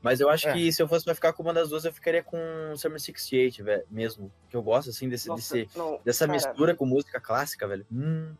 Mas 0.00 0.18
eu 0.20 0.30
acho 0.30 0.48
É. 0.48 0.52
que 0.54 0.72
se 0.72 0.80
eu 0.82 0.88
fosse 0.88 1.04
pra 1.04 1.14
ficar 1.14 1.32
com 1.34 1.42
uma 1.42 1.52
das 1.52 1.68
duas, 1.68 1.84
eu 1.84 1.92
ficaria 1.92 2.22
com 2.22 2.38
Summer 2.76 2.98
68, 2.98 3.62
velho, 3.62 3.84
mesmo. 3.90 4.32
Que 4.48 4.56
eu 4.56 4.62
gosto, 4.62 4.88
assim, 4.90 5.08
desse, 5.08 5.28
Nossa, 5.28 5.54
desse- 5.56 5.76
não, 5.76 6.00
dessa 6.02 6.26
cara, 6.26 6.32
mistura 6.38 6.74
com 6.74 6.86
música 6.86 7.20
clássica, 7.20 7.66
velho. 7.68 7.84
Hum, 7.92 8.32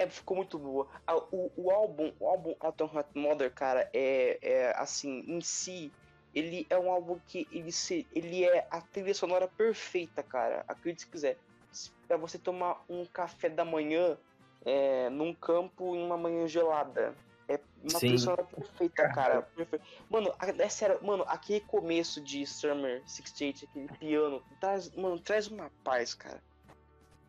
É, 0.00 0.08
ficou 0.08 0.34
muito 0.36 0.58
boa. 0.58 0.88
O, 1.30 1.50
o 1.64 1.70
álbum, 1.70 2.10
o 2.18 2.26
álbum 2.26 2.54
Heart 2.62 3.08
Mother, 3.14 3.52
cara, 3.52 3.86
é, 3.92 4.38
é 4.40 4.72
assim, 4.76 5.20
em 5.28 5.42
si, 5.42 5.92
ele 6.34 6.66
é 6.70 6.78
um 6.78 6.90
álbum 6.90 7.20
que 7.26 7.46
ele, 7.50 7.70
se, 7.70 8.08
ele 8.10 8.44
é 8.44 8.66
a 8.70 8.80
trilha 8.80 9.12
sonora 9.12 9.46
perfeita, 9.46 10.22
cara. 10.22 10.64
Acredite 10.66 11.02
se 11.02 11.10
quiser. 11.10 11.38
Se- 11.70 11.90
Pra 12.08 12.16
você 12.16 12.38
tomar 12.38 12.82
um 12.88 13.04
café 13.04 13.50
da 13.50 13.64
manhã 13.64 14.18
é, 14.64 15.10
num 15.10 15.34
campo 15.34 15.94
em 15.94 16.02
uma 16.02 16.16
manhã 16.16 16.46
gelada. 16.48 17.14
É 17.46 17.60
uma 17.82 17.90
Sim. 17.90 17.98
trilha 17.98 18.18
sonora 18.18 18.44
perfeita, 18.44 19.08
cara. 19.10 19.42
Perfeita. 19.42 19.84
Mano, 20.08 20.32
é 20.58 20.68
sério, 20.70 20.98
mano, 21.04 21.24
aquele 21.28 21.60
começo 21.60 22.22
de 22.22 22.46
Summer 22.46 23.02
68, 23.06 23.66
aquele 23.66 23.88
piano, 23.98 24.42
traz, 24.58 24.90
mano, 24.96 25.20
traz 25.20 25.46
uma 25.46 25.70
paz, 25.84 26.14
cara. 26.14 26.42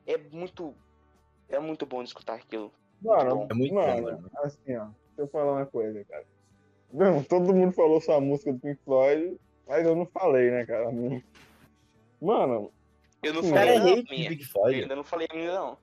É 0.07 0.17
muito. 0.17 0.73
É 1.51 1.59
muito 1.59 1.85
bom 1.85 2.01
de 2.01 2.09
escutar 2.09 2.35
aquilo. 2.35 2.71
Mano, 3.01 3.47
É 3.49 3.53
muito 3.53 3.73
bom, 3.73 3.81
mano, 3.81 4.03
mano. 4.03 4.29
assim, 4.43 4.75
ó. 4.75 4.85
Deixa 4.85 4.93
eu 5.17 5.27
falar 5.27 5.53
uma 5.53 5.65
coisa, 5.65 6.03
cara. 6.05 6.25
Não, 6.93 7.23
todo 7.23 7.53
mundo 7.53 7.73
falou 7.73 7.99
sua 8.01 8.19
música 8.19 8.51
do 8.53 8.59
Pink 8.59 8.79
Floyd, 8.83 9.37
mas 9.67 9.85
eu 9.85 9.95
não 9.95 10.05
falei, 10.05 10.51
né, 10.51 10.65
cara? 10.65 10.89
Mano, 12.21 12.71
Eu 13.23 13.33
não 13.33 13.41
cara 13.41 13.79
falei 13.79 13.99
é 13.99 14.03
minha. 14.09 14.31
Eu 14.31 14.45
Floyd. 14.45 14.81
ainda 14.81 14.95
não 14.95 15.03
falei 15.03 15.27
a 15.31 15.35
minha, 15.35 15.53
não. 15.53 15.77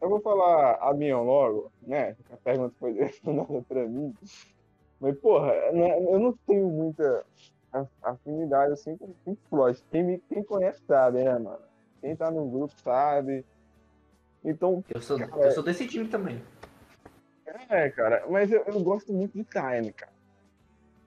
eu 0.00 0.08
vou 0.08 0.20
falar 0.20 0.76
a 0.80 0.92
minha 0.92 1.16
logo, 1.18 1.70
né? 1.82 2.16
A 2.32 2.36
pergunta 2.36 2.74
foi 2.80 2.92
direcionada 2.94 3.62
pra 3.62 3.86
mim. 3.86 4.14
Mas, 5.00 5.16
porra, 5.18 5.52
né, 5.72 5.98
eu 5.98 6.18
não 6.18 6.32
tenho 6.46 6.68
muita 6.68 7.24
afinidade 8.02 8.72
assim 8.72 8.96
com 8.96 9.06
o 9.06 9.14
Pink 9.24 9.40
Floyd. 9.48 9.82
Quem, 9.90 10.02
me, 10.02 10.18
quem 10.28 10.42
conhece 10.42 10.82
sabe, 10.86 11.22
né, 11.22 11.38
mano? 11.38 11.58
Quem 12.04 12.14
tá 12.14 12.30
no 12.30 12.46
grupo 12.50 12.74
sabe. 12.84 13.46
Então, 14.44 14.84
Eu 14.94 15.00
sou, 15.00 15.18
Cara, 15.18 15.46
eu 15.46 15.50
sou 15.52 15.62
desse 15.62 15.86
time 15.86 16.06
também. 16.06 16.38
É, 17.70 17.88
cara, 17.88 18.26
mas 18.28 18.52
eu, 18.52 18.62
eu 18.64 18.78
gosto 18.82 19.10
muito 19.10 19.32
de 19.32 19.42
Time, 19.44 19.90
cara. 19.90 20.12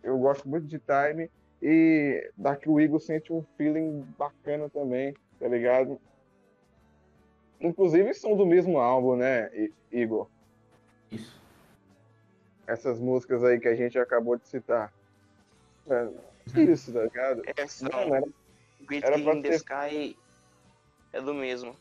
Eu 0.02 0.18
gosto 0.18 0.50
muito 0.50 0.66
de 0.66 0.80
Time 0.80 1.30
e 1.62 2.32
daqui 2.36 2.68
o 2.68 2.80
Igor 2.80 3.00
sente 3.00 3.32
um 3.32 3.44
feeling 3.56 4.02
bacana 4.18 4.72
também, 4.72 5.14
tá 5.40 5.48
ligado? 5.48 6.02
Inclusive 7.62 8.12
são 8.16 8.36
do 8.36 8.48
mesmo 8.48 8.80
álbum, 8.80 9.16
né, 9.18 9.52
Igor? 9.92 10.28
Isso. 11.12 11.40
Essas 12.66 13.00
músicas 13.00 13.44
aí 13.44 13.60
que 13.60 13.68
a 13.68 13.76
gente 13.76 14.00
acabou 14.00 14.36
de 14.36 14.48
citar. 14.48 14.92
É, 15.88 16.10
isso, 16.60 16.92
tá 16.92 17.04
ligado? 17.04 17.44
É, 17.56 17.68
são 17.68 17.88
Não, 17.88 18.16
era, 18.16 18.28
Great 18.82 19.06
era 19.06 19.16
King 19.16 19.42
pra 19.42 19.42
ter- 19.42 19.56
Sky 19.58 20.18
é 21.18 21.22
do 21.22 21.34
mesmo. 21.34 21.76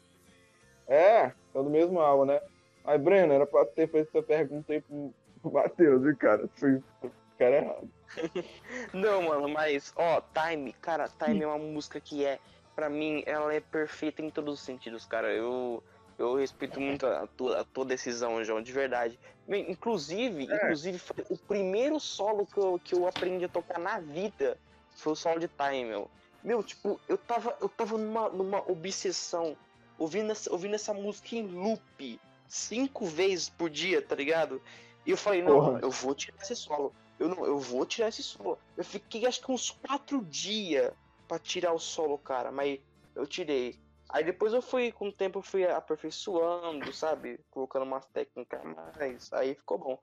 é, 0.88 1.32
são 1.52 1.62
do 1.64 1.70
mesmo 1.70 2.00
álbum, 2.00 2.24
né? 2.24 2.40
Mas, 2.84 3.00
Breno, 3.00 3.32
era 3.32 3.46
pra 3.46 3.64
ter 3.64 3.88
feito 3.90 4.08
essa 4.08 4.26
pergunta 4.26 4.72
aí 4.72 4.80
pro, 4.80 5.12
Matheus, 5.50 6.02
viu, 6.02 6.16
cara? 6.16 6.48
Fui 6.56 6.82
o 7.02 7.10
cara 7.38 7.56
errado. 7.56 7.90
Não, 8.92 9.22
mano, 9.22 9.48
mas, 9.48 9.92
ó, 9.96 10.20
Time, 10.20 10.72
cara, 10.74 11.08
Time 11.08 11.42
é 11.42 11.46
uma 11.46 11.58
música 11.58 12.00
que 12.00 12.24
é, 12.24 12.38
pra 12.74 12.88
mim, 12.88 13.22
ela 13.26 13.52
é 13.52 13.60
perfeita 13.60 14.22
em 14.22 14.30
todos 14.30 14.54
os 14.54 14.60
sentidos, 14.60 15.04
cara. 15.06 15.32
Eu, 15.32 15.82
eu 16.18 16.36
respeito 16.36 16.80
muito 16.80 17.06
a 17.06 17.26
tua, 17.26 17.60
a 17.60 17.64
tua 17.64 17.84
decisão, 17.84 18.42
João, 18.44 18.62
de 18.62 18.72
verdade. 18.72 19.18
Bem, 19.46 19.70
Inclusive, 19.70 20.44
inclusive, 20.44 20.98
foi 20.98 21.24
o 21.28 21.36
primeiro 21.36 22.00
solo 22.00 22.46
que 22.46 22.58
eu, 22.58 22.80
que 22.82 22.94
eu 22.94 23.06
aprendi 23.06 23.44
a 23.44 23.48
tocar 23.48 23.78
na 23.78 24.00
vida 24.00 24.56
foi 24.96 25.12
o 25.12 25.16
solo 25.16 25.38
de 25.38 25.48
Time, 25.48 25.84
meu. 25.84 26.10
Meu, 26.46 26.62
tipo, 26.62 27.00
eu 27.08 27.18
tava, 27.18 27.58
eu 27.60 27.68
tava 27.68 27.98
numa, 27.98 28.28
numa 28.28 28.70
obsessão, 28.70 29.56
ouvindo 29.98 30.30
essa, 30.30 30.52
ouvindo 30.52 30.76
essa 30.76 30.94
música 30.94 31.34
em 31.34 31.44
loop, 31.44 32.20
cinco 32.46 33.04
vezes 33.04 33.48
por 33.48 33.68
dia, 33.68 34.00
tá 34.00 34.14
ligado? 34.14 34.62
E 35.04 35.10
eu 35.10 35.16
falei, 35.16 35.42
não, 35.42 35.54
Porra. 35.54 35.80
eu 35.82 35.90
vou 35.90 36.14
tirar 36.14 36.38
esse 36.40 36.54
solo. 36.54 36.94
Eu 37.18 37.28
não, 37.28 37.44
eu 37.44 37.58
vou 37.58 37.84
tirar 37.84 38.10
esse 38.10 38.22
solo. 38.22 38.56
Eu 38.76 38.84
fiquei 38.84 39.26
acho 39.26 39.40
que 39.40 39.50
uns 39.50 39.72
quatro 39.72 40.24
dias 40.24 40.92
pra 41.26 41.36
tirar 41.40 41.72
o 41.72 41.80
solo, 41.80 42.16
cara, 42.16 42.52
mas 42.52 42.78
eu 43.16 43.26
tirei. 43.26 43.76
Aí 44.08 44.22
depois 44.22 44.52
eu 44.52 44.62
fui, 44.62 44.92
com 44.92 45.08
o 45.08 45.12
tempo 45.12 45.40
eu 45.40 45.42
fui 45.42 45.66
aperfeiçoando, 45.66 46.92
sabe? 46.92 47.40
Colocando 47.50 47.82
umas 47.82 48.06
técnicas 48.06 48.60
a 48.60 48.64
mais, 48.64 49.32
aí 49.32 49.56
ficou 49.56 49.78
bom. 49.78 49.98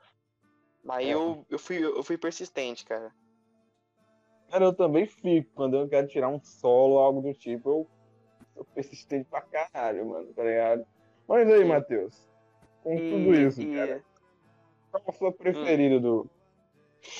Mas 0.84 1.08
É. 1.08 1.13
eu, 1.13 1.45
eu, 1.49 1.58
fui, 1.58 1.77
eu 1.77 2.03
fui 2.03 2.17
persistente, 2.17 2.84
cara. 2.84 3.15
Cara, 4.54 4.66
eu 4.66 4.74
também 4.74 5.08
fico. 5.08 5.50
Quando 5.56 5.78
eu 5.78 5.89
quero 5.89 6.08
tirar 6.08 6.30
um 6.30 6.39
solo, 6.39 7.00
algo 7.00 7.22
do 7.22 7.34
tipo, 7.34 7.70
eu 7.70 7.89
sou 8.54 8.63
persistente 8.66 9.28
pra 9.28 9.42
caralho, 9.42 10.06
mano, 10.06 10.32
tá 10.32 10.44
ligado? 10.44 10.86
Mas 11.28 11.50
aí, 11.50 11.66
Matheus, 11.66 12.30
com 12.84 12.94
E- 12.94 13.10
tudo 13.10 13.34
isso, 13.34 13.62
e 13.63 13.76
cara, 13.76 14.04
qual 14.92 15.04
a 15.08 15.12
sua 15.12 15.32
preferida 15.32 16.00
do. 16.00 16.30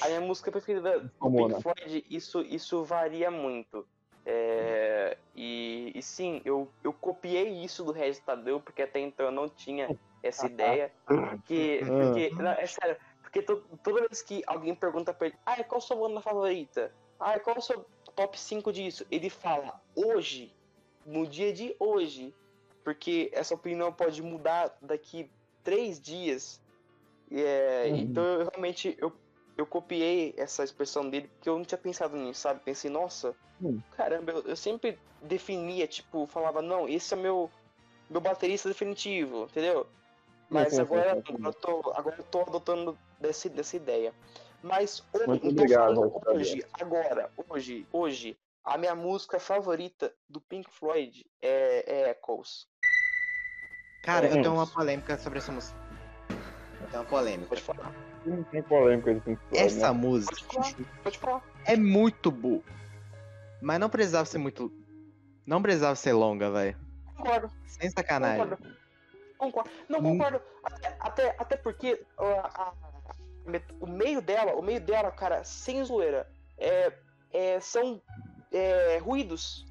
a 0.02 0.10
minha 0.10 0.22
música 0.22 0.52
preferida 0.52 1.00
do. 1.00 1.32
Pink 1.32 1.60
Floyd, 1.64 2.06
isso, 2.08 2.42
isso 2.42 2.84
varia 2.84 3.32
muito. 3.32 3.84
É, 4.28 5.18
e, 5.34 5.92
e 5.96 6.04
sim, 6.04 6.40
eu, 6.46 6.72
eu 6.84 6.94
copiei 6.94 7.50
isso 7.64 7.84
do 7.84 7.92
Regis 7.92 8.20
Tadeu, 8.24 8.62
porque 8.62 8.84
até 8.84 9.00
então 9.00 9.26
eu 9.26 9.32
não 9.32 9.50
tinha 9.50 9.90
essa 10.22 10.46
ideia. 10.46 10.94
Porque, 11.08 11.82
porque 11.98 12.30
não, 12.44 12.52
é 12.52 12.68
sério, 12.68 12.96
porque 13.24 13.42
to- 13.42 13.68
toda 13.84 14.02
vez 14.02 14.22
que 14.22 14.44
alguém 14.46 14.76
pergunta 14.76 15.12
pra 15.12 15.26
ele, 15.28 15.36
ah, 15.48 15.64
qual 15.64 15.80
a 15.80 15.82
sua 15.82 15.98
banda 15.98 16.22
favorita? 16.22 16.94
Ah, 17.24 17.40
qual 17.40 17.56
é 17.56 17.60
o 17.60 17.62
seu 17.62 17.86
top 18.16 18.40
5 18.40 18.72
disso? 18.72 19.06
Ele 19.10 19.30
fala, 19.30 19.80
hoje, 19.96 20.54
no 21.06 21.26
dia 21.28 21.54
de 21.54 21.76
hoje. 21.80 22.34
Porque 22.84 23.30
essa 23.34 23.56
opinião 23.56 23.94
pode 23.94 24.22
mudar 24.22 24.76
daqui 24.82 25.30
três 25.64 26.00
dias. 26.02 26.60
É, 27.32 27.88
Uhum. 27.90 27.98
Então 27.98 28.24
eu 28.24 28.50
realmente 28.50 28.96
eu, 29.00 29.12
eu 29.58 29.66
copiei 29.66 30.34
essa 30.38 30.64
expressão 30.64 31.10
dele 31.10 31.28
porque 31.30 31.50
eu 31.50 31.58
não 31.58 31.64
tinha 31.64 31.78
pensado 31.78 32.18
nisso, 32.18 32.42
sabe? 32.42 32.60
Pensei, 32.60 32.92
nossa, 32.92 33.34
Hum. 33.62 33.80
caramba, 33.96 34.34
eu, 34.34 34.42
eu 34.42 34.56
sempre 34.56 35.00
definia, 35.22 35.88
tipo, 35.88 36.28
falava, 36.28 36.62
não, 36.62 36.88
esse 36.88 37.14
é 37.14 37.18
meu, 37.18 37.50
meu 38.10 38.20
baterista 38.20 38.68
definitivo, 38.68 39.46
entendeu? 39.50 39.88
Mas 40.50 40.78
agora, 40.78 41.18
sim. 41.26 41.34
agora, 41.34 41.48
eu 41.48 41.54
tô, 41.54 41.92
agora 41.96 42.16
eu 42.18 42.24
tô 42.26 42.42
adotando 42.42 42.98
desse, 43.20 43.50
dessa 43.50 43.78
ideia. 43.78 44.14
Mas 44.64 45.04
hoje, 45.14 45.28
Muito 45.28 45.48
obrigado, 45.50 46.22
hoje, 46.26 46.66
agora, 46.80 47.30
hoje, 47.50 47.86
hoje, 47.92 48.40
a 48.64 48.78
minha 48.78 48.96
música 48.96 49.38
favorita 49.38 50.14
do 50.30 50.40
Pink 50.40 50.72
Floyd 50.72 51.26
é, 51.42 51.84
é 51.86 52.12
Echoes. 52.12 52.66
Cara, 54.02 54.28
eu 54.28 54.38
Hum. 54.38 54.42
tenho 54.42 54.54
uma 54.54 54.66
polêmica 54.68 55.18
sobre 55.18 55.40
essa 55.40 55.52
música. 55.52 55.78
Eu 56.82 56.88
tenho 56.88 57.04
uma 57.04 57.10
polêmica. 57.10 57.50
Pode 57.50 57.62
falar, 57.62 57.94
Não 58.26 58.42
tem 58.46 58.64
polêmica 58.64 59.14
de 59.14 59.20
Pink 59.22 59.42
Floyd, 59.50 59.66
Essa 59.66 59.94
né? 59.94 60.00
música 60.00 60.36
pode 60.36 60.46
falar, 60.74 60.88
pode 61.04 61.18
falar. 61.18 61.44
é 61.66 61.76
muito 61.76 62.32
boa. 62.32 62.64
Mas 63.62 63.80
não 63.80 63.90
precisava 63.90 64.26
ser 64.26 64.38
muito. 64.38 64.72
Não 65.46 65.62
precisava 65.62 65.96
ser 65.96 66.14
longa, 66.14 66.50
velho. 66.52 66.78
Concordo. 67.18 67.52
Sem 67.68 67.90
sacanagem. 67.90 68.46
Concordo. 68.48 68.78
Concordo. 69.38 69.70
Não, 69.90 70.00
Hum. 70.00 70.18
concordo. 70.18 70.42
Até, 70.64 70.98
até, 71.02 71.36
até 71.38 71.58
porque 71.58 72.06
a- 72.18 72.74
o 73.80 73.88
meio 73.88 74.22
dela, 74.22 74.54
o 74.56 74.62
meio 74.62 74.80
dela, 74.80 75.12
cara, 75.12 75.44
sem 75.44 75.84
zoeira, 75.84 76.28
é, 76.58 76.94
é, 77.32 77.60
são 77.60 78.02
é, 78.52 78.98
ruídos. 78.98 79.66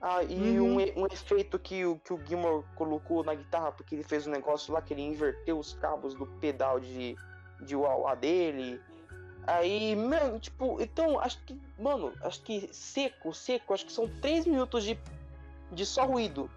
Ah, 0.00 0.22
e 0.22 0.58
Uhum. 0.58 0.78
um, 0.78 1.02
um 1.02 1.06
efeito 1.06 1.58
que 1.58 1.84
o, 1.84 1.98
que 1.98 2.12
o 2.12 2.20
Gilmore 2.26 2.64
colocou 2.74 3.24
na 3.24 3.34
guitarra, 3.34 3.72
porque 3.72 3.94
ele 3.94 4.04
fez 4.04 4.26
um 4.26 4.30
negócio 4.30 4.72
lá 4.72 4.82
que 4.82 4.92
ele 4.92 5.02
inverteu 5.02 5.58
os 5.58 5.72
cabos 5.74 6.14
do 6.14 6.26
pedal 6.26 6.78
de, 6.78 7.16
de 7.62 7.74
wah 7.74 8.14
dele. 8.14 8.80
Aí, 9.46 9.94
mano, 9.94 10.38
tipo, 10.38 10.80
então, 10.80 11.18
acho 11.20 11.42
que, 11.44 11.58
mano, 11.78 12.12
acho 12.22 12.42
que 12.42 12.68
seco, 12.72 13.32
seco, 13.32 13.72
acho 13.72 13.86
que 13.86 13.92
são 13.92 14.08
três 14.20 14.44
minutos 14.44 14.84
de, 14.84 14.98
de 15.72 15.86
só 15.86 16.04
ruído. 16.04 16.50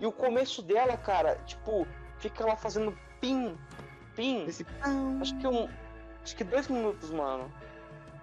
E 0.00 0.06
o 0.06 0.12
começo 0.12 0.62
dela, 0.62 0.96
cara, 0.96 1.36
tipo, 1.46 1.86
fica 2.18 2.44
lá 2.46 2.56
fazendo 2.56 2.96
pim, 3.20 3.56
pim. 4.16 4.46
Esse... 4.46 4.66
Acho 5.20 5.36
que 5.38 5.46
um. 5.46 5.68
Acho 6.22 6.36
que 6.36 6.44
dois 6.44 6.68
minutos, 6.68 7.10
mano. 7.10 7.50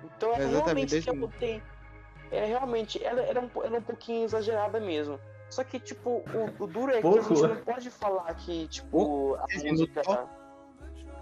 Então 0.03 0.33
é 0.33 0.43
Exatamente, 0.43 0.93
realmente 0.93 1.01
que 1.01 1.09
eu 1.09 1.15
botei. 1.15 1.63
É 2.31 2.45
realmente, 2.45 3.03
ela, 3.03 3.21
ela, 3.21 3.39
é 3.39 3.41
um, 3.41 3.63
ela 3.63 3.75
é 3.77 3.79
um 3.79 3.83
pouquinho 3.83 4.25
exagerada 4.25 4.79
mesmo. 4.79 5.19
Só 5.49 5.63
que, 5.63 5.79
tipo, 5.79 6.09
o, 6.09 6.63
o 6.63 6.67
duro 6.67 6.91
é 6.91 7.01
que 7.01 7.07
a 7.07 7.21
gente 7.21 7.41
não 7.41 7.55
pode 7.57 7.89
falar 7.89 8.33
que, 8.35 8.67
tipo, 8.67 9.35
a 9.35 9.45
Esse 9.49 9.69
música. 9.69 10.01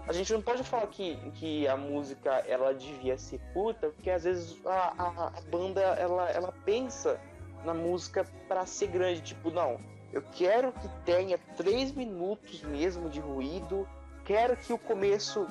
A 0.08 0.12
gente 0.12 0.32
não 0.32 0.42
pode 0.42 0.62
falar 0.62 0.86
que, 0.86 1.16
que 1.32 1.66
a 1.66 1.76
música 1.76 2.30
ela 2.46 2.72
devia 2.72 3.18
ser 3.18 3.40
curta, 3.52 3.88
porque 3.88 4.08
às 4.08 4.22
vezes 4.22 4.56
a, 4.64 4.94
a, 4.96 5.26
a 5.28 5.40
banda 5.50 5.80
ela, 5.80 6.30
ela 6.30 6.52
pensa 6.64 7.20
na 7.64 7.74
música 7.74 8.24
pra 8.46 8.64
ser 8.66 8.86
grande. 8.86 9.20
Tipo, 9.20 9.50
não, 9.50 9.80
eu 10.12 10.22
quero 10.32 10.72
que 10.72 10.88
tenha 11.04 11.38
três 11.56 11.92
minutos 11.92 12.62
mesmo 12.62 13.10
de 13.10 13.18
ruído, 13.18 13.86
quero 14.24 14.56
que 14.56 14.72
o 14.72 14.78
começo, 14.78 15.46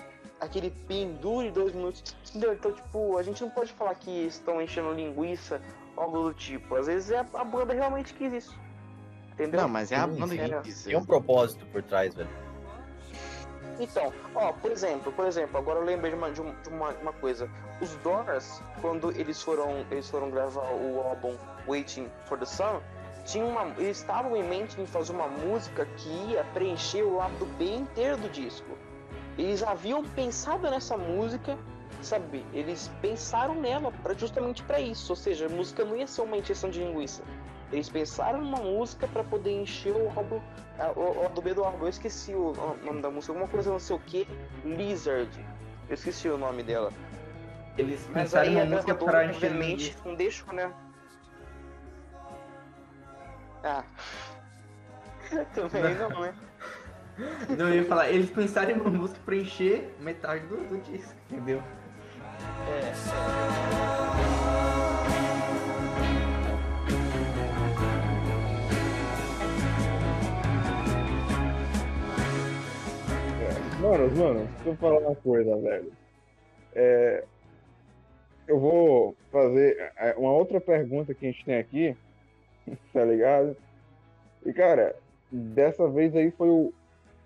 aquele 0.45 0.69
pin, 0.69 1.13
dure 1.21 1.51
dois 1.51 1.73
minutos. 1.73 2.15
Entendeu? 2.29 2.53
Então, 2.53 2.71
tipo, 2.71 3.17
a 3.17 3.23
gente 3.23 3.41
não 3.41 3.49
pode 3.49 3.71
falar 3.73 3.95
que 3.95 4.09
estão 4.27 4.61
enchendo 4.61 4.91
linguiça, 4.93 5.61
algo 5.97 6.23
do 6.23 6.33
tipo. 6.33 6.75
Às 6.75 6.87
vezes 6.87 7.11
é 7.11 7.17
a, 7.19 7.25
a 7.33 7.43
banda 7.43 7.73
realmente 7.73 8.13
quis 8.13 8.31
isso. 8.33 8.59
Entendeu? 9.33 9.61
Não, 9.61 9.67
mas 9.67 9.91
é 9.91 9.95
a 9.97 10.07
banda 10.07 10.35
que 10.37 10.61
quis. 10.61 10.83
Tem 10.85 10.95
um 10.95 11.05
propósito 11.05 11.65
por 11.67 11.83
trás, 11.83 12.13
velho. 12.13 12.29
Então, 13.79 14.13
ó, 14.33 14.53
por 14.53 14.71
exemplo, 14.71 15.11
por 15.11 15.25
exemplo, 15.27 15.57
agora 15.57 15.79
eu 15.79 15.83
lembrei 15.85 16.11
de 16.11 16.17
uma, 16.17 16.31
de 16.31 16.41
um- 16.41 16.55
de 16.61 16.69
uma, 16.69 16.89
uma 16.91 17.11
coisa. 17.13 17.49
Os 17.81 17.93
Doors, 17.97 18.61
quando 18.81 19.11
eles 19.11 19.41
foram, 19.41 19.85
eles 19.91 20.09
foram 20.09 20.29
gravar 20.29 20.69
o 20.71 21.01
álbum 21.01 21.35
Waiting 21.67 22.09
for 22.25 22.39
the 22.39 22.45
Sun, 22.45 22.79
tinha 23.25 23.43
uma, 23.43 23.63
eles 23.77 23.97
estavam 23.97 24.37
em 24.37 24.43
mente 24.43 24.79
em 24.79 24.85
fazer 24.85 25.11
uma 25.11 25.27
música 25.27 25.85
que 25.97 26.07
ia 26.31 26.45
preencher 26.53 27.03
o 27.03 27.17
lado 27.17 27.45
B 27.57 27.75
inteiro 27.75 28.15
do 28.17 28.29
disco. 28.29 28.77
Eles 29.37 29.61
haviam 29.63 30.03
pensado 30.03 30.69
nessa 30.69 30.95
música, 30.97 31.57
sabe? 32.01 32.45
Eles 32.53 32.89
pensaram 33.01 33.55
nela 33.55 33.91
pra, 33.91 34.13
justamente 34.13 34.63
para 34.63 34.79
isso. 34.79 35.11
Ou 35.11 35.15
seja, 35.15 35.47
a 35.47 35.49
música 35.49 35.83
não 35.83 35.95
ia 35.95 36.07
ser 36.07 36.21
uma 36.21 36.37
encheção 36.37 36.69
de 36.69 36.79
linguiça. 36.83 37.21
Eles 37.71 37.89
pensaram 37.89 38.39
numa 38.41 38.59
música 38.59 39.07
pra 39.07 39.23
poder 39.23 39.51
encher 39.61 39.93
o 39.93 40.07
álbum, 40.15 40.39
a- 40.79 40.91
o, 40.95 41.17
o 41.17 41.21
lado 41.23 41.41
B 41.41 41.53
do 41.53 41.63
álbum. 41.63 41.83
Eu 41.85 41.89
esqueci 41.89 42.33
o, 42.33 42.51
o 42.53 42.77
nome 42.85 43.01
da 43.01 43.09
música, 43.09 43.33
alguma 43.33 43.49
coisa 43.49 43.71
não 43.71 43.79
sei 43.79 43.95
o 43.95 43.99
que, 43.99 44.27
Lizard. 44.63 45.29
Eu 45.89 45.95
esqueci 45.95 46.29
o 46.29 46.37
nome 46.37 46.63
dela. 46.63 46.91
Eles 47.77 48.07
Mas 48.13 48.31
pensaram 48.31 48.47
aí 48.49 48.55
uma 48.55 48.61
a 48.63 48.65
música 48.67 48.95
pra 48.95 49.25
encher 49.25 49.35
obviamente, 49.35 49.69
linguiça. 49.89 49.99
não 50.05 50.15
deixou, 50.15 50.53
né? 50.53 50.71
Ah. 53.63 53.83
Também 55.53 55.95
não, 55.95 56.09
né? 56.21 56.33
Não, 57.57 57.69
eu 57.69 57.75
ia 57.75 57.85
falar, 57.85 58.09
eles 58.09 58.29
pensaram 58.29 58.71
em 58.71 58.73
uma 58.73 58.89
música 58.89 59.19
pra 59.23 59.35
encher 59.35 59.95
metade 60.01 60.45
do, 60.47 60.57
do 60.57 60.77
disco, 60.79 61.13
entendeu? 61.31 61.63
Mano, 73.79 74.15
mano, 74.17 74.39
deixa 74.55 74.69
eu 74.69 74.75
falar 74.75 74.99
uma 74.99 75.15
coisa, 75.15 75.55
velho. 75.57 75.93
É, 76.73 77.23
eu 78.45 78.59
vou 78.59 79.15
fazer 79.31 79.91
é, 79.95 80.13
uma 80.17 80.33
outra 80.33 80.59
pergunta 80.59 81.13
que 81.13 81.25
a 81.25 81.31
gente 81.31 81.45
tem 81.45 81.57
aqui, 81.57 81.95
tá 82.91 83.05
ligado? 83.05 83.55
E, 84.45 84.51
cara, 84.51 84.95
dessa 85.31 85.87
vez 85.87 86.13
aí 86.13 86.29
foi 86.31 86.49
o 86.49 86.73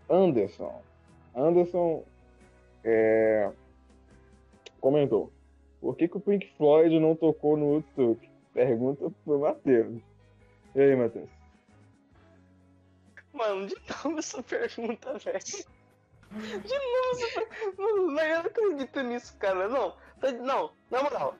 Anderson. 0.09 0.81
Anderson 1.35 2.03
é, 2.83 3.51
comentou: 4.81 5.31
por 5.81 5.95
que, 5.95 6.07
que 6.07 6.17
o 6.17 6.21
Pink 6.21 6.51
Floyd 6.57 6.99
não 6.99 7.15
tocou 7.15 7.55
no 7.57 7.65
Woodstock? 7.73 8.29
Pergunta 8.53 9.11
pro 9.23 9.39
Matheus. 9.39 10.01
E 10.75 10.81
aí, 10.81 10.95
Matheus? 10.95 11.29
Mano, 13.33 13.67
de 13.67 13.75
novo 14.03 14.19
essa 14.19 14.41
pergunta, 14.43 15.17
velho. 15.19 15.39
De 15.39 16.73
novo 16.73 17.23
essa 17.23 17.41
pergunta. 17.41 17.81
Mano, 17.81 17.97
eu 17.97 18.11
não 18.11 18.39
acredito 18.41 19.01
nisso, 19.01 19.37
cara. 19.37 19.67
Não, 19.67 19.93
tá- 20.19 20.31
não, 20.31 20.71
na 20.91 21.03
moral. 21.03 21.35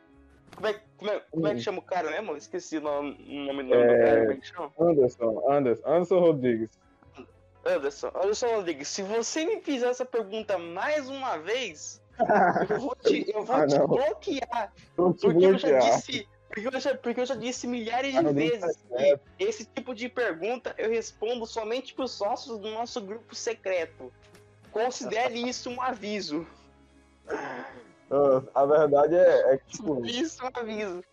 Como 0.56 0.68
é, 0.68 0.82
como, 0.98 1.12
é, 1.12 1.20
como 1.32 1.48
é 1.48 1.54
que 1.56 1.62
chama 1.62 1.80
o 1.80 1.84
cara 1.84 2.10
mesmo? 2.10 2.36
Esqueci 2.36 2.78
o 2.78 2.82
nome, 2.82 3.18
o 3.28 3.46
nome 3.54 3.64
do 3.64 3.74
É. 3.74 4.06
cara. 4.06 4.20
Como 4.22 4.32
é 4.32 4.36
que 4.38 4.48
chama? 4.48 4.72
Anderson, 4.80 5.52
Anderson, 5.52 5.88
Anderson 5.88 6.20
Rodrigues. 6.20 6.80
Anderson, 7.70 8.12
Anderson 8.16 8.48
Rodrigues, 8.56 8.88
se 8.88 9.02
você 9.04 9.46
me 9.46 9.62
fizer 9.62 9.90
essa 9.90 10.06
pergunta 10.06 10.58
mais 10.58 11.10
uma 11.10 11.38
vez, 11.38 12.02
eu 12.70 12.80
vou 12.80 12.96
te, 12.96 13.26
eu 13.34 13.44
vou 13.46 13.56
Ah, 13.56 13.68
te 13.68 13.78
bloquear. 13.80 14.74
Te 14.74 14.96
Porque 14.96 15.46
eu 15.46 15.58
já 15.58 15.68
bloquear. 15.70 15.82
disse 15.98 16.28
Porque 16.50 16.68
eu 16.68 16.80
já, 16.80 16.96
porque 16.98 17.22
eu 17.22 17.26
já 17.26 17.36
disse 17.36 17.68
milhares 17.68 18.12
de 18.12 18.18
Ah, 18.18 18.32
vezes 18.32 18.78
que 18.98 19.20
esse 19.44 19.66
tipo 19.66 19.94
de 19.94 20.10
pergunta 20.10 20.74
eu 20.78 20.90
respondo 20.90 21.46
somente 21.46 21.94
para 21.94 22.06
os 22.06 22.12
sócios 22.12 22.58
do 22.58 22.70
nosso 22.72 23.00
grupo 23.02 23.36
secreto. 23.36 24.12
Considere 24.72 25.40
isso 25.48 25.70
um 25.70 25.82
aviso. 25.82 26.46
Ah, 28.12 28.42
A 28.56 28.66
verdade 28.66 29.16
é, 29.16 29.54
é 29.54 29.58
que, 29.58 29.78
tipo, 29.78 30.04
Isso 30.06 30.44
é 30.44 30.46
um 30.46 30.52
aviso. 30.62 31.04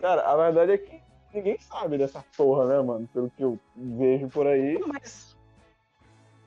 cara, 0.00 0.22
a 0.22 0.36
verdade 0.36 0.72
é 0.72 0.78
que 0.78 1.00
ninguém 1.34 1.58
sabe 1.60 1.98
dessa 1.98 2.24
porra, 2.36 2.66
né, 2.66 2.80
mano? 2.82 3.06
Pelo 3.12 3.30
que 3.30 3.42
eu 3.44 3.58
vejo 3.76 4.28
por 4.28 4.46
aí. 4.46 4.78
Mas. 4.86 5.36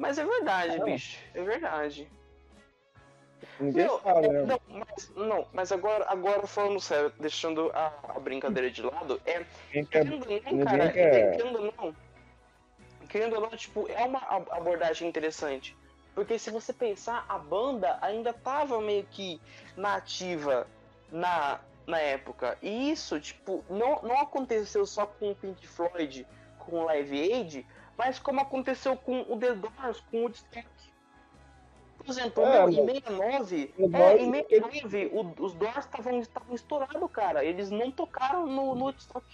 Mas 0.02 0.18
é 0.18 0.26
verdade, 0.26 0.84
bicho. 0.84 1.20
É 1.36 1.44
verdade. 1.44 2.12
Ninguém 3.60 3.84
Meu, 3.86 4.00
sabe, 4.00 4.26
é, 4.26 4.30
né? 4.32 4.42
não, 4.42 4.60
mas, 4.68 5.10
não, 5.16 5.48
mas 5.54 5.72
agora, 5.72 6.06
agora 6.10 6.48
falando 6.48 6.80
sério, 6.80 7.14
deixando 7.20 7.70
a, 7.76 7.94
a 8.16 8.20
brincadeira 8.20 8.72
de 8.72 8.82
lado, 8.82 9.22
é. 9.28 9.46
Querendo 9.92 10.26
ou 10.28 10.58
não, 10.58 10.66
cara, 10.66 10.92
quer- 10.92 11.38
querendo 11.38 11.60
ou 11.60 11.74
não, 11.78 11.96
querendo 13.08 13.36
ou 13.36 13.42
não, 13.42 13.50
tipo, 13.50 13.88
é 13.90 14.04
uma 14.04 14.20
ab- 14.28 14.50
abordagem 14.52 15.08
interessante. 15.08 15.78
Porque 16.16 16.40
se 16.40 16.50
você 16.50 16.74
pensar, 16.74 17.24
a 17.30 17.38
banda 17.38 18.00
ainda 18.02 18.34
tava 18.34 18.82
meio 18.82 19.04
que 19.12 19.40
na 19.78 19.96
ativa 19.98 20.68
na, 21.12 21.60
na 21.86 22.00
época. 22.00 22.58
E 22.62 22.90
isso, 22.92 23.20
tipo, 23.20 23.64
não, 23.70 24.02
não 24.02 24.20
aconteceu 24.20 24.84
só 24.88 25.06
com 25.06 25.30
o 25.32 25.36
Pink 25.36 25.68
Floyd, 25.68 26.26
com 26.58 26.80
o 26.80 26.86
Live 26.86 27.22
Aid, 27.34 27.66
mas 27.98 28.20
como 28.20 28.42
aconteceu 28.42 28.96
com 28.96 29.22
o 29.22 29.38
The 29.38 29.54
Doors, 29.56 30.00
com 30.10 30.18
o 30.18 30.22
Woodstock. 30.24 30.68
Por 31.98 32.10
exemplo, 32.10 32.44
É, 32.44 32.66
meu, 32.66 32.70
em 32.70 32.86
mas- 32.86 32.96
69, 33.04 33.68
The 33.68 33.98
é, 33.98 34.18
em 34.18 34.32
69 34.32 35.06
o- 35.14 35.44
os 35.44 35.54
Doors 35.54 35.78
estavam 35.86 36.20
estourados, 36.56 37.12
cara. 37.12 37.46
Eles 37.46 37.70
não 37.70 37.92
tocaram 37.92 38.48
no, 38.48 38.74
no 38.74 38.86
Woodstock. 38.86 39.26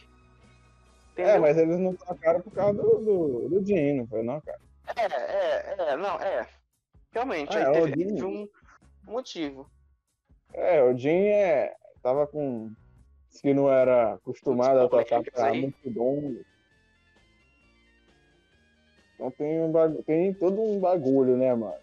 Entendeu? 1.14 1.32
É, 1.34 1.40
mas 1.40 1.58
eles 1.58 1.80
não 1.80 1.96
tocaram 1.96 2.42
por 2.42 2.52
causa 2.52 2.74
do, 2.82 2.98
do, 3.00 3.50
do 3.50 3.66
Jim, 3.66 3.94
não 3.94 4.08
foi 4.08 4.22
não, 4.22 4.42
cara? 4.42 4.60
É, 4.96 5.06
é, 5.06 5.76
é, 5.94 5.98
não, 5.98 6.16
é. 6.20 6.48
Realmente, 7.12 7.56
É, 7.58 7.66
aí 7.66 7.74
teve, 7.74 7.88
Jim- 8.04 8.16
teve 8.16 8.26
um 8.26 8.50
motivo. 9.04 9.70
É, 10.54 10.84
o 10.84 10.96
Jim 10.98 11.28
é, 11.28 11.74
tava 12.04 12.28
com. 12.28 12.72
que 13.42 13.54
não 13.54 13.72
era 13.72 14.14
acostumado 14.16 14.80
a 14.80 14.84
tocar 14.90 15.06
polêmicas 15.06 15.34
pra 15.34 15.46
aí. 15.48 15.62
multidão. 15.62 16.38
Então 19.18 19.32
tem, 19.32 19.60
um 19.60 20.02
tem 20.04 20.34
todo 20.34 20.62
um 20.62 20.80
bagulho, 20.80 21.36
né, 21.36 21.54
mano? 21.54 21.74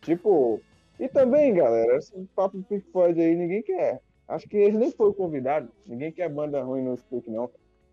Tipo. 0.00 0.60
E 1.00 1.08
também, 1.08 1.52
galera, 1.52 1.96
esse 1.96 2.12
papo 2.36 2.58
do 2.58 2.62
Pink 2.62 2.86
Floyd 2.92 3.20
aí 3.20 3.34
ninguém 3.34 3.62
quer. 3.62 4.00
Acho 4.28 4.48
que 4.48 4.56
eles 4.56 4.78
nem 4.78 4.92
foram 4.92 5.12
convidados. 5.12 5.68
Ninguém 5.84 6.12
quer 6.12 6.28
banda 6.28 6.62
ruim 6.62 6.82
no 6.82 6.94
Spook, 6.94 7.28
não. 7.28 7.50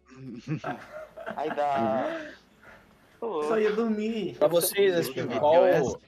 Aí 1.35 1.49
dá. 1.55 2.31
Só 3.19 3.59
ia 3.59 3.71
dormir. 3.71 4.35
Pra 4.37 4.47
vocês, 4.47 4.95
assim, 4.95 5.27
qual, 5.39 5.65
essa? 5.65 5.99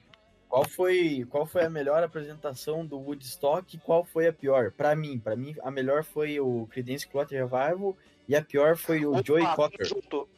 qual, 0.48 0.64
foi, 0.64 1.26
qual 1.28 1.44
foi 1.44 1.64
a 1.64 1.70
melhor 1.70 2.02
apresentação 2.02 2.86
do 2.86 2.98
Woodstock 2.98 3.76
e 3.76 3.78
qual 3.78 4.04
foi 4.04 4.26
a 4.26 4.32
pior? 4.32 4.72
Pra 4.72 4.96
mim, 4.96 5.18
pra 5.18 5.36
mim, 5.36 5.54
a 5.62 5.70
melhor 5.70 6.04
foi 6.04 6.40
o 6.40 6.66
Creedence 6.70 7.06
Clearwater 7.06 7.46
Revival 7.46 7.96
e 8.26 8.34
a 8.34 8.42
pior 8.42 8.76
foi 8.76 9.04
o 9.04 9.10
opa, 9.10 9.22
Joey 9.24 9.46
Cocker. 9.54 9.86
junto. 9.86 10.28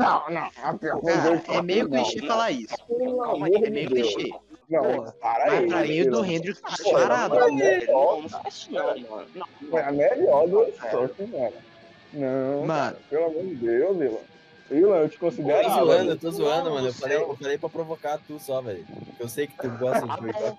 Não, 0.00 0.30
não. 0.30 0.50
A 0.62 0.74
pior 0.78 1.00
Cara, 1.02 1.42
é 1.48 1.62
meio 1.62 1.88
não. 1.88 2.02
clichê 2.02 2.26
falar 2.26 2.50
isso. 2.52 2.74
Calma 3.22 3.46
aí, 3.46 3.54
É 3.54 3.70
meio 3.70 3.90
Deus. 3.90 4.14
clichê. 4.14 4.30
Não, 4.70 4.82
Porra, 4.82 5.12
para 5.20 5.52
aí. 5.52 5.66
pra 5.68 5.80
mim 5.82 6.00
o 6.02 6.10
do. 6.10 6.24
Hendrix 6.24 6.60
tá 6.60 6.68
disparado. 6.70 7.34
mano. 7.34 9.26
Foi 9.70 9.82
a 9.82 9.92
melhor 9.92 10.48
do 10.48 10.58
Woodstock, 10.60 11.22
mano. 11.26 11.52
Não, 12.12 12.66
Mano. 12.66 12.96
pelo 13.08 13.26
amor 13.26 13.42
de 13.44 13.54
Deus, 13.56 13.96
Ilan. 13.96 14.18
Ilan, 14.78 14.96
eu 14.98 15.08
te 15.08 15.18
considero. 15.18 15.62
Tô 15.62 15.68
Ah, 15.68 15.74
zoando, 15.74 15.86
mano. 15.98 16.10
eu 16.10 16.18
tô 16.18 16.30
zoando, 16.30 16.70
mano. 16.70 16.86
Eu 16.88 16.94
falei, 16.94 17.16
eu 17.16 17.36
falei 17.36 17.58
pra 17.58 17.68
provocar 17.68 18.18
tu 18.26 18.38
só, 18.40 18.60
velho. 18.60 18.84
Eu 19.18 19.28
sei 19.28 19.46
que 19.48 19.56
tu 19.58 19.68
gosta 19.70 20.06
de 20.06 20.16
Cocker. 20.16 20.54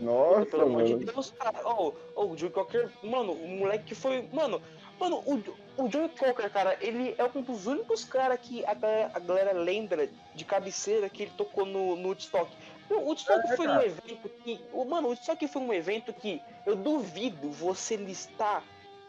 Nossa, 0.00 0.46
pelo 0.46 0.62
amor 0.64 0.84
de 0.84 0.94
mano. 0.94 1.06
Deus, 1.06 1.32
cara. 1.38 1.66
Ô, 1.66 1.92
ô, 2.14 2.24
o 2.26 2.36
Joey 2.36 2.52
Cocker, 2.52 2.90
mano, 3.02 3.32
o 3.32 3.48
moleque 3.48 3.84
que 3.84 3.94
foi. 3.94 4.28
Mano, 4.32 4.60
mano, 5.00 5.22
o, 5.24 5.42
o 5.78 5.90
Joey 5.90 6.08
Cocker, 6.10 6.50
cara, 6.50 6.76
ele 6.80 7.14
é 7.18 7.24
um 7.34 7.42
dos 7.42 7.66
únicos 7.66 8.04
caras 8.04 8.38
que 8.40 8.64
a, 8.64 8.74
galera- 8.74 9.10
a 9.14 9.18
galera 9.18 9.52
lembra 9.52 10.08
de 10.34 10.44
cabeceira 10.44 11.08
que 11.08 11.24
ele 11.24 11.32
tocou 11.36 11.64
no, 11.66 11.96
no 11.96 12.08
Woodstock. 12.08 12.50
O 12.88 12.94
Woodstock 12.94 13.46
É, 13.52 13.56
foi 13.56 13.66
um 13.66 13.70
cara. 13.70 13.86
evento 13.86 14.28
que. 14.44 14.60
O, 14.72 14.84
mano, 14.84 15.08
o 15.08 15.10
Woodstock 15.10 15.46
foi 15.48 15.62
um 15.62 15.72
evento 15.72 16.12
que 16.12 16.40
eu 16.64 16.76
duvido 16.76 17.50
você 17.50 17.96
listar 17.96 18.62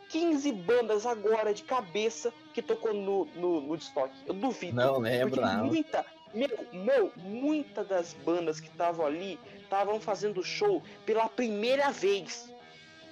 15 0.09 0.51
bandas 0.53 1.05
agora 1.05 1.53
de 1.53 1.63
cabeça 1.63 2.34
que 2.53 2.61
tocou 2.61 2.93
no, 2.93 3.26
no, 3.36 3.61
no 3.61 3.68
Woodstock. 3.70 4.11
Eu 4.26 4.34
duvido. 4.34 4.76
Não, 4.76 4.99
lembro, 4.99 5.30
Porque 5.41 5.45
não. 5.55 5.65
muita, 5.65 6.05
meu, 6.34 6.49
meu, 6.74 7.11
muita 7.18 7.84
das 7.84 8.13
bandas 8.13 8.59
que 8.59 8.68
estavam 8.68 9.05
ali 9.05 9.39
estavam 9.61 9.99
fazendo 9.99 10.41
show 10.43 10.82
pela 11.05 11.28
primeira 11.30 11.91
vez. 11.91 12.51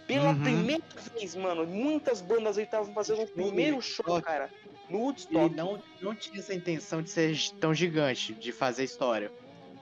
Pela 0.08 0.30
Uhum. 0.30 0.43
primeira 0.43 0.84
vez, 1.14 1.36
mano. 1.36 1.66
Muitas 1.66 2.22
bandas 2.22 2.58
aí 2.58 2.64
estavam 2.66 2.93
fazendo 2.93 3.24
o 3.24 3.28
primeiro 3.28 3.82
show, 3.82 4.22
cara. 4.22 4.49
No 4.89 4.97
Ele 4.97 5.03
Woodstock. 5.06 5.56
não, 5.56 5.82
não 6.01 6.14
tinha 6.16 6.39
essa 6.39 6.53
intenção 6.53 7.01
de 7.01 7.10
ser 7.10 7.36
tão 7.60 7.74
gigante, 7.74 8.34
de 8.34 8.51
fazer 8.51 8.84
história. 8.84 9.32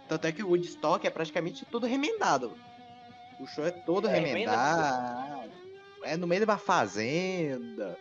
Tanto 0.08 0.26
é 0.28 0.32
que 0.32 0.42
o 0.44 0.48
Woodstock 0.50 1.06
é 1.06 1.10
praticamente 1.10 1.66
todo 1.66 1.86
remendado. 1.86 2.54
O 3.40 3.46
show 3.48 3.66
é 3.66 3.72
todo 3.72 4.08
É, 4.08 4.12
remenda 4.14 4.52
remendado. 4.52 5.50
É 6.04 6.16
no 6.16 6.26
meio 6.28 6.40
de 6.42 6.46
uma 6.50 6.58
fazenda. 6.58 7.98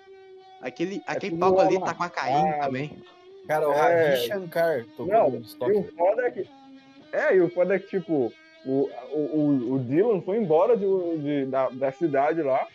Aquele, 0.60 1.02
aquele 1.06 1.30
tudo 1.32 1.40
palco 1.40 1.60
ali 1.60 1.80
tá 1.80 1.92
com 1.94 2.04
a 2.04 2.10
Caim 2.10 2.60
também. 2.60 3.02
Cara, 3.48 3.68
o 3.68 3.72
É. 3.72 4.10
Ravi 4.14 4.26
Shankar 4.28 4.84
tocou 4.96 5.06
Não, 5.08 5.22
no 5.30 5.34
E 5.34 5.38
Woodstock. 5.38 5.72
o 5.72 5.92
foda 5.96 6.22
é 6.22 6.30
que. 6.30 6.48
É, 7.12 7.34
e 7.36 7.40
o 7.40 7.50
foda 7.50 7.74
é 7.74 7.78
que, 7.80 7.88
tipo, 7.98 8.32
o, 8.64 8.90
o, 9.12 9.72
o, 9.74 9.78
Dylan 9.80 10.20
foi 10.22 10.36
embora 10.38 10.76
de, 10.76 10.86
de- 11.18 11.46
da, 11.46 11.68
da 11.70 11.92
cidade 11.92 12.42
lá, 12.42 12.66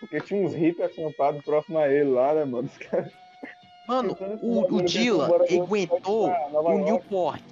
porque 0.00 0.20
tinha 0.20 0.44
uns 0.44 0.54
hippies 0.54 0.86
acampados 0.86 1.42
próximo 1.44 1.78
a 1.78 1.88
ele 1.88 2.10
lá, 2.10 2.34
né, 2.34 2.44
mano? 2.44 2.68
Caras 2.90 3.12
Mano, 3.86 4.16
o, 4.40 4.76
o 4.76 4.82
Dylan 4.82 5.28
aguentou 5.62 6.30
o. 6.30 6.78
Newport. 6.78 7.42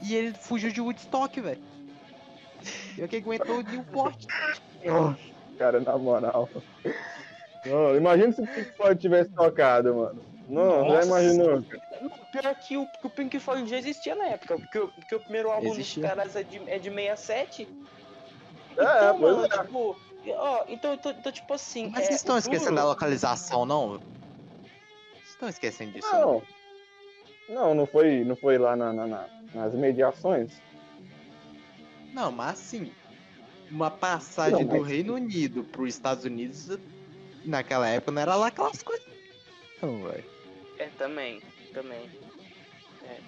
E 0.00 0.14
ele 0.14 0.32
fugiu 0.32 0.70
de 0.70 0.80
Woodstock, 0.80 1.40
velho. 1.40 1.60
Eu 2.96 3.08
que 3.08 3.16
aguentou 3.16 3.56
o 3.58 3.62
Newport. 3.62 4.26
Cara, 5.58 5.80
na 5.80 5.98
moral. 5.98 6.48
Não, 7.66 7.96
imagina 7.96 8.32
se 8.32 8.40
o 8.40 8.46
Pink 8.46 8.70
Floyd 8.76 9.00
tivesse 9.00 9.30
tocado, 9.30 9.92
mano. 9.94 10.20
Não, 10.48 10.88
já 10.88 10.94
Nossa. 10.94 11.06
imaginou? 11.06 11.60
Não, 12.00 12.10
pior 12.32 12.54
que 12.54 12.76
o, 12.76 12.86
que 12.86 13.06
o 13.06 13.10
Pink 13.10 13.38
Floyd 13.38 13.68
já 13.68 13.76
existia 13.78 14.14
na 14.14 14.26
época. 14.28 14.56
Porque, 14.58 14.78
o- 14.78 14.88
porque 14.88 15.14
o 15.14 15.20
primeiro 15.20 15.50
álbum 15.50 15.68
Existia. 15.72 16.02
dos 16.02 16.10
caras 16.10 16.36
é 16.36 16.42
de, 16.42 16.56
é 16.70 16.78
de 16.78 16.90
67. 16.90 17.68
É, 18.76 18.82
então, 18.82 19.18
mano, 19.18 19.44
é. 19.44 19.48
tipo. 19.48 19.96
Ó, 20.30 20.64
então, 20.68 20.94
então, 20.94 21.12
então, 21.12 21.32
tipo 21.32 21.52
assim. 21.54 21.88
Mas 21.90 22.04
é, 22.04 22.06
vocês 22.06 22.16
estão 22.16 22.38
esquecendo 22.38 22.70
duro- 22.70 22.82
da 22.82 22.84
localização, 22.86 23.66
não? 23.66 23.90
Vocês 25.12 25.28
estão 25.30 25.48
esquecendo 25.48 25.92
disso? 25.92 26.08
Não. 26.12 26.42
Não, 27.48 27.74
não 27.74 27.86
foi, 27.86 28.24
não 28.24 28.36
foi 28.36 28.56
lá 28.58 28.74
na, 28.76 28.92
na- 28.92 29.06
na- 29.06 29.28
nas 29.54 29.74
mediações? 29.74 30.52
Não, 32.12 32.30
mas 32.32 32.58
assim, 32.58 32.92
uma 33.70 33.90
passagem 33.90 34.64
Não, 34.64 34.76
do 34.76 34.80
mas- 34.80 34.88
Reino 34.88 35.14
Unido 35.14 35.62
para 35.64 35.82
os 35.82 35.88
Estados 35.88 36.24
Unidos 36.24 36.78
naquela 37.44 37.88
época 37.88 38.12
não 38.12 38.22
era 38.22 38.34
lá 38.34 38.46
aquelas 38.48 38.82
coisas. 38.82 39.06
Não, 39.80 40.02
velho. 40.04 40.24
É, 40.78 40.88
também, 40.90 41.42
também. 41.72 42.10
É, 43.02 43.20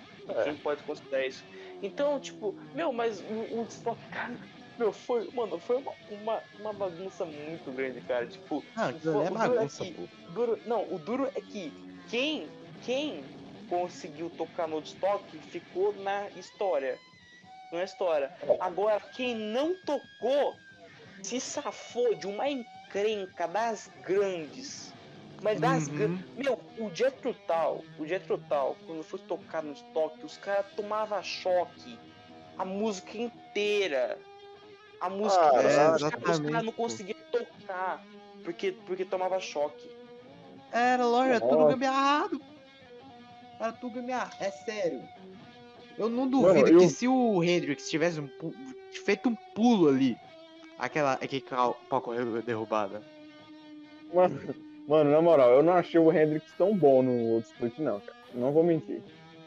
Quem 0.45 0.57
pode 0.57 0.83
considerar 0.85 1.27
isso? 1.27 1.45
Então, 1.83 2.19
tipo, 2.21 2.57
meu, 2.73 2.93
mas 2.93 3.21
o 3.21 3.25
o 3.25 3.57
Woodstock, 3.59 4.01
cara, 4.11 4.39
meu, 4.79 4.93
foi, 4.93 5.29
mano, 5.33 5.59
foi 5.59 5.77
uma, 5.77 5.95
uma, 6.09 6.45
uma 6.55 6.73
bagunça 6.73 7.25
muito 7.27 7.73
grande, 7.73 8.01
cara. 8.03 8.27
Tipo, 8.27 8.65
Não, 8.77 8.85
aquilo 8.85 9.13
ali 9.21 9.25
é 9.25 9.31
O 9.31 9.35
duro 9.35 9.45
é 9.45 9.57
bagunça, 9.57 9.85
que- 9.85 9.95
o 10.01 10.09
duro, 10.33 10.63
não, 10.65 10.93
o 10.95 10.99
duro 10.99 11.27
é 11.35 11.41
que 11.41 11.73
quem, 12.09 12.49
quem 12.81 13.25
conseguiu 13.69 14.31
tocar 14.31 14.67
no 14.69 14.77
Woodstock 14.77 15.41
ficou 15.41 15.93
na 15.95 16.29
história. 16.31 17.01
Na 17.71 17.85
história. 17.85 18.33
Agora, 18.61 19.01
quem 19.13 19.35
não 19.35 19.75
tocou 19.75 20.59
se 21.23 21.41
safou 21.41 22.15
de 22.15 22.27
uma 22.27 22.49
encrenca 22.49 23.47
das 23.47 23.89
grandes. 24.01 24.93
Mas 25.43 25.59
das 25.61 25.89
Uhum. 25.89 25.95
grandes. 25.95 26.25
Meu, 26.37 26.61
o 26.79 26.95
Jethro 26.95 27.35
Tull, 27.47 27.85
o 27.99 28.07
Jethro 28.07 28.37
Tull, 28.39 28.77
quando 28.87 29.03
foi 29.03 29.19
tocar 29.21 29.63
no 29.63 29.73
estoque, 29.73 30.25
os 30.25 30.37
caras 30.39 30.67
tomavam 30.77 31.23
choque. 31.23 31.99
A 32.59 32.65
música 32.65 33.17
inteira. 33.17 34.19
A 35.01 35.09
música 35.09 35.51
Ah, 35.55 35.63
é, 35.63 35.91
os 35.95 36.03
caras- 36.03 36.41
caras 36.41 36.65
não 36.65 36.73
conseguiam 36.73 37.17
tocar. 37.33 38.05
Porque, 38.45 38.73
porque 38.87 39.05
tomava 39.05 39.39
choque. 39.41 39.91
Era, 40.73 41.05
lógico, 41.07 41.37
é 41.37 41.41
tudo 41.41 41.67
gambiarrado. 41.67 42.41
Era 43.59 43.73
tudo 43.73 43.95
gambiarrado, 43.95 44.37
é 44.41 44.51
sério. 44.51 45.03
Eu 45.99 46.09
não 46.09 46.25
Mano, 46.27 46.31
duvido 46.55 46.69
eu- 46.69 46.79
que 46.81 46.89
se 46.89 47.07
o 47.09 47.43
Hendrix 47.43 47.89
tivesse 47.91 48.21
um 48.21 48.27
pu- 48.29 48.55
feito 49.05 49.29
um 49.29 49.35
pulo 49.55 49.89
ali, 49.89 50.17
aquela, 50.79 51.15
aquele 51.15 51.45
palco 51.89 52.15
derrubada, 52.43 53.03
Mano, 54.13 54.55
mano, 54.91 55.11
na 55.11 55.23
moral, 55.23 55.51
eu 55.53 55.63
não 55.63 55.73
achei 55.75 55.99
o 56.01 56.13
Hendrix 56.13 56.53
tão 56.59 56.77
bom 56.77 57.03
no 57.03 57.35
outro 57.35 57.51
split, 57.53 57.79
não, 57.79 58.01
cara. 58.01 58.19
Não 58.35 58.53
vou 58.53 58.63
mentir. 58.65 59.03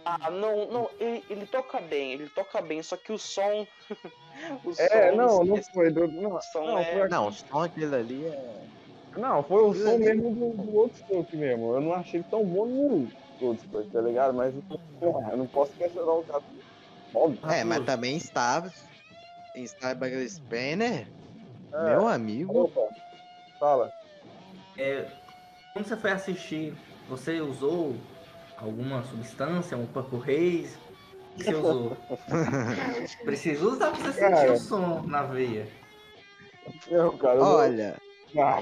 Ah, 0.05 0.29
não, 0.31 0.67
não, 0.67 0.89
ele, 0.99 1.23
ele 1.29 1.45
toca 1.45 1.79
bem, 1.79 2.13
ele 2.13 2.29
toca 2.29 2.61
bem, 2.61 2.81
só 2.81 2.97
que 2.97 3.11
o 3.13 3.17
som. 3.17 3.65
o 4.65 4.71
É, 4.77 5.11
som, 5.11 5.15
não, 5.15 5.43
não 5.43 5.63
foi 5.63 5.91
do. 5.91 6.07
Não, 6.07 6.35
o 6.35 6.41
som 6.41 6.65
não, 6.65 6.77
é. 6.79 6.85
foi, 6.85 7.09
Não, 7.09 7.27
o 7.27 7.31
som 7.31 7.61
aquele 7.61 7.95
ali 7.95 8.25
é. 8.25 8.63
não, 9.15 9.43
foi 9.43 9.63
o 9.63 9.73
som 9.73 9.97
mesmo 9.97 10.33
do, 10.33 10.63
do 10.63 10.75
outro 10.75 10.97
split 10.97 11.33
mesmo. 11.33 11.75
Eu 11.75 11.81
não 11.81 11.93
achei 11.93 12.19
ele 12.19 12.27
tão 12.29 12.43
bom 12.43 12.65
no 12.65 13.09
outro 13.41 13.63
split, 13.63 13.91
tá 13.91 14.01
ligado? 14.01 14.33
Mas, 14.33 14.53
porra, 14.99 15.31
eu 15.31 15.37
não 15.37 15.47
posso 15.47 15.71
questionar 15.73 16.11
o 16.13 16.23
cara. 16.23 16.43
Óbvio. 17.13 17.51
É, 17.51 17.63
mas 17.63 17.85
também 17.85 18.17
estava. 18.17 18.71
Em 19.55 19.63
Starbucks 19.63 20.33
Spanner, 20.33 21.07
É. 21.71 21.89
meu 21.91 22.07
amigo. 22.07 22.63
Opa, 22.63 22.89
fala. 23.59 23.93
É, 24.77 25.05
quando 25.73 25.87
você 25.87 25.97
foi 25.97 26.11
assistir, 26.11 26.73
você 27.09 27.41
usou 27.41 27.95
alguma 28.57 29.03
substância, 29.03 29.75
um 29.75 29.87
Purple 29.87 30.19
Haze? 30.21 30.77
O 31.33 31.37
que 31.37 31.43
você 31.45 31.53
usou? 31.55 31.97
Precisa 33.25 33.65
usar 33.65 33.91
pra 33.91 34.11
você 34.11 34.13
sentir 34.13 34.51
o 34.51 34.57
som 34.57 35.01
na 35.07 35.23
veia. 35.23 35.67
Eu, 36.87 37.17
cara, 37.17 37.41
Olha, 37.43 37.97
não- 38.33 38.43
Ah, 38.43 38.61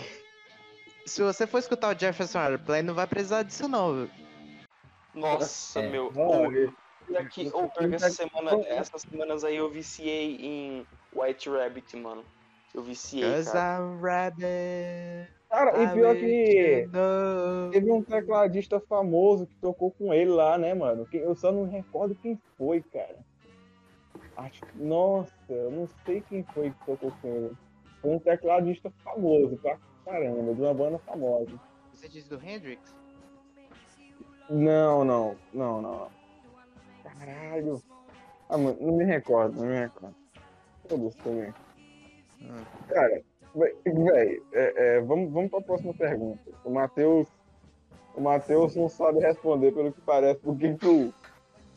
se 1.05 1.21
você 1.21 1.45
for 1.45 1.57
escutar 1.59 1.95
o 1.95 1.99
Jefferson 1.99 2.39
Airplane, 2.39 2.83
não 2.87 2.93
vai 2.93 3.05
precisar 3.07 3.43
disso 3.43 3.67
não, 3.67 3.93
viu? 3.93 4.09
Nossa, 5.13 5.79
É. 5.81 5.89
meu. 5.89 6.11
não, 6.13 6.43
Ô, 6.43 6.45
ele- 6.51 6.73
pior 7.05 7.27
que, 7.27 7.51
essa 7.93 8.09
semana, 8.09 8.51
essas 8.67 9.01
semanas 9.01 9.43
aí 9.43 9.57
eu 9.57 9.69
viciei 9.69 10.37
em 10.37 10.87
White 11.13 11.49
Rabbit, 11.49 11.97
mano. 11.97 12.23
Eu 12.73 12.81
viciei, 12.81 13.29
Cause 13.29 13.51
cara. 13.51 13.79
I'm 13.83 13.99
rabbit. 14.01 15.29
Cara, 15.51 15.83
e 15.83 15.93
pior 15.93 16.15
que 16.15 16.87
know. 16.93 17.71
teve 17.71 17.91
um 17.91 18.01
tecladista 18.01 18.79
famoso 18.79 19.45
que 19.45 19.55
tocou 19.55 19.91
com 19.91 20.13
ele 20.13 20.29
lá, 20.29 20.57
né, 20.57 20.73
mano? 20.73 21.05
Eu 21.11 21.35
só 21.35 21.51
não 21.51 21.65
recordo 21.65 22.15
quem 22.15 22.39
foi, 22.57 22.81
cara. 22.81 23.17
Acho 24.37 24.61
que, 24.61 24.81
nossa, 24.81 25.29
eu 25.49 25.69
não 25.69 25.89
sei 26.05 26.21
quem 26.21 26.41
foi 26.53 26.71
que 26.71 26.85
tocou 26.85 27.11
com 27.21 27.27
ele. 27.27 27.51
Foi 28.01 28.11
um 28.11 28.19
tecladista 28.19 28.89
famoso, 29.03 29.57
pra 29.57 29.77
caramba, 30.05 30.55
de 30.55 30.61
uma 30.61 30.73
banda 30.73 30.97
famosa. 30.99 31.51
Você 31.91 32.07
diz 32.07 32.29
do 32.29 32.41
Hendrix? 32.41 32.95
Não, 34.49 35.03
não, 35.03 35.35
não, 35.53 35.81
não. 35.81 36.07
Caralho. 37.03 37.83
Ah, 38.47 38.57
mano, 38.57 38.77
não 38.79 38.95
me 38.95 39.03
recordo, 39.03 39.59
não 39.59 39.67
me 39.67 39.79
recordo. 39.79 40.15
Foda-se 40.87 41.17
também. 41.17 41.53
Hum. 42.41 42.63
Cara, 42.87 43.21
velho, 43.55 44.43
é, 44.53 44.95
é, 44.97 45.01
vamos, 45.01 45.31
vamos 45.31 45.49
pra 45.51 45.61
próxima 45.61 45.93
pergunta. 45.93 46.41
O 46.63 46.69
Matheus. 46.71 47.27
O 48.15 48.19
Matheus 48.21 48.75
não 48.75 48.89
sabe 48.89 49.19
responder 49.19 49.71
pelo 49.71 49.91
que 49.93 50.01
parece, 50.01 50.39
por 50.41 50.57
que 50.57 50.67
o- 50.85 51.13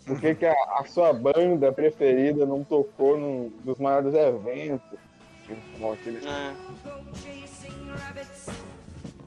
por 0.04 0.20
que 0.20 0.34
que 0.34 0.44
a, 0.46 0.52
a 0.78 0.84
sua 0.84 1.12
banda 1.12 1.72
preferida 1.72 2.44
não 2.44 2.64
tocou 2.64 3.16
num 3.16 3.50
dos 3.64 3.78
maiores 3.78 4.12
eventos. 4.14 4.98
Como 5.78 5.92
aquele- 5.92 6.18
go 6.20 6.26
chasing 7.14 7.88
rabbits, 7.88 8.48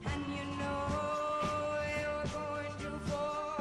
and 0.05 0.25
you 0.35 0.45
know 0.57 1.77
you're 1.97 2.27
going 2.33 2.75
to 2.77 2.99
fall. 3.09 3.55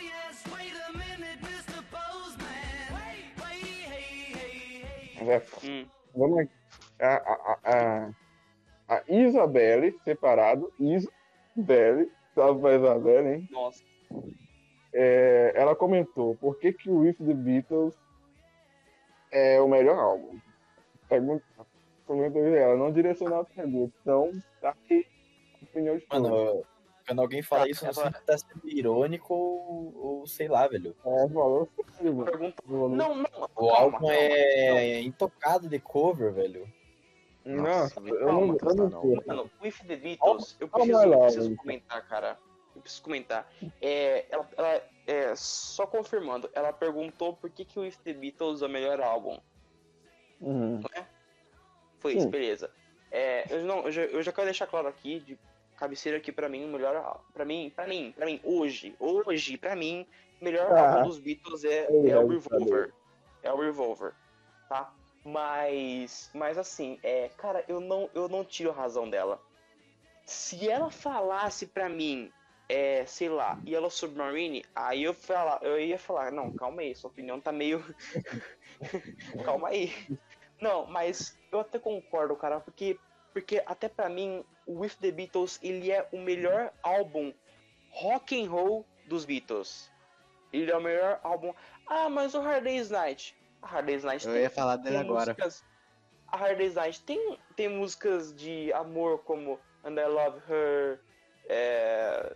Yes, 0.00 0.44
wait 0.52 0.74
a 0.88 0.92
minute, 0.92 1.40
Mr. 1.40 1.82
Postman. 1.90 2.92
Wait, 2.92 3.24
wait, 3.42 3.64
hey, 3.88 4.34
hey, 4.34 5.18
hey. 5.18 5.30
É, 5.30 5.42
Hum. 5.64 5.86
Vamos 6.14 6.38
aqui. 6.38 6.52
A, 7.00 7.14
a, 7.16 7.58
a, 7.64 8.10
a 8.88 9.02
Isabelle, 9.08 9.98
separado, 10.04 10.72
Isabelle, 10.78 12.10
salve 12.34 12.60
pra 12.60 12.74
Isabelle, 12.76 13.28
hein? 13.28 13.48
Nossa. 13.50 13.82
É, 14.92 15.52
ela 15.54 15.76
comentou, 15.76 16.36
por 16.36 16.58
que 16.58 16.72
que 16.72 16.90
o 16.90 17.00
With 17.00 17.14
the 17.14 17.34
Beatles 17.34 17.94
é 19.30 19.60
o 19.60 19.68
melhor 19.68 19.98
álbum? 19.98 20.38
Pergunta, 21.08 21.44
comentou 22.06 22.44
ela, 22.44 22.76
não 22.76 22.92
direcionou 22.92 23.40
a 23.40 23.44
pergunta, 23.44 23.94
então 24.00 24.30
tá 24.60 24.70
aqui 24.70 25.06
a 25.60 25.64
opinião 25.64 25.96
de 25.96 26.06
todos. 26.06 26.28
Mano, 26.28 26.64
quando 27.10 27.20
alguém 27.20 27.42
fala 27.42 27.68
isso, 27.68 27.84
não 27.84 27.92
sei 27.92 28.02
agora- 28.04 28.18
se 28.18 28.24
tá 28.26 28.38
sendo 28.38 28.68
irônico 28.68 29.34
ou, 29.34 29.96
ou 30.20 30.26
sei 30.26 30.48
lá, 30.48 30.66
velho. 30.68 30.94
É, 31.04 31.18
sério, 31.92 32.14
mano. 32.14 32.24
Pergunta. 32.24 32.62
Falou- 32.66 32.88
Não, 32.88 33.14
não. 33.16 33.24
O 33.24 33.48
calma, 33.68 33.78
álbum 33.78 33.98
calma. 33.98 34.14
é 34.14 35.00
intocado 35.02 35.68
de 35.68 35.78
cover, 35.78 36.32
velho. 36.32 36.72
Nossa, 37.44 38.00
Nossa, 38.00 38.00
eu 38.00 38.20
não, 38.32 38.56
calma, 38.56 38.56
eu 38.62 38.74
não 38.74 38.88
não. 38.90 39.00
sei. 39.02 39.20
Mano, 39.26 39.50
With 39.62 39.74
the 39.86 39.96
Beatles, 39.96 40.56
eu 40.60 40.68
preciso, 40.68 40.96
lá, 40.98 41.04
eu 41.04 41.20
preciso 41.20 41.56
comentar, 41.56 42.08
cara. 42.08 42.38
Eu 42.76 42.82
preciso 42.82 43.02
comentar. 43.02 43.50
É, 43.80 44.26
ela, 44.30 44.48
ela- 44.56 44.82
é, 45.06 45.34
só 45.34 45.86
confirmando, 45.86 46.48
ela 46.52 46.72
perguntou 46.72 47.34
por 47.34 47.50
que, 47.50 47.64
que 47.64 47.78
o 47.78 47.82
With 47.82 47.96
the 48.04 48.12
Beatles 48.12 48.62
é 48.62 48.66
o 48.66 48.68
melhor 48.68 49.00
álbum. 49.00 49.38
Uhum. 50.40 50.80
Foi 51.98 52.12
isso, 52.12 52.22
Sim. 52.24 52.30
beleza. 52.30 52.70
É, 53.10 53.44
eu, 53.52 53.64
não, 53.64 53.80
eu, 53.84 53.90
já, 53.90 54.02
eu 54.02 54.22
já 54.22 54.30
quero 54.32 54.44
deixar 54.46 54.66
claro 54.66 54.86
aqui, 54.86 55.18
de 55.20 55.36
cabeceira 55.80 56.18
aqui 56.18 56.30
pra 56.30 56.48
mim, 56.48 56.64
o 56.64 56.68
melhor. 56.68 57.24
Pra 57.32 57.44
mim, 57.44 57.72
pra 57.74 57.86
mim, 57.86 58.12
pra 58.14 58.26
mim, 58.26 58.38
hoje, 58.44 58.94
hoje, 59.00 59.56
pra 59.56 59.74
mim, 59.74 60.06
o 60.40 60.44
melhor 60.44 60.70
Ah. 60.70 60.92
álbum 60.96 61.08
dos 61.08 61.18
Beatles 61.18 61.64
é, 61.64 61.86
é 61.86 62.18
o 62.18 62.28
Revolver. 62.28 62.92
É 63.42 63.50
o 63.50 63.56
Revolver, 63.58 64.12
tá? 64.68 64.92
Mas, 65.24 66.30
mas 66.34 66.58
assim, 66.58 66.98
é, 67.02 67.30
cara, 67.30 67.64
eu 67.66 67.80
não, 67.80 68.10
eu 68.14 68.28
não 68.28 68.44
tiro 68.44 68.70
a 68.70 68.74
razão 68.74 69.08
dela. 69.08 69.40
Se 70.26 70.68
ela 70.68 70.90
falasse 70.90 71.66
pra 71.66 71.88
mim, 71.88 72.30
é, 72.68 73.04
sei 73.06 73.28
lá, 73.30 73.58
Yellow 73.66 73.90
Submarine, 73.90 74.64
aí 74.74 75.02
eu, 75.02 75.14
fala, 75.14 75.58
eu 75.62 75.80
ia 75.80 75.98
falar, 75.98 76.30
não, 76.30 76.52
calma 76.52 76.82
aí, 76.82 76.94
sua 76.94 77.10
opinião 77.10 77.40
tá 77.40 77.50
meio. 77.50 77.82
calma 79.44 79.68
aí. 79.68 79.92
Não, 80.60 80.86
mas 80.86 81.38
eu 81.50 81.60
até 81.60 81.78
concordo, 81.78 82.36
cara, 82.36 82.60
porque, 82.60 82.98
porque 83.32 83.62
até 83.66 83.88
pra 83.88 84.08
mim, 84.08 84.44
With 84.78 84.92
the 85.00 85.10
Beatles, 85.10 85.58
ele 85.62 85.90
é 85.90 86.06
o 86.12 86.18
melhor 86.18 86.72
álbum 86.82 87.32
rock 87.90 88.40
and 88.40 88.48
roll 88.50 88.86
dos 89.06 89.24
Beatles. 89.24 89.90
Ele 90.52 90.70
é 90.70 90.76
o 90.76 90.80
melhor 90.82 91.18
álbum. 91.22 91.52
Ah, 91.86 92.08
mas 92.08 92.34
o 92.34 92.40
Hard 92.40 92.64
Day's 92.64 92.90
Night. 92.90 93.36
A 93.62 93.66
Hard 93.66 93.86
Day's 93.86 94.04
Night 94.04 94.26
Eu 94.26 94.32
tem 94.32 94.42
ia 94.42 94.50
falar 94.50 94.76
dele 94.76 94.96
agora. 94.96 95.32
músicas- 95.32 95.64
A 96.28 96.36
Hard 96.36 96.58
Day's 96.58 96.74
Night 96.74 97.00
tem, 97.02 97.38
tem 97.56 97.68
músicas 97.68 98.34
de 98.34 98.72
amor 98.72 99.18
como 99.24 99.58
And 99.84 99.94
I 100.00 100.06
Love 100.06 100.40
Her. 100.48 101.00
É... 101.48 102.32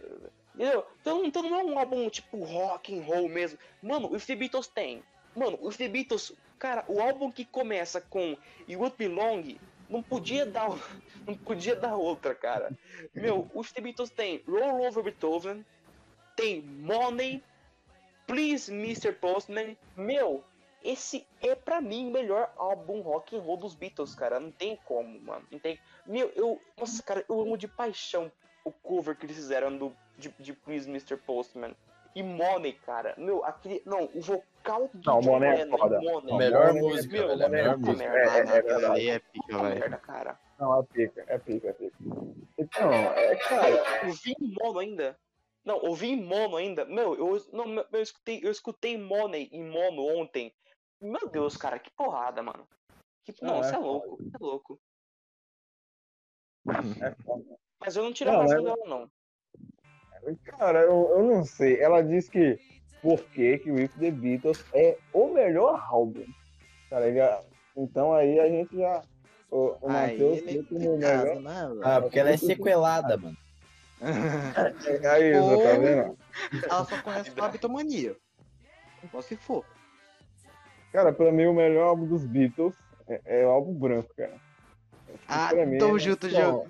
Entendeu? 0.55 0.87
Então, 1.01 1.25
então 1.25 1.43
não 1.43 1.59
é 1.61 1.65
um 1.65 1.79
álbum 1.79 2.09
tipo 2.09 2.43
rock 2.45 2.97
and 2.97 3.03
roll 3.03 3.29
mesmo. 3.29 3.59
Mano, 3.83 4.11
o 4.11 4.17
If 4.17 4.27
The 4.27 4.37
Beatles 4.37 4.67
tem. 4.69 5.03
Mano, 5.35 5.59
o 5.61 5.69
If 5.69 5.77
The 5.77 5.89
Beatles, 5.89 6.33
cara, 6.59 6.85
o 6.89 7.01
álbum 7.01 7.31
que 7.31 7.45
começa 7.45 8.01
com 8.01 8.37
You 8.69 8.79
Would 8.81 8.97
Belong 8.97 9.59
não 9.89 10.03
podia 10.03 10.47
dar 10.47 10.69
não 11.27 11.35
podia 11.37 11.77
dar 11.77 11.97
outra, 11.97 12.35
cara. 12.35 12.71
Meu, 13.15 13.49
o 13.55 13.61
If 13.61 13.73
The 13.73 13.81
Beatles 13.81 14.11
tem 14.11 14.43
Roll 14.47 14.87
Over 14.87 15.05
Beethoven, 15.05 15.65
tem 16.37 16.63
Money, 16.63 17.43
Please 18.27 18.73
Mr. 18.73 19.13
Postman. 19.13 19.77
Meu, 19.97 20.45
esse 20.83 21.27
é 21.41 21.55
pra 21.55 21.81
mim 21.81 22.09
o 22.09 22.11
melhor 22.11 22.53
álbum 22.57 23.01
rock 23.01 23.37
and 23.37 23.41
roll 23.41 23.57
dos 23.57 23.75
Beatles, 23.75 24.15
cara. 24.15 24.39
Não 24.39 24.51
tem 24.51 24.77
como, 24.85 25.21
mano. 25.21 25.47
Não 25.51 25.59
tem. 25.59 25.79
Meu, 26.07 26.31
eu. 26.35 26.61
Nossa, 26.77 27.03
cara, 27.03 27.25
eu 27.29 27.41
amo 27.41 27.57
de 27.57 27.67
paixão 27.67 28.31
o 28.65 28.73
cover 28.73 29.17
que 29.17 29.27
eles 29.27 29.37
fizeram 29.37 29.77
do, 29.77 29.95
de, 30.17 30.31
de 30.39 30.53
Please 30.53 30.89
Mr. 30.89 31.17
Postman. 31.17 31.75
E 32.15 32.23
Money, 32.23 32.73
cara. 32.75 33.15
Meu, 33.19 33.45
aquele. 33.45 33.83
Não, 33.85 34.05
o 34.15 34.21
vocal 34.21 34.89
do 34.95 35.01
Não, 35.05 35.21
John 35.21 35.33
Money 35.33 35.49
é 35.49 35.55
Lennon, 35.65 35.79
foda. 35.79 36.01
Money. 36.01 36.37
melhor 36.37 36.67
Money 36.67 36.79
é- 36.79 36.83
música, 36.83 37.13
meu, 37.13 37.29
velho. 37.29 37.45
A 37.45 37.49
Money 37.49 37.61
é 37.61 37.63
melhor 37.63 37.79
música. 37.79 37.97
merda. 38.11 38.19
É, 38.21 38.59
é, 38.59 38.83
é 38.83 38.87
ali 38.87 39.09
é 39.11 39.19
pica, 39.19 39.53
É 39.55 39.57
velho. 39.63 39.81
merda, 39.81 39.97
cara. 39.99 40.41
Não, 40.59 40.81
é 40.81 40.83
pica, 40.85 41.25
é 41.27 41.39
pica, 41.39 41.69
é 41.69 41.73
pica. 41.73 41.97
Então, 42.57 42.93
é, 42.93 43.37
cara, 43.37 44.07
Ouvi 44.07 44.35
em 44.41 44.55
mono 44.63 44.79
ainda. 44.79 45.19
Não, 45.65 45.77
ouvi 45.83 46.09
em 46.11 46.23
mono 46.23 46.57
ainda. 46.57 46.85
Meu, 46.85 47.15
eu, 47.15 47.45
não, 47.53 47.67
meu, 47.67 47.87
eu 47.91 48.01
escutei, 48.03 48.41
eu 48.45 48.51
escutei 48.51 48.97
Money 48.97 49.49
em 49.51 49.65
mono 49.69 50.07
ontem. 50.21 50.55
Meu 51.01 51.29
Deus, 51.29 51.57
cara, 51.57 51.79
que 51.79 51.91
porrada, 51.91 52.43
mano. 52.43 52.69
Que, 53.25 53.35
não, 53.43 53.55
Não, 53.57 53.63
você 53.63 53.73
é 53.75 53.77
é 53.77 53.79
louco, 53.81 54.17
você 54.19 54.37
é 54.37 54.39
louco. 54.39 54.81
é 57.03 57.11
foda. 57.25 57.45
Mas 57.81 57.97
eu 57.97 58.05
não 58.05 58.13
tiro 58.13 58.31
Não, 58.31 58.39
a 58.39 58.43
razão 58.43 58.63
mas- 58.63 58.75
dela, 58.75 58.89
não. 58.89 59.11
Cara, 60.59 60.81
eu, 60.81 61.11
eu 61.17 61.23
não 61.23 61.45
sei. 61.45 61.81
Ela 61.81 62.03
disse 62.03 62.31
que 62.31 62.59
por 63.03 63.21
que 63.25 63.59
que 63.59 63.71
o 63.71 63.75
With 63.75 63.91
the 63.99 64.11
Beatles 64.11 64.65
é 64.73 64.97
o 65.13 65.33
melhor 65.33 65.83
álbum. 65.91 66.25
Tá 66.89 67.01
ligado? 67.01 67.45
Então 67.77 68.13
aí 68.13 68.39
a 68.41 68.49
gente 68.49 68.77
já. 68.77 69.03
O, 69.51 69.77
o 69.81 69.89
Matheus 69.91 70.39
é 70.47 70.53
melhor. 70.79 71.41
né? 71.41 71.81
Ah, 71.83 72.01
porque 72.01 72.19
ela 72.19 72.31
é 72.31 72.37
sequelada, 72.37 73.17
mano. 73.17 73.37
Aí, 75.11 75.31
Isa, 75.31 75.41
tá 75.41 75.73
Ou- 75.75 75.81
vendo? 75.81 76.19
Ela 76.69 76.85
só 76.85 77.03
conhece 77.03 77.31
o 77.31 77.49
Bitomania. 77.51 78.17
Só 79.11 79.23
se 79.23 79.37
for. 79.37 79.65
Cara, 80.93 81.13
pra 81.13 81.31
mim 81.33 81.47
o 81.47 81.55
melhor 81.55 81.89
álbum 81.89 82.07
dos 82.07 82.25
Beatles 82.27 82.75
é, 83.09 83.21
é 83.25 83.47
o 83.47 83.51
álbum 83.51 83.75
branco, 83.75 84.09
cara. 84.17 84.35
Ah, 85.29 85.49
Pra 85.51 85.65
mim, 85.67 85.79
tamo 85.79 85.95
né? 85.95 85.99
junto, 86.01 86.29
João. 86.29 86.67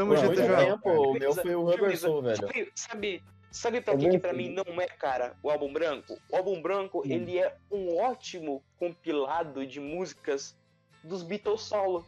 Tamo 0.00 0.16
junto, 0.16 0.26
muito 0.28 0.46
João. 0.46 0.64
tempo, 0.64 0.90
o 0.90 1.12
meu 1.12 1.34
foi 1.34 1.54
o 1.54 1.62
Rubber 1.62 1.98
Soul, 1.98 2.22
velho. 2.22 2.36
Sabe, 2.36 2.72
sabe, 2.74 3.22
sabe 3.50 3.80
pra 3.82 3.94
É 3.94 3.96
que, 3.98 4.08
que 4.10 4.18
pra 4.18 4.32
mim 4.32 4.48
não 4.48 4.80
é, 4.80 4.86
cara, 4.86 5.36
o 5.42 5.50
álbum 5.50 5.70
branco? 5.72 6.18
O 6.30 6.36
álbum 6.36 6.62
branco, 6.62 7.00
Hum. 7.00 7.10
ele 7.10 7.38
é 7.38 7.54
um 7.70 7.98
ótimo 7.98 8.62
compilado 8.78 9.66
de 9.66 9.78
músicas 9.78 10.56
dos 11.04 11.22
Beatles 11.22 11.60
solo. 11.62 12.06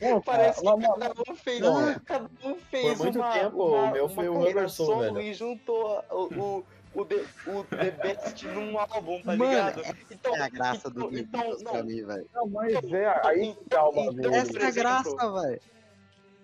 Não, 0.00 0.20
cara, 0.20 0.20
Parece 0.24 0.60
que 0.60 0.66
mas- 0.66 0.98
cada 0.98 1.22
um 1.30 1.34
fez, 1.36 1.60
Não. 1.60 2.00
cada 2.00 2.30
um 2.44 2.54
fez 2.58 2.98
muito 2.98 3.18
uma, 3.20 3.32
tempo, 3.32 3.64
uma, 3.68 3.82
o 3.82 3.92
meu 3.92 4.04
uma 4.06 4.14
foi 4.14 4.28
o 4.28 4.34
Rubber 4.34 4.68
Soul, 4.68 4.98
velho. 4.98 5.20
e 5.20 5.32
juntou 5.34 6.04
o, 6.10 6.24
o, 6.24 6.64
o, 6.94 7.04
The, 7.04 7.24
o 7.46 7.64
The 7.64 7.90
Best 7.92 8.46
num 8.48 8.76
álbum, 8.78 9.22
tá 9.22 9.36
Mano, 9.36 9.44
ligado? 9.44 9.82
Então, 10.10 10.34
É 10.36 10.40
a 10.42 10.48
graça 10.48 10.88
então, 10.88 11.08
do 11.08 11.16
então, 11.18 11.40
Beatles 11.40 11.62
pra 11.62 11.72
não, 11.74 11.84
mim, 11.84 12.04
velho. 12.04 12.26
Não, 12.34 12.46
mas 12.48 12.92
é 12.92 13.20
aí 13.26 13.54
que 13.54 13.64
tá 13.66 13.88
o 13.88 13.92
Então. 14.10 14.34
Essa 14.34 14.58
é 14.58 14.66
a 14.66 14.70
graça, 14.72 15.32
velho. 15.40 15.60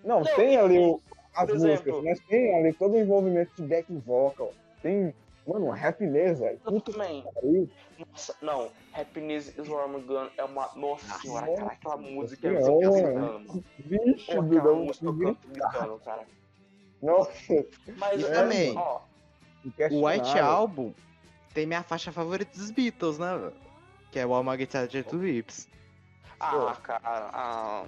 Não, 0.03 0.21
Não, 0.21 0.35
tem 0.35 0.57
ali 0.57 0.79
o- 0.79 1.01
as 1.35 1.49
músicas, 1.49 1.81
exemplo- 1.81 2.03
mas 2.03 2.19
tem 2.21 2.55
ali 2.55 2.73
todo 2.73 2.93
o 2.93 2.99
envolvimento 2.99 3.51
de 3.55 3.63
back 3.63 3.91
vocal. 4.05 4.53
Tem, 4.81 5.13
mano, 5.45 5.71
happiness, 5.71 6.39
velho. 6.39 6.57
Puta 6.59 6.91
que 6.91 6.97
também. 6.97 7.23
pariu. 7.33 7.69
Nossa, 8.11 8.35
não, 8.41 8.71
Happiness 8.93 9.49
is 9.57 9.67
Where 9.67 9.87
I'm 9.91 10.01
Gun 10.05 10.29
é 10.37 10.43
uma. 10.45 10.69
Nossa 10.75 11.05
Nossa 11.07 11.19
senhora, 11.21 11.47
cara, 11.55 11.67
aquela 11.73 11.97
música 11.97 12.47
é 12.47 12.61
Senhora. 12.61 12.89
gritando. 13.13 13.63
Bicho, 13.79 14.25
Pô, 14.25 14.41
aquela 14.41 14.63
não 14.63 14.75
música 14.85 15.05
eu 15.05 15.17
canto 15.19 15.47
gritando, 15.49 15.99
cara. 15.99 16.21
Nossa, 17.01 17.65
Mas 17.97 18.21
E 18.21 18.25
é, 18.25 18.31
também, 18.31 18.77
ó, 18.77 19.01
O. 19.91 20.05
White 20.07 20.39
Album 20.39 20.93
tem 21.53 21.65
minha 21.65 21.83
faixa 21.83 22.11
favorita 22.11 22.57
dos 22.57 22.71
Beatles, 22.71 23.17
né, 23.19 23.37
velho? 23.37 23.53
Que 24.11 24.19
é 24.19 24.25
o 24.25 24.33
All 24.33 24.43
My 24.43 24.55
Guitar 24.57 24.89
Jet 24.89 25.13
Lips. 25.15 25.67
ah, 26.39 26.75
cara, 26.81 27.29
ah, 27.33 27.85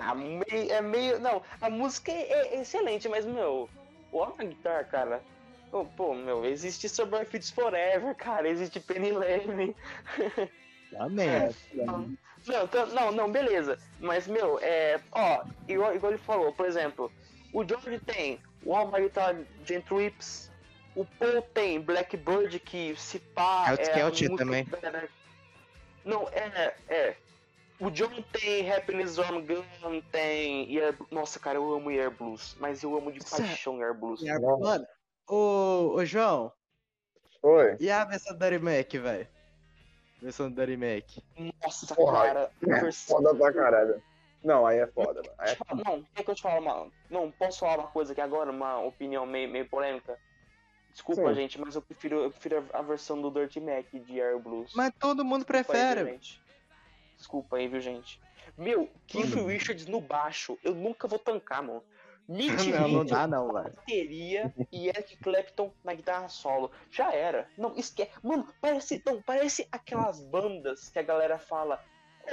ah, 0.00 0.14
meio, 0.14 0.44
é 0.72 0.80
meio. 0.80 1.18
Não, 1.20 1.42
a 1.60 1.70
música 1.70 2.10
é, 2.12 2.54
é 2.56 2.60
excelente, 2.60 3.08
mas, 3.08 3.24
meu, 3.24 3.68
o 4.12 4.26
My 4.38 4.46
Guitar, 4.46 4.84
cara. 4.86 5.22
Pô, 5.70 5.84
pô, 5.84 6.14
meu, 6.14 6.44
existe 6.46 6.88
Suburban 6.88 7.26
Fits 7.26 7.50
Forever, 7.50 8.14
cara, 8.14 8.48
existe 8.48 8.80
Penny 8.80 9.12
Lane. 9.12 9.76
Amém. 10.98 11.28
É, 11.28 11.50
Não, 12.46 12.66
tá- 12.68 12.86
não, 12.86 13.12
não, 13.12 13.30
beleza. 13.30 13.78
Mas, 14.00 14.26
meu, 14.26 14.58
é. 14.62 14.98
Ó, 15.12 15.44
igual, 15.68 15.94
igual 15.94 16.12
ele 16.12 16.20
falou, 16.22 16.52
por 16.52 16.64
exemplo, 16.64 17.12
o 17.52 17.62
George 17.66 17.98
tem 18.00 18.40
o 18.64 18.74
All 18.74 18.90
My 18.90 19.02
Guitar 19.02 19.36
Gentryps, 19.66 20.50
o 20.94 21.04
Paul 21.04 21.42
tem 21.52 21.80
Blackbird, 21.80 22.58
que 22.60 22.94
se 22.96 23.18
pá. 23.18 23.66
É 23.68 23.82
a 23.82 23.84
Scout 23.84 24.28
música 24.28 24.36
também. 24.44 24.64
da- 24.64 25.08
Não, 26.04 26.26
é, 26.30 26.74
é. 26.88 27.16
O 27.80 27.90
John 27.90 28.10
tem 28.32 28.70
Happiness 28.72 29.18
on 29.18 29.40
Gun, 29.46 30.00
tem. 30.10 30.72
E 30.72 30.80
Nossa, 31.12 31.38
cara, 31.38 31.58
eu 31.58 31.72
amo 31.74 31.90
Air 31.90 32.10
Blues, 32.10 32.56
mas 32.58 32.82
eu 32.82 32.96
amo 32.96 33.12
de 33.12 33.20
paixão 33.20 33.80
Air 33.80 33.94
Blues. 33.94 34.20
Mano, 34.60 34.84
ô, 35.28 35.92
ô 35.94 36.04
João, 36.04 36.52
Oi. 37.42 37.76
e 37.78 37.88
a 37.90 38.04
versão 38.04 38.36
do 38.36 38.38
Dirty 38.40 38.58
Mac, 38.64 38.92
velho? 38.92 39.28
Versão 40.20 40.50
do 40.50 40.56
Dirty 40.56 40.76
Mac. 40.76 41.52
Nossa, 41.62 41.94
Porra, 41.94 42.22
cara. 42.26 42.50
a 42.62 42.80
versão- 42.80 43.16
Foda 43.16 43.34
pra 43.34 43.52
caralho. 43.52 44.02
Não, 44.42 44.66
aí 44.66 44.78
é 44.78 44.86
foda, 44.88 45.20
mano. 45.22 45.34
Aí 45.38 45.52
é 45.52 45.74
Não, 45.84 46.02
quer 46.14 46.24
que 46.24 46.30
eu 46.30 46.34
te 46.34 46.42
fale 46.42 46.58
uma. 46.60 46.90
Não, 47.08 47.30
posso 47.30 47.60
falar 47.60 47.78
uma 47.78 47.88
coisa 47.88 48.12
aqui 48.12 48.20
agora, 48.20 48.50
uma 48.50 48.80
opinião 48.80 49.24
meio, 49.26 49.48
meio 49.48 49.68
polêmica? 49.68 50.18
Desculpa, 50.92 51.28
Sim. 51.28 51.34
gente, 51.34 51.60
mas 51.60 51.76
eu 51.76 51.82
prefiro, 51.82 52.16
eu 52.24 52.30
prefiro 52.30 52.64
a 52.72 52.82
versão 52.82 53.20
do 53.20 53.30
Dirty 53.30 53.60
Mac 53.60 53.86
de 53.92 54.20
Air 54.20 54.38
Blues. 54.40 54.72
Mas 54.74 54.92
todo 54.98 55.24
mundo 55.24 55.44
prefere. 55.44 56.04
gente? 56.04 56.40
Desculpa 57.18 57.56
aí, 57.56 57.68
viu, 57.68 57.80
gente? 57.80 58.18
Meu, 58.56 58.88
Keith 59.06 59.34
Richards 59.34 59.86
no 59.86 60.00
baixo, 60.00 60.58
eu 60.64 60.74
nunca 60.74 61.06
vou 61.06 61.18
tancar, 61.18 61.62
mano. 61.62 61.82
Mitch 62.26 62.66
Não, 62.66 62.88
não 62.88 63.04
dá 63.06 63.26
não, 63.26 63.52
velho. 63.52 63.74
bateria 63.74 64.54
e 64.70 64.88
Eric 64.88 65.16
Clapton 65.16 65.72
na 65.82 65.94
guitarra 65.94 66.28
solo. 66.28 66.70
Já 66.90 67.12
era. 67.12 67.48
Não, 67.56 67.74
esquece. 67.76 68.10
Mano, 68.22 68.46
parece, 68.60 69.02
não, 69.04 69.20
parece 69.22 69.66
aquelas 69.72 70.22
bandas 70.24 70.88
que 70.90 70.98
a 70.98 71.02
galera 71.02 71.38
fala. 71.38 71.82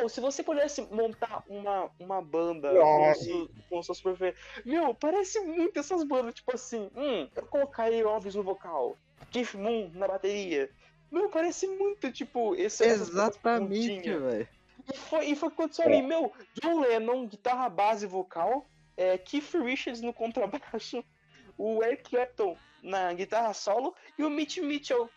"Oh, 0.04 0.10
se 0.10 0.20
você 0.20 0.44
pudesse 0.44 0.82
montar 0.92 1.44
uma, 1.48 1.90
uma 1.98 2.22
banda 2.22 2.70
com, 2.72 2.78
Nossa. 3.08 3.24
su- 3.24 3.50
com 3.70 3.82
seus 3.82 4.02
preferidos. 4.02 4.42
Meu, 4.66 4.94
parece 4.94 5.40
muito 5.40 5.80
essas 5.80 6.04
bandas, 6.04 6.34
tipo 6.36 6.54
assim. 6.54 6.90
Hum, 6.94 7.30
eu 7.34 7.46
colocaria 7.46 8.06
o 8.06 8.12
Elvis 8.12 8.36
no 8.36 8.44
vocal, 8.44 8.98
Keith 9.32 9.54
Moon 9.56 9.90
na 9.94 10.10
bateria. 10.10 10.70
Meu, 11.10 11.30
parece 11.30 11.68
muito, 11.68 12.12
tipo, 12.12 12.54
esse 12.56 12.84
Exatamente, 12.84 14.02
velho. 14.12 14.48
E 14.92 14.98
foi, 14.98 15.26
e 15.26 15.36
foi 15.36 15.50
o 15.50 15.52
que 15.52 15.62
aconteceu 15.62 15.86
É. 15.86 15.88
ali, 15.88 16.02
meu, 16.02 16.32
John 16.62 16.80
Lennon, 16.80 17.28
guitarra 17.28 17.70
base 17.70 18.06
vocal, 18.06 18.66
é, 18.96 19.18
Keith 19.18 19.54
Richards 19.54 20.02
no 20.02 20.14
contrabaixo, 20.14 21.04
o 21.58 21.84
Eric 21.84 22.10
Clapton 22.10 22.58
na 22.84 23.14
guitarra 23.14 23.54
solo 23.54 23.96
e 24.18 24.24
o 24.24 24.30
Mitch 24.30 24.58
Mitchell 24.58 25.10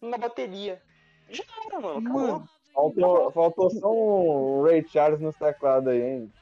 na 0.00 0.16
bateria. 0.16 0.82
Já 1.28 1.44
era, 1.66 1.80
mano, 1.80 1.98
acabou. 1.98 2.20
Mano. 2.20 2.48
Faltou, 2.72 3.30
faltou 3.30 3.70
só 3.70 3.90
um 3.90 4.62
Ray 4.62 4.86
Charles 4.86 5.20
no 5.20 5.32
teclado 5.32 5.88
aí, 5.90 6.02
hein? 6.02 6.32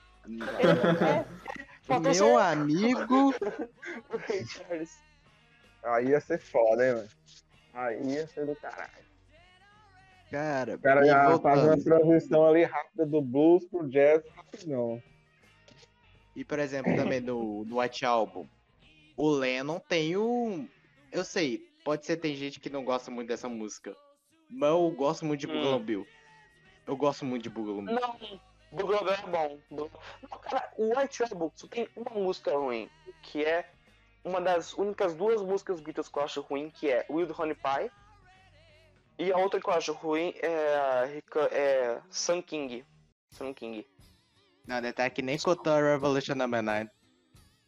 É, 0.59 1.93
é, 1.95 1.99
Meu 2.01 2.15
só 2.15 2.39
amigo, 2.39 3.33
o 4.11 4.17
Ray 4.29 4.45
Charles. 4.45 4.99
Aí 5.85 6.09
ia 6.09 6.21
ser 6.21 6.41
foda, 6.41 6.87
hein, 6.87 6.95
mano? 6.95 7.09
Aí 7.73 8.03
ia 8.03 8.27
ser 8.27 8.47
do 8.47 8.57
caralho. 8.57 9.05
Cara, 10.35 10.75
O 10.75 10.79
cara 10.81 11.07
ia 11.07 11.29
voltando. 11.29 11.43
fazer 11.55 11.69
uma 11.69 11.85
transição 11.85 12.47
ali 12.47 12.65
rápida 12.65 13.07
do 13.07 13.21
blues 13.23 13.65
pro 13.67 13.89
jazz, 13.89 14.23
não. 14.67 15.03
E, 16.37 16.45
por 16.45 16.59
exemplo, 16.59 16.95
também 16.97 17.23
do, 17.23 17.65
do 17.65 17.79
White 17.79 18.05
Album, 18.05 18.47
o 19.17 19.29
Lennon 19.31 19.79
tem 19.81 20.17
um. 20.17 20.69
Eu 21.13 21.25
sei, 21.25 21.59
pode 21.85 22.05
ser 22.05 22.17
tem 22.17 22.35
gente 22.35 22.59
que 22.59 22.69
não 22.71 22.85
gosta 22.85 23.11
muito 23.11 23.29
dessa 23.29 23.49
música. 23.49 23.95
Mas 24.51 24.71
eu 24.71 24.91
gosto 24.91 25.25
muito 25.25 25.41
de 25.41 25.47
Hum. 25.47 25.53
Boogaloo 25.53 25.81
Bill. 25.81 26.07
Eu 26.87 26.97
gosto 26.97 27.25
muito 27.25 27.45
de 27.45 27.51
Boogaloo 27.51 27.83
Bill. 27.83 27.95
Não, 27.95 28.41
Boogaloo 28.73 29.05
Bill 29.05 29.13
é 29.15 29.27
bom. 29.31 29.59
Não, 29.71 30.39
cara, 30.41 30.71
o 30.77 30.99
White 30.99 31.23
Album 31.23 31.51
só 31.55 31.67
tem 31.69 31.89
uma 31.97 32.11
música 32.21 32.51
ruim, 32.57 32.91
que 33.23 33.45
é 33.45 33.65
uma 34.25 34.41
das 34.41 34.73
únicas 34.75 35.15
duas 35.15 35.41
músicas 35.43 35.81
Beatles 35.81 36.09
que 36.09 36.19
eu 36.19 36.23
acho 36.25 36.41
ruim, 36.41 36.69
que 36.71 36.91
é 36.91 37.07
Wild 37.09 37.33
Honey 37.39 37.55
Pie. 37.55 37.91
E 39.19 39.33
a 39.33 39.39
outra 39.39 39.61
que 39.61 39.69
eu 39.69 39.73
acho 39.73 39.93
ruim 39.93 40.35
é, 40.43 41.23
é 41.53 42.01
Sun 42.11 42.43
King. 42.43 42.85
Sun 43.31 43.55
King. 43.55 43.87
Não, 44.67 44.81
detalhe 44.81 45.11
que 45.11 45.23
nem 45.23 45.39
contou 45.39 45.73
a 45.73 45.81
Revolution 45.93 46.35
Number 46.35 46.63
9. 46.63 46.89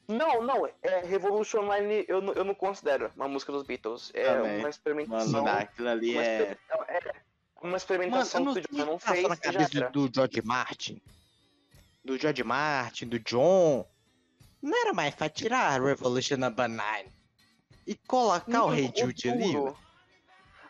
Não, 0.09 0.40
não, 0.42 0.66
é 0.82 1.01
Revolution 1.05 1.62
Line 1.72 2.05
eu, 2.09 2.20
não- 2.22 2.32
eu 2.32 2.44
não 2.44 2.55
considero 2.55 3.11
uma 3.16 3.26
música 3.28 3.51
dos 3.53 3.64
Beatles. 3.64 4.11
É 4.14 4.24
Também. 4.34 4.59
uma 4.61 4.68
experimentação. 4.70 5.42
Mano, 5.42 5.47
não 5.47 5.59
aquilo 5.59 5.88
ali 5.88 6.12
uma, 6.14 6.22
é. 6.22 6.42
é 6.42 6.57
uma 7.57 7.62
Mano, 7.64 7.76
experimentação 7.76 8.44
não 8.44 8.55
que 8.55 8.61
o 8.61 8.76
John 8.76 8.84
não 8.86 8.99
fez 8.99 9.28
na 9.28 9.36
cabeça 9.36 9.90
do 9.90 10.09
George 10.12 10.42
Martin. 10.44 11.03
Do 12.05 12.16
George 12.16 12.44
Martin, 12.44 13.07
do 13.09 13.18
John. 13.18 13.84
Não 14.62 14.80
era 14.82 14.94
mais 14.94 15.14
pra 15.14 15.28
tirar 15.28 15.80
Revolution 15.82 16.36
Number 16.36 16.68
9 16.68 17.07
e 17.86 17.94
colocar 18.07 18.64
o 18.64 18.68
Rei 18.68 18.92
Jude 18.97 19.28
ali? 19.30 19.53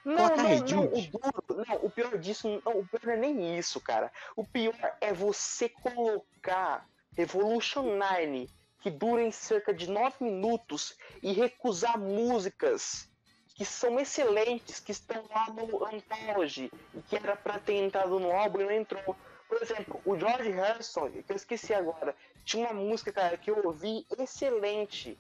Não, 0.07 0.15
não, 0.15 0.37
não, 0.37 0.85
o 0.85 1.03
duro, 1.03 1.65
não, 1.67 1.77
o 1.83 1.91
pior 1.91 2.17
disso, 2.17 2.63
não, 2.65 2.79
o 2.79 2.87
pior 2.87 3.01
não 3.03 3.13
é 3.13 3.17
nem 3.17 3.59
isso, 3.59 3.81
cara. 3.81 4.13
O 4.37 4.47
pior 4.47 4.97
é 5.01 5.13
você 5.13 5.69
colocar 5.69 6.89
Revolution 7.17 7.97
9, 7.97 8.49
que 8.81 8.89
dura 8.89 9.21
em 9.21 9.33
cerca 9.33 9.75
de 9.75 9.91
9 9.91 10.15
minutos, 10.21 10.97
e 11.21 11.33
recusar 11.33 11.99
músicas 11.99 13.11
que 13.57 13.65
são 13.65 13.99
excelentes, 13.99 14.79
que 14.79 14.93
estão 14.93 15.25
lá 15.29 15.49
no 15.51 15.85
Anthology, 15.85 16.71
e 16.95 17.03
que 17.03 17.17
era 17.17 17.35
pra 17.35 17.59
ter 17.59 17.75
entrado 17.75 18.21
no 18.21 18.31
álbum 18.31 18.61
e 18.61 18.65
não 18.65 18.71
entrou. 18.71 19.17
Por 19.49 19.61
exemplo, 19.61 20.01
o 20.05 20.17
George 20.17 20.51
Harrison, 20.53 21.11
que 21.11 21.33
eu 21.33 21.37
esqueci 21.37 21.75
agora, 21.75 22.15
tinha 22.45 22.71
uma 22.71 22.81
música, 22.81 23.13
cara, 23.13 23.37
que 23.37 23.51
eu 23.51 23.61
ouvi 23.67 24.07
excelente, 24.17 25.19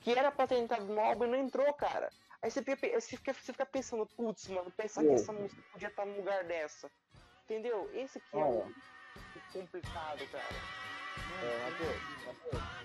que 0.00 0.10
era 0.10 0.32
pra 0.32 0.48
ter 0.48 0.58
entrado 0.58 0.86
no 0.86 0.98
álbum 0.98 1.26
e 1.26 1.28
não 1.28 1.38
entrou, 1.38 1.72
cara. 1.74 2.10
Aí 2.40 2.50
você 2.52 2.62
fica, 2.62 3.00
você 3.00 3.16
fica, 3.16 3.32
você 3.32 3.52
fica 3.52 3.66
pensando, 3.66 4.06
putz, 4.06 4.46
mano, 4.48 4.70
pensar 4.70 5.02
que 5.02 5.10
essa 5.10 5.32
música 5.32 5.60
podia 5.72 5.88
estar 5.88 6.06
no 6.06 6.16
lugar 6.16 6.44
dessa. 6.44 6.88
Entendeu? 7.44 7.90
Esse 7.92 8.18
aqui 8.18 8.36
é 8.36 8.44
o, 8.44 8.60
o 8.60 8.72
complicado, 9.52 10.20
cara. 10.30 10.44
É, 11.42 11.70
Matheus, 11.70 12.26
Matheus. 12.26 12.78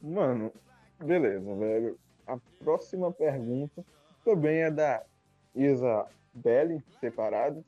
Mano, 0.00 0.52
beleza, 0.98 1.54
velho. 1.56 1.98
A 2.26 2.36
próxima 2.62 3.10
pergunta 3.10 3.84
também 4.24 4.58
é 4.62 4.70
da 4.70 5.02
Isa 5.54 6.06
Belli, 6.32 6.82
separado. 7.00 7.64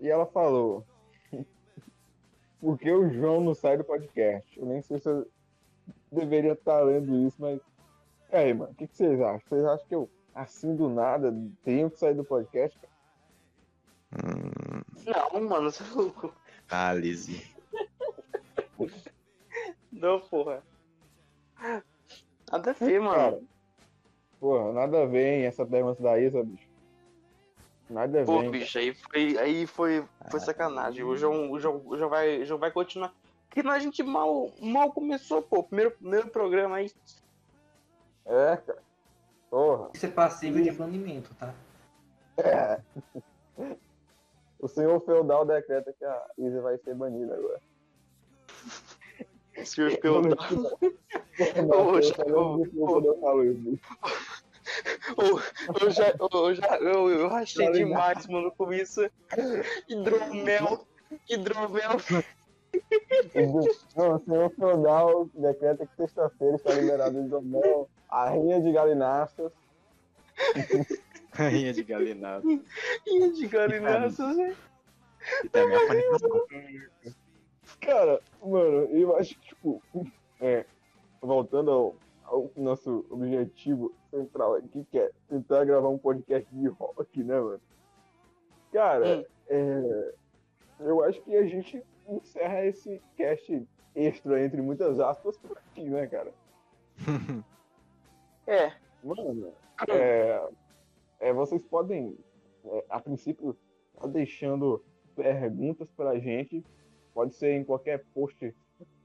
E 0.00 0.08
ela 0.08 0.26
falou: 0.26 0.84
por 2.60 2.78
que 2.78 2.90
o 2.90 3.10
João 3.12 3.40
não 3.40 3.54
sai 3.54 3.76
do 3.76 3.84
podcast. 3.84 4.58
Eu 4.58 4.66
nem 4.66 4.80
sei 4.82 4.98
se 4.98 5.08
eu 5.08 5.26
deveria 6.12 6.52
estar 6.52 6.80
lendo 6.80 7.14
isso, 7.26 7.36
mas. 7.40 7.60
E 8.32 8.36
aí, 8.36 8.54
mano, 8.54 8.72
o 8.72 8.74
que, 8.74 8.86
que 8.86 8.96
vocês 8.96 9.20
acham? 9.20 9.40
Vocês 9.48 9.64
acham 9.64 9.86
que 9.86 9.94
eu, 9.94 10.10
assim 10.34 10.74
do 10.74 10.88
nada, 10.88 11.32
tenho 11.64 11.90
que 11.90 11.98
sair 11.98 12.14
do 12.14 12.24
podcast? 12.24 12.78
Hum, 14.12 14.82
Não, 15.04 15.40
mano, 15.48 15.70
você 15.70 15.82
é 15.82 15.86
louco. 15.94 16.34
análise. 16.70 17.46
Não, 19.92 20.20
porra. 20.20 20.62
Nada 22.50 22.70
a 22.70 22.74
ver, 22.74 23.00
mano. 23.00 23.48
Porra, 24.40 24.72
nada 24.72 25.02
a 25.02 25.06
ver, 25.06 25.38
hein, 25.38 25.44
essa 25.46 25.64
pergunta 25.64 26.02
da 26.02 26.18
Isa, 26.18 26.42
bicho. 26.42 26.68
Nada 27.88 28.20
a 28.20 28.24
ver. 28.24 28.26
Pô, 28.26 28.50
bicho, 28.50 28.78
aí 28.78 28.94
foi, 28.94 29.38
aí 29.38 29.66
foi, 29.66 30.04
foi 30.30 30.40
sacanagem. 30.40 31.04
O 31.04 31.16
João, 31.16 31.50
o, 31.50 31.58
João, 31.58 31.82
o, 31.84 31.96
João 31.96 32.10
vai, 32.10 32.42
o 32.42 32.44
João 32.44 32.60
vai 32.60 32.70
continuar. 32.70 33.14
Porque 33.48 33.66
a 33.66 33.78
gente 33.78 34.02
mal, 34.02 34.50
mal 34.60 34.92
começou, 34.92 35.40
pô. 35.40 35.62
Primeiro, 35.62 35.92
primeiro 35.92 36.28
programa 36.28 36.76
aí. 36.76 36.90
É, 38.26 38.56
cara. 38.56 38.82
Porra. 39.48 39.90
Isso 39.94 40.06
é 40.06 40.10
passível 40.10 40.62
de 40.62 40.70
banimento, 40.72 41.34
tá? 41.36 41.54
É. 42.38 42.80
O 44.58 44.68
senhor 44.68 45.00
feudal 45.00 45.44
decreta 45.44 45.92
que 45.92 46.04
a 46.04 46.26
Isa 46.38 46.60
vai 46.60 46.76
ser 46.78 46.94
banida 46.94 47.34
agora. 47.34 47.60
Ô, 55.16 55.36
ô. 55.36 55.40
eu 55.80 55.90
já, 55.90 56.10
eu, 56.10 56.54
já, 56.54 56.76
eu, 56.78 57.08
eu 57.08 57.28
rachei 57.28 57.66
Tá 57.66 57.72
demais, 57.72 58.26
mano, 58.26 58.50
com 58.50 58.72
isso. 58.72 59.08
Hidromel. 59.88 60.84
Hidromel. 61.30 62.00
Não, 63.94 64.16
o 64.16 64.24
senhor 64.24 64.50
feudal 64.50 65.30
decreta 65.34 65.86
que 65.86 65.96
sexta-feira 65.96 66.56
está 66.56 66.74
liberado 66.74 67.16
o 67.16 67.24
hidromel, 67.24 67.88
a 68.08 68.30
rinha 68.30 68.60
de 68.60 68.72
galináceas. 68.72 69.52
Rainha 71.32 71.72
de 71.72 71.84
galinado. 71.84 72.48
Ih, 73.06 73.32
de 73.32 73.46
galináceas, 73.46 74.36
né? 74.36 74.56
E 75.44 75.48
também 75.48 75.76
a 75.76 75.86
panificação. 75.86 76.46
Cara, 77.80 78.20
mano, 78.42 78.84
eu 78.96 79.16
acho 79.16 79.38
que, 79.38 79.48
tipo, 79.48 79.82
é, 80.40 80.64
voltando 81.20 81.70
ao, 81.70 81.96
ao 82.24 82.50
nosso 82.56 83.04
objetivo 83.10 83.92
central 84.10 84.54
aqui, 84.54 84.84
que 84.90 84.98
é 84.98 85.10
tentar 85.28 85.64
gravar 85.64 85.88
um 85.88 85.98
podcast 85.98 86.48
de 86.54 86.68
rock, 86.68 87.22
né, 87.22 87.40
mano? 87.40 87.60
Cara, 88.72 89.18
Hum. 89.18 89.24
é, 89.48 90.14
eu 90.80 91.02
acho 91.04 91.20
que 91.22 91.34
a 91.36 91.46
gente 91.46 91.82
encerra 92.08 92.66
esse 92.66 93.00
cast 93.16 93.66
extra, 93.94 94.44
entre 94.44 94.60
muitas 94.60 95.00
aspas, 95.00 95.36
por 95.38 95.56
aqui, 95.58 95.88
né, 95.88 96.06
cara? 96.06 96.32
É. 98.48 98.72
Mano, 99.02 99.52
é, 99.88 100.48
é, 101.18 101.32
vocês 101.32 101.60
podem, 101.64 102.16
é, 102.64 102.84
a 102.88 103.00
princípio, 103.00 103.56
tá 104.00 104.06
deixando 104.06 104.84
perguntas 105.16 105.90
pra 105.96 106.16
gente. 106.20 106.64
Pode 107.16 107.34
ser 107.34 107.52
em 107.52 107.64
qualquer 107.64 108.04
post 108.12 108.54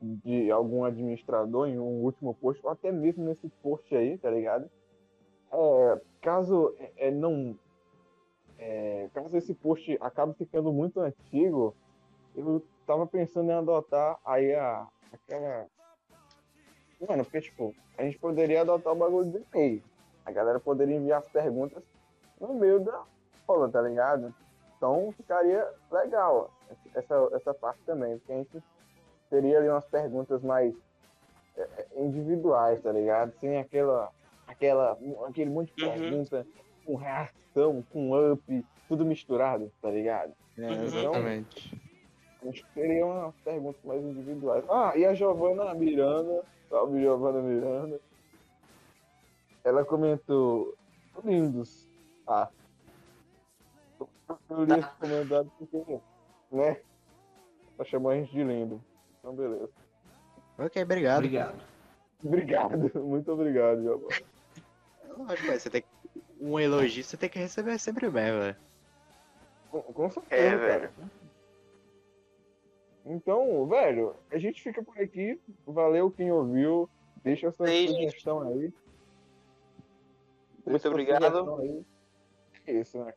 de 0.02 0.52
algum 0.52 0.84
administrador, 0.84 1.70
em 1.70 1.80
um 1.80 2.04
último 2.04 2.34
post, 2.34 2.62
ou 2.62 2.70
até 2.70 2.92
mesmo 2.92 3.24
nesse 3.24 3.48
post 3.64 3.96
aí, 3.96 4.18
tá 4.18 4.30
ligado? 4.30 4.70
É, 5.50 6.02
caso 6.20 6.76
é, 6.78 7.08
é, 7.08 7.12
não. 7.12 7.58
é, 8.60 9.08
caso 9.14 9.38
esse 9.38 9.54
post 9.54 9.98
acabe 10.02 10.34
ficando 10.34 10.74
muito 10.74 11.00
antigo, 11.00 11.74
eu 12.36 12.62
tava 12.86 13.08
pensando 13.08 13.50
em 13.50 13.54
adotar 13.54 14.20
aí 14.26 14.54
a, 14.56 14.86
aquela. 15.14 15.68
Mano, 17.08 17.24
porque, 17.24 17.40
tipo, 17.40 17.74
a 17.98 18.04
gente 18.04 18.20
poderia 18.20 18.60
adotar 18.60 18.92
o 18.92 18.98
bagulho 18.98 19.32
do 19.32 19.38
e-mail. 19.38 19.82
A 20.26 20.34
galera 20.34 20.60
poderia 20.60 20.98
enviar 20.98 21.20
as 21.20 21.30
perguntas 21.30 21.82
no 22.42 22.54
meio 22.56 22.82
da 22.82 23.06
aula, 23.48 23.70
tá 23.70 23.82
ligado? 23.82 24.36
Então 24.82 25.14
ficaria 25.16 25.64
legal 25.92 26.50
essa, 26.96 27.30
essa 27.34 27.54
parte 27.54 27.80
também, 27.86 28.18
porque 28.18 28.34
a 28.34 28.38
gente 28.38 28.64
teria 29.30 29.60
ali 29.60 29.70
umas 29.70 29.86
perguntas 29.86 30.42
mais 30.42 30.74
é, 31.56 31.62
é, 31.62 32.04
individuais, 32.04 32.82
tá 32.82 32.92
ligado? 32.92 33.32
Sem 33.40 33.60
aquela, 33.60 34.10
aquela, 34.48 34.98
aquele 35.28 35.52
monte 35.52 35.72
de 35.76 35.86
Uhum. 35.86 35.92
pergunta 35.92 36.48
com 36.84 36.96
reação, 36.96 37.84
com 37.94 38.32
up, 38.34 38.66
tudo 38.88 39.06
misturado, 39.06 39.72
tá 39.80 39.92
ligado? 39.92 40.34
É, 40.58 40.72
exatamente. 40.84 41.80
A 42.42 42.46
gente 42.46 42.66
teria 42.74 43.06
umas 43.06 43.36
perguntas 43.44 43.84
mais 43.84 44.04
individuais. 44.04 44.66
Ah, 44.68 44.94
e 44.96 45.06
a 45.06 45.14
Giovana 45.14 45.76
Miranda, 45.76 46.44
salve 46.68 47.00
Giovana 47.00 47.40
Miranda. 47.40 48.02
Ela 49.64 49.86
comentou, 49.86 50.74
lindos. 51.24 51.88
Ah. 52.26 52.50
Eu 54.50 54.64
li 54.66 54.80
esse 54.80 54.90
comentário 55.00 55.52
porque, 55.58 56.00
né? 56.52 56.82
Ela 57.78 57.86
chamou 57.86 58.12
a 58.12 58.16
gente 58.16 58.32
de 58.32 58.44
lindo. 58.44 58.82
Então, 59.20 59.36
beleza. 59.36 59.70
Ok, 60.58 60.84
obrigado. 60.84 61.18
Obrigado. 61.20 61.62
Obrigado, 62.24 63.00
muito 63.04 63.32
obrigado, 63.32 63.82
Giovana. 63.82 64.16
Lógico, 65.18 65.48
velho, 65.48 65.60
você 65.60 65.70
tem 65.70 65.82
que... 65.82 65.88
Um 66.40 66.60
elogio 66.60 67.04
você 67.04 67.18
tem 67.18 67.30
que 67.30 67.40
receber 67.40 67.78
sempre 67.80 68.10
bem, 68.10 68.32
velho. 68.40 68.56
Com, 69.72 69.82
com 69.82 70.10
certeza, 70.10 70.44
É, 70.44 70.50
cara. 70.58 70.80
velho. 70.80 70.92
Então, 73.06 73.66
velho, 73.68 74.16
a 74.32 74.38
gente 74.38 74.62
fica 74.62 74.84
por 74.84 74.98
aqui. 75.00 75.40
Valeu 75.66 76.12
quem 76.12 76.32
ouviu. 76.32 76.90
Deixa 77.24 77.50
a 77.50 77.52
sua 77.52 77.68
Aí, 77.68 77.88
gente. 77.88 78.10
sugestão 78.10 78.42
aí. 78.42 78.60
Deixa 78.60 78.74
Muito 80.68 80.88
obrigado. 80.90 81.56
aí. 81.60 81.86
É 82.68 82.74
isso, 82.74 83.04
né? 83.04 83.14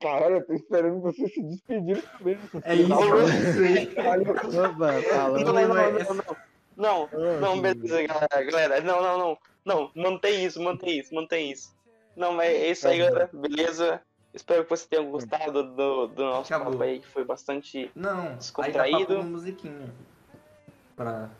Caralho, 0.00 0.36
eu 0.36 0.46
tô 0.46 0.52
esperando 0.52 1.00
você 1.00 1.26
se 1.28 1.42
despedir 1.42 2.02
também. 2.18 2.38
É 2.64 2.74
isso, 2.74 2.92
eu 2.92 3.28
sei. 3.54 3.88
Opa, 3.96 5.00
falando. 5.08 5.44
Não, 5.44 5.52
não, 5.52 5.68
não, 5.68 5.78
é- 5.78 5.90
não, 6.04 6.14
não. 6.14 6.36
Não, 6.76 7.08
não, 7.40 7.60
beleza, 7.62 8.02
galera, 8.06 8.42
galera. 8.50 8.80
Não, 8.82 9.00
não, 9.02 9.18
não. 9.18 9.38
Não, 9.64 9.90
mantém 9.96 10.44
isso, 10.44 10.62
mantém 10.62 10.98
isso, 11.00 11.14
mantém 11.14 11.50
isso. 11.50 11.74
Não, 12.14 12.32
mas 12.32 12.50
é 12.50 12.70
isso 12.70 12.86
aí, 12.86 12.98
galera. 12.98 13.30
Beleza? 13.32 14.00
Espero 14.34 14.64
que 14.64 14.70
você 14.70 14.86
tenha 14.86 15.02
gostado 15.02 15.62
do, 15.74 16.06
do 16.08 16.24
nosso 16.24 16.52
Acabou. 16.52 16.72
papo 16.72 16.84
aí, 16.84 17.00
que 17.00 17.06
foi 17.08 17.24
bastante. 17.24 17.90
Não, 17.94 18.18
aí 18.20 18.26
dá 18.28 18.34
Descontraído. 18.34 19.14
uma 19.14 19.22
musiquinha. 19.24 19.90
Pra... 20.94 21.30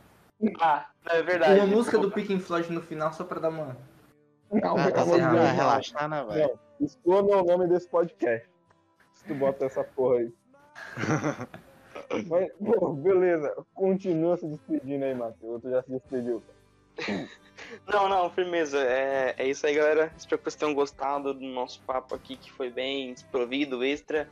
Ah, 0.61 0.87
é 1.11 1.23
verdade. 1.23 1.61
Uma 1.61 1.67
música 1.67 1.99
do 1.99 2.11
Pink 2.11 2.39
Floyd 2.41 2.73
no 2.73 2.81
final 2.81 3.13
só 3.13 3.23
pra 3.25 3.39
dar 3.39 3.51
uma. 3.51 3.77
Não, 4.51 4.77
Ah, 4.79 4.91
tá 4.91 5.03
relaxar, 5.53 6.09
né, 6.09 6.25
velho? 6.25 6.59
Exclua 6.81 7.23
o 7.23 7.45
nome 7.45 7.67
desse 7.67 7.89
podcast. 7.89 8.49
Se 9.15 9.25
tu 9.25 9.35
bota 9.35 9.65
essa 9.67 9.83
porra 9.83 10.19
aí. 10.19 10.33
Mas, 12.29 12.53
pô, 12.53 12.93
beleza. 12.93 13.55
Continua 13.75 14.37
se 14.37 14.47
despedindo 14.47 15.05
aí, 15.05 15.15
Matheus. 15.15 15.63
Tu 15.63 15.71
já 15.71 15.83
se 15.83 15.91
despediu. 15.91 16.43
Não, 17.87 18.09
não, 18.09 18.31
firmeza. 18.31 18.79
É, 18.79 19.35
é 19.39 19.49
isso 19.49 19.67
aí, 19.67 19.75
galera. 19.75 20.13
Espero 20.17 20.39
que 20.39 20.45
vocês 20.45 20.55
tenham 20.57 20.75
gostado 20.75 21.33
do 21.35 21.45
nosso 21.47 21.83
papo 21.83 22.15
aqui, 22.15 22.37
que 22.37 22.53
foi 22.53 22.71
bem 22.71 23.13
desprovido, 23.13 23.83
extra. 23.85 24.29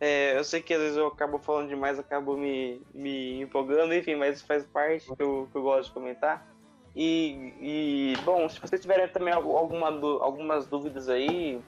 É, 0.00 0.38
eu 0.38 0.44
sei 0.44 0.62
que 0.62 0.72
às 0.72 0.80
vezes 0.80 0.96
eu 0.96 1.08
acabo 1.08 1.38
falando 1.38 1.68
demais, 1.68 1.98
acabo 1.98 2.36
me, 2.36 2.80
me 2.94 3.40
empolgando, 3.40 3.92
enfim, 3.94 4.14
mas 4.14 4.40
faz 4.42 4.64
parte 4.64 5.12
que 5.12 5.20
eu, 5.22 5.48
que 5.50 5.58
eu 5.58 5.62
gosto 5.62 5.88
de 5.88 5.94
comentar. 5.94 6.46
E, 6.94 7.52
e, 7.60 8.14
bom, 8.24 8.48
se 8.48 8.60
vocês 8.60 8.80
tiverem 8.80 9.08
também 9.08 9.34
al- 9.34 9.56
alguma, 9.56 9.88
algumas 9.88 10.66
dúvidas 10.66 11.08
aí, 11.08 11.60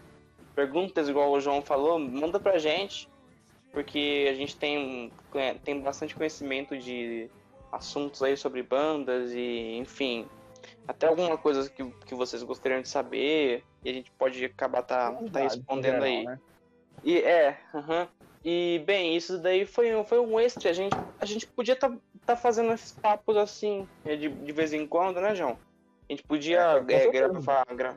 perguntas 0.60 1.08
igual 1.08 1.30
o 1.32 1.40
João 1.40 1.62
falou, 1.62 1.98
manda 1.98 2.38
pra 2.38 2.58
gente, 2.58 3.08
porque 3.72 4.26
a 4.30 4.34
gente 4.34 4.58
tem, 4.58 5.10
tem 5.64 5.80
bastante 5.80 6.14
conhecimento 6.14 6.76
de 6.76 7.30
assuntos 7.72 8.22
aí 8.22 8.36
sobre 8.36 8.62
bandas 8.62 9.32
e, 9.32 9.76
enfim, 9.78 10.26
até 10.86 11.06
alguma 11.06 11.38
coisa 11.38 11.70
que, 11.70 11.82
que 12.04 12.14
vocês 12.14 12.42
gostariam 12.42 12.82
de 12.82 12.88
saber 12.90 13.64
e 13.82 13.88
a 13.88 13.92
gente 13.94 14.10
pode 14.18 14.44
acabar 14.44 14.82
tá, 14.82 15.12
tá 15.32 15.40
respondendo 15.40 16.02
aí. 16.02 16.26
Né? 16.26 16.38
E 17.02 17.18
é, 17.20 17.58
aham. 17.74 18.06
E 18.44 18.82
bem, 18.84 19.16
isso 19.16 19.38
daí 19.38 19.64
foi, 19.64 19.94
um- 19.96 20.04
foi 20.04 20.18
um 20.18 20.38
extra. 20.38 20.68
A 20.70 20.74
gente, 20.74 20.94
a 21.18 21.24
gente 21.24 21.46
podia 21.46 21.72
estar 21.72 21.90
tá, 22.26 22.36
fazendo 22.36 22.70
esses 22.72 22.92
papos 22.92 23.34
assim, 23.38 23.88
é, 24.04 24.14
de, 24.14 24.28
de 24.28 24.52
vez 24.52 24.74
em 24.74 24.86
quando, 24.86 25.20
né, 25.22 25.34
João? 25.34 25.56
A 26.08 26.12
gente 26.12 26.22
podia 26.24 26.84
É, 26.88 26.94
é, 26.94 27.10
gravar, 27.10 27.64
gra- 27.74 27.96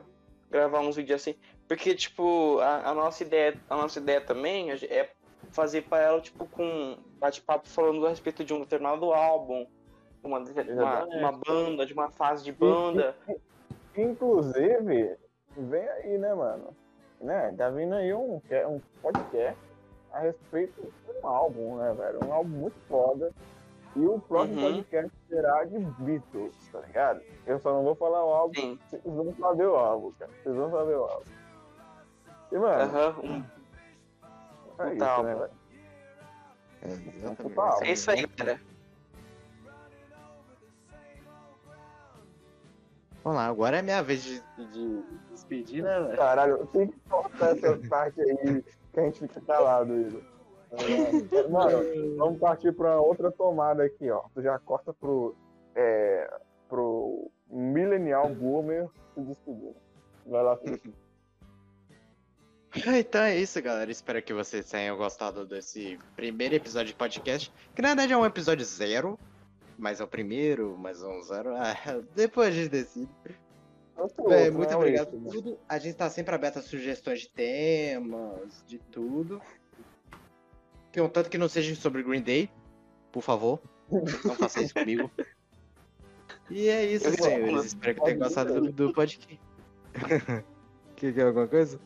gravar 0.50 0.80
uns 0.80 0.96
vídeos 0.96 1.20
assim. 1.20 1.34
Porque, 1.68 1.94
tipo, 1.94 2.58
a, 2.60 2.90
a 2.90 2.94
nossa 2.94 3.22
ideia, 3.22 3.58
a 3.70 3.76
nossa 3.76 3.98
ideia 3.98 4.20
também 4.20 4.76
gen- 4.76 4.88
é 4.90 5.10
fazer 5.50 5.82
para 5.82 6.02
ela, 6.02 6.20
tipo, 6.20 6.46
com 6.46 6.98
bate-papo 7.18 7.68
falando 7.68 8.04
a 8.06 8.10
respeito 8.10 8.44
de 8.44 8.52
um 8.52 8.60
determinado 8.60 9.12
álbum, 9.12 9.66
uma, 10.22 10.38
uma, 10.38 10.50
Exatamente. 10.50 11.16
uma 11.16 11.32
banda, 11.32 11.86
de 11.86 11.92
uma 11.92 12.10
fase 12.10 12.44
de 12.44 12.52
banda. 12.52 13.14
Inclusive, 13.96 15.16
vem 15.56 15.88
aí, 15.88 16.18
né, 16.18 16.34
mano? 16.34 16.74
né? 17.20 17.54
Tá 17.56 17.70
vindo 17.70 17.94
aí 17.94 18.12
um, 18.12 18.40
que- 18.40 18.64
um 18.66 18.80
podcast 19.00 19.58
a 20.12 20.18
respeito 20.20 20.82
de 20.82 21.12
um 21.22 21.26
álbum, 21.26 21.76
né, 21.76 21.94
velho? 21.94 22.24
Um 22.24 22.32
álbum 22.32 22.50
muito 22.50 22.76
foda. 22.88 23.32
E 23.96 24.00
o 24.04 24.18
próximo 24.18 24.60
Uhum. 24.60 24.72
podcast 24.74 25.12
será 25.28 25.64
de 25.64 25.78
Beatles, 25.78 26.68
tá 26.72 26.80
ligado? 26.80 27.22
Eu 27.46 27.58
só 27.60 27.72
não 27.72 27.84
vou 27.84 27.94
falar 27.94 28.24
o 28.24 28.28
álbum, 28.32 28.54
Sim. 28.60 28.78
vocês 28.88 29.02
vão 29.04 29.32
saber 29.38 29.66
o 29.66 29.76
álbum, 29.76 30.12
cara. 30.18 30.30
Vocês 30.42 30.54
vão 30.56 30.70
saber 30.70 30.96
o 30.96 31.04
álbum. 31.04 31.24
E, 32.54 32.58
mano, 32.58 32.82
Aham. 32.82 33.20
um- 33.20 33.44
é 34.78 34.94
isso, 34.94 35.22
né? 35.24 35.50
É, 36.82 36.88
exatamente. 36.88 37.58
álbum. 37.58 37.84
É 37.84 37.92
isso 37.92 38.10
aí, 38.12 38.26
cara. 38.28 38.60
Vamos 43.24 43.38
lá, 43.38 43.46
agora 43.46 43.78
é 43.78 43.82
minha 43.82 44.02
vez 44.02 44.22
de, 44.22 44.40
de 44.56 45.02
despedir, 45.30 45.82
né, 45.82 45.98
velho? 46.00 46.16
Caralho, 46.16 46.66
tem 46.68 46.86
que 46.86 47.00
cortar 47.08 47.56
essa 47.56 47.76
parte 47.88 48.20
aí 48.20 48.62
que 48.92 49.00
a 49.00 49.02
gente 49.02 49.18
fica 49.20 49.40
calado, 49.40 49.98
Igor. 49.98 50.20
É, 50.70 51.48
Mano, 51.48 52.16
vamos 52.16 52.38
partir 52.38 52.72
pra 52.72 53.00
outra 53.00 53.32
tomada 53.32 53.82
aqui, 53.82 54.08
ó. 54.10 54.22
Tu 54.32 54.42
já 54.42 54.58
corta 54.60 54.92
pro, 54.92 55.34
é, 55.74 56.30
pro 56.68 57.30
Millennial 57.48 58.28
Boomer 58.28 58.88
se 59.14 59.22
despedir. 59.22 59.74
Vai 60.26 60.42
lá, 60.42 60.56
Felipe. 60.58 61.03
Então 62.98 63.22
é 63.22 63.38
isso, 63.38 63.60
galera. 63.62 63.90
Espero 63.90 64.22
que 64.22 64.32
vocês 64.32 64.68
tenham 64.68 64.96
gostado 64.96 65.46
desse 65.46 65.98
primeiro 66.16 66.54
episódio 66.54 66.88
de 66.88 66.94
podcast. 66.94 67.52
Que 67.74 67.82
na 67.82 67.88
verdade 67.88 68.12
é 68.12 68.16
um 68.16 68.26
episódio 68.26 68.64
zero. 68.64 69.18
Mas 69.76 70.00
é 70.00 70.04
o 70.04 70.08
primeiro, 70.08 70.76
mais 70.78 71.02
um 71.02 71.20
zero. 71.22 71.54
Ah, 71.56 71.74
depois 72.14 72.48
a 72.48 72.52
gente 72.52 72.68
decide. 72.68 73.08
Outro 73.96 74.32
É, 74.32 74.50
muito 74.50 74.74
obrigado 74.74 75.10
por 75.10 75.32
tudo. 75.32 75.58
A 75.68 75.78
gente 75.78 75.94
tá 75.94 76.10
sempre 76.10 76.34
aberto 76.34 76.58
a 76.58 76.62
sugestões 76.62 77.20
de 77.20 77.28
temas, 77.28 78.64
de 78.66 78.78
tudo. 78.78 79.40
Contanto 80.92 81.28
que 81.28 81.38
não 81.38 81.48
seja 81.48 81.74
sobre 81.74 82.02
Green 82.02 82.22
Day, 82.22 82.48
por 83.10 83.22
favor. 83.22 83.60
Não 83.90 84.34
faça 84.36 84.62
isso 84.62 84.74
comigo. 84.74 85.10
E 86.50 86.68
é 86.68 86.84
isso, 86.86 87.10
senhores. 87.14 87.66
Espero 87.66 87.94
que 87.96 88.04
tenham 88.04 88.18
gostado 88.18 88.60
do, 88.60 88.72
do 88.72 88.92
podcast. 88.92 89.40
que, 90.94 91.12
que 91.12 91.20
é 91.20 91.24
alguma 91.24 91.48
coisa? 91.48 91.80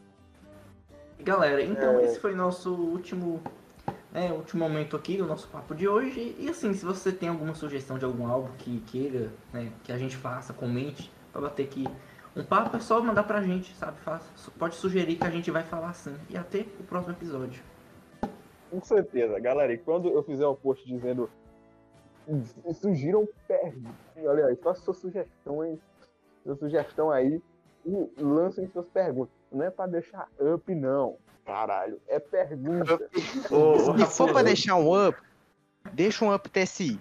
Galera, 1.21 1.63
então 1.63 1.99
É. 1.99 2.05
esse 2.05 2.19
foi 2.21 2.35
nosso 2.35 2.73
último, 2.73 3.41
né, 4.13 4.33
último 4.33 4.63
momento 4.63 4.97
aqui 4.97 5.17
do 5.17 5.27
nosso 5.27 5.49
papo 5.49 5.75
de 5.75 5.89
hoje. 5.89 6.35
E 6.39 6.49
assim, 6.49 6.73
se 6.73 6.85
você 6.85 7.13
tem 7.13 7.29
alguma 7.29 7.55
sugestão 7.55 7.99
de 7.99 8.05
algum 8.05 8.27
álbum 8.27 8.51
que 8.59 8.81
queira 8.81 9.31
né, 9.53 9.73
que 9.85 9.93
a 9.93 9.99
gente 9.99 10.17
faça, 10.17 10.53
comente, 10.53 11.13
pra 11.33 11.43
bater 11.43 11.65
aqui 11.65 11.87
um 12.37 12.45
papo, 12.45 12.77
é 12.77 12.81
só 12.81 13.01
mandar 13.03 13.25
pra 13.25 13.43
gente, 13.43 13.75
sabe? 13.75 13.99
Faça, 14.01 14.51
pode 14.59 14.77
sugerir 14.77 15.17
que 15.17 15.27
a 15.27 15.31
gente 15.31 15.51
vai 15.51 15.65
falar 15.65 15.91
assim. 15.91 16.17
E 16.31 16.37
até 16.37 16.61
o 16.79 16.85
próximo 16.85 17.15
episódio. 17.15 17.63
Com 18.71 18.81
certeza, 18.83 19.39
galera. 19.41 19.73
E 19.73 19.79
quando 19.79 20.09
eu 20.09 20.23
fizer 20.23 20.47
o 20.47 20.55
post 20.55 20.87
dizendo 20.87 21.29
sugiram 22.75 23.27
perguntas, 23.47 23.95
olha 24.19 24.47
aí, 24.47 24.57
faça 24.57 24.83
suas 24.83 24.99
sugestões, 24.99 25.79
sua 26.45 26.57
sugestão 26.57 27.11
aí 27.11 27.41
e 27.87 28.23
lancem 28.23 28.69
suas 28.69 28.87
perguntas. 28.89 29.38
Não 29.51 29.65
é 29.65 29.71
pra 29.71 29.87
deixar 29.87 30.29
up, 30.41 30.75
não. 30.75 31.17
Caralho, 31.45 32.01
é 32.09 32.19
pergunta. 32.19 32.99
Se 33.13 33.49
for 34.17 34.33
pra 34.33 34.43
deixar 34.43 34.77
um 34.77 35.09
up, 35.09 35.19
deixa 35.93 36.25
um 36.25 36.35
up 36.35 36.49
TSI. 36.51 37.01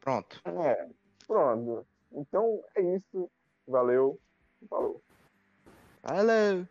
Pronto. 0.00 0.40
É, 0.44 0.86
pronto. 1.26 1.84
Então 2.12 2.62
é 2.76 2.82
isso. 2.96 3.28
Valeu. 3.66 4.18
Falou. 4.68 5.02
Falou! 6.02 6.66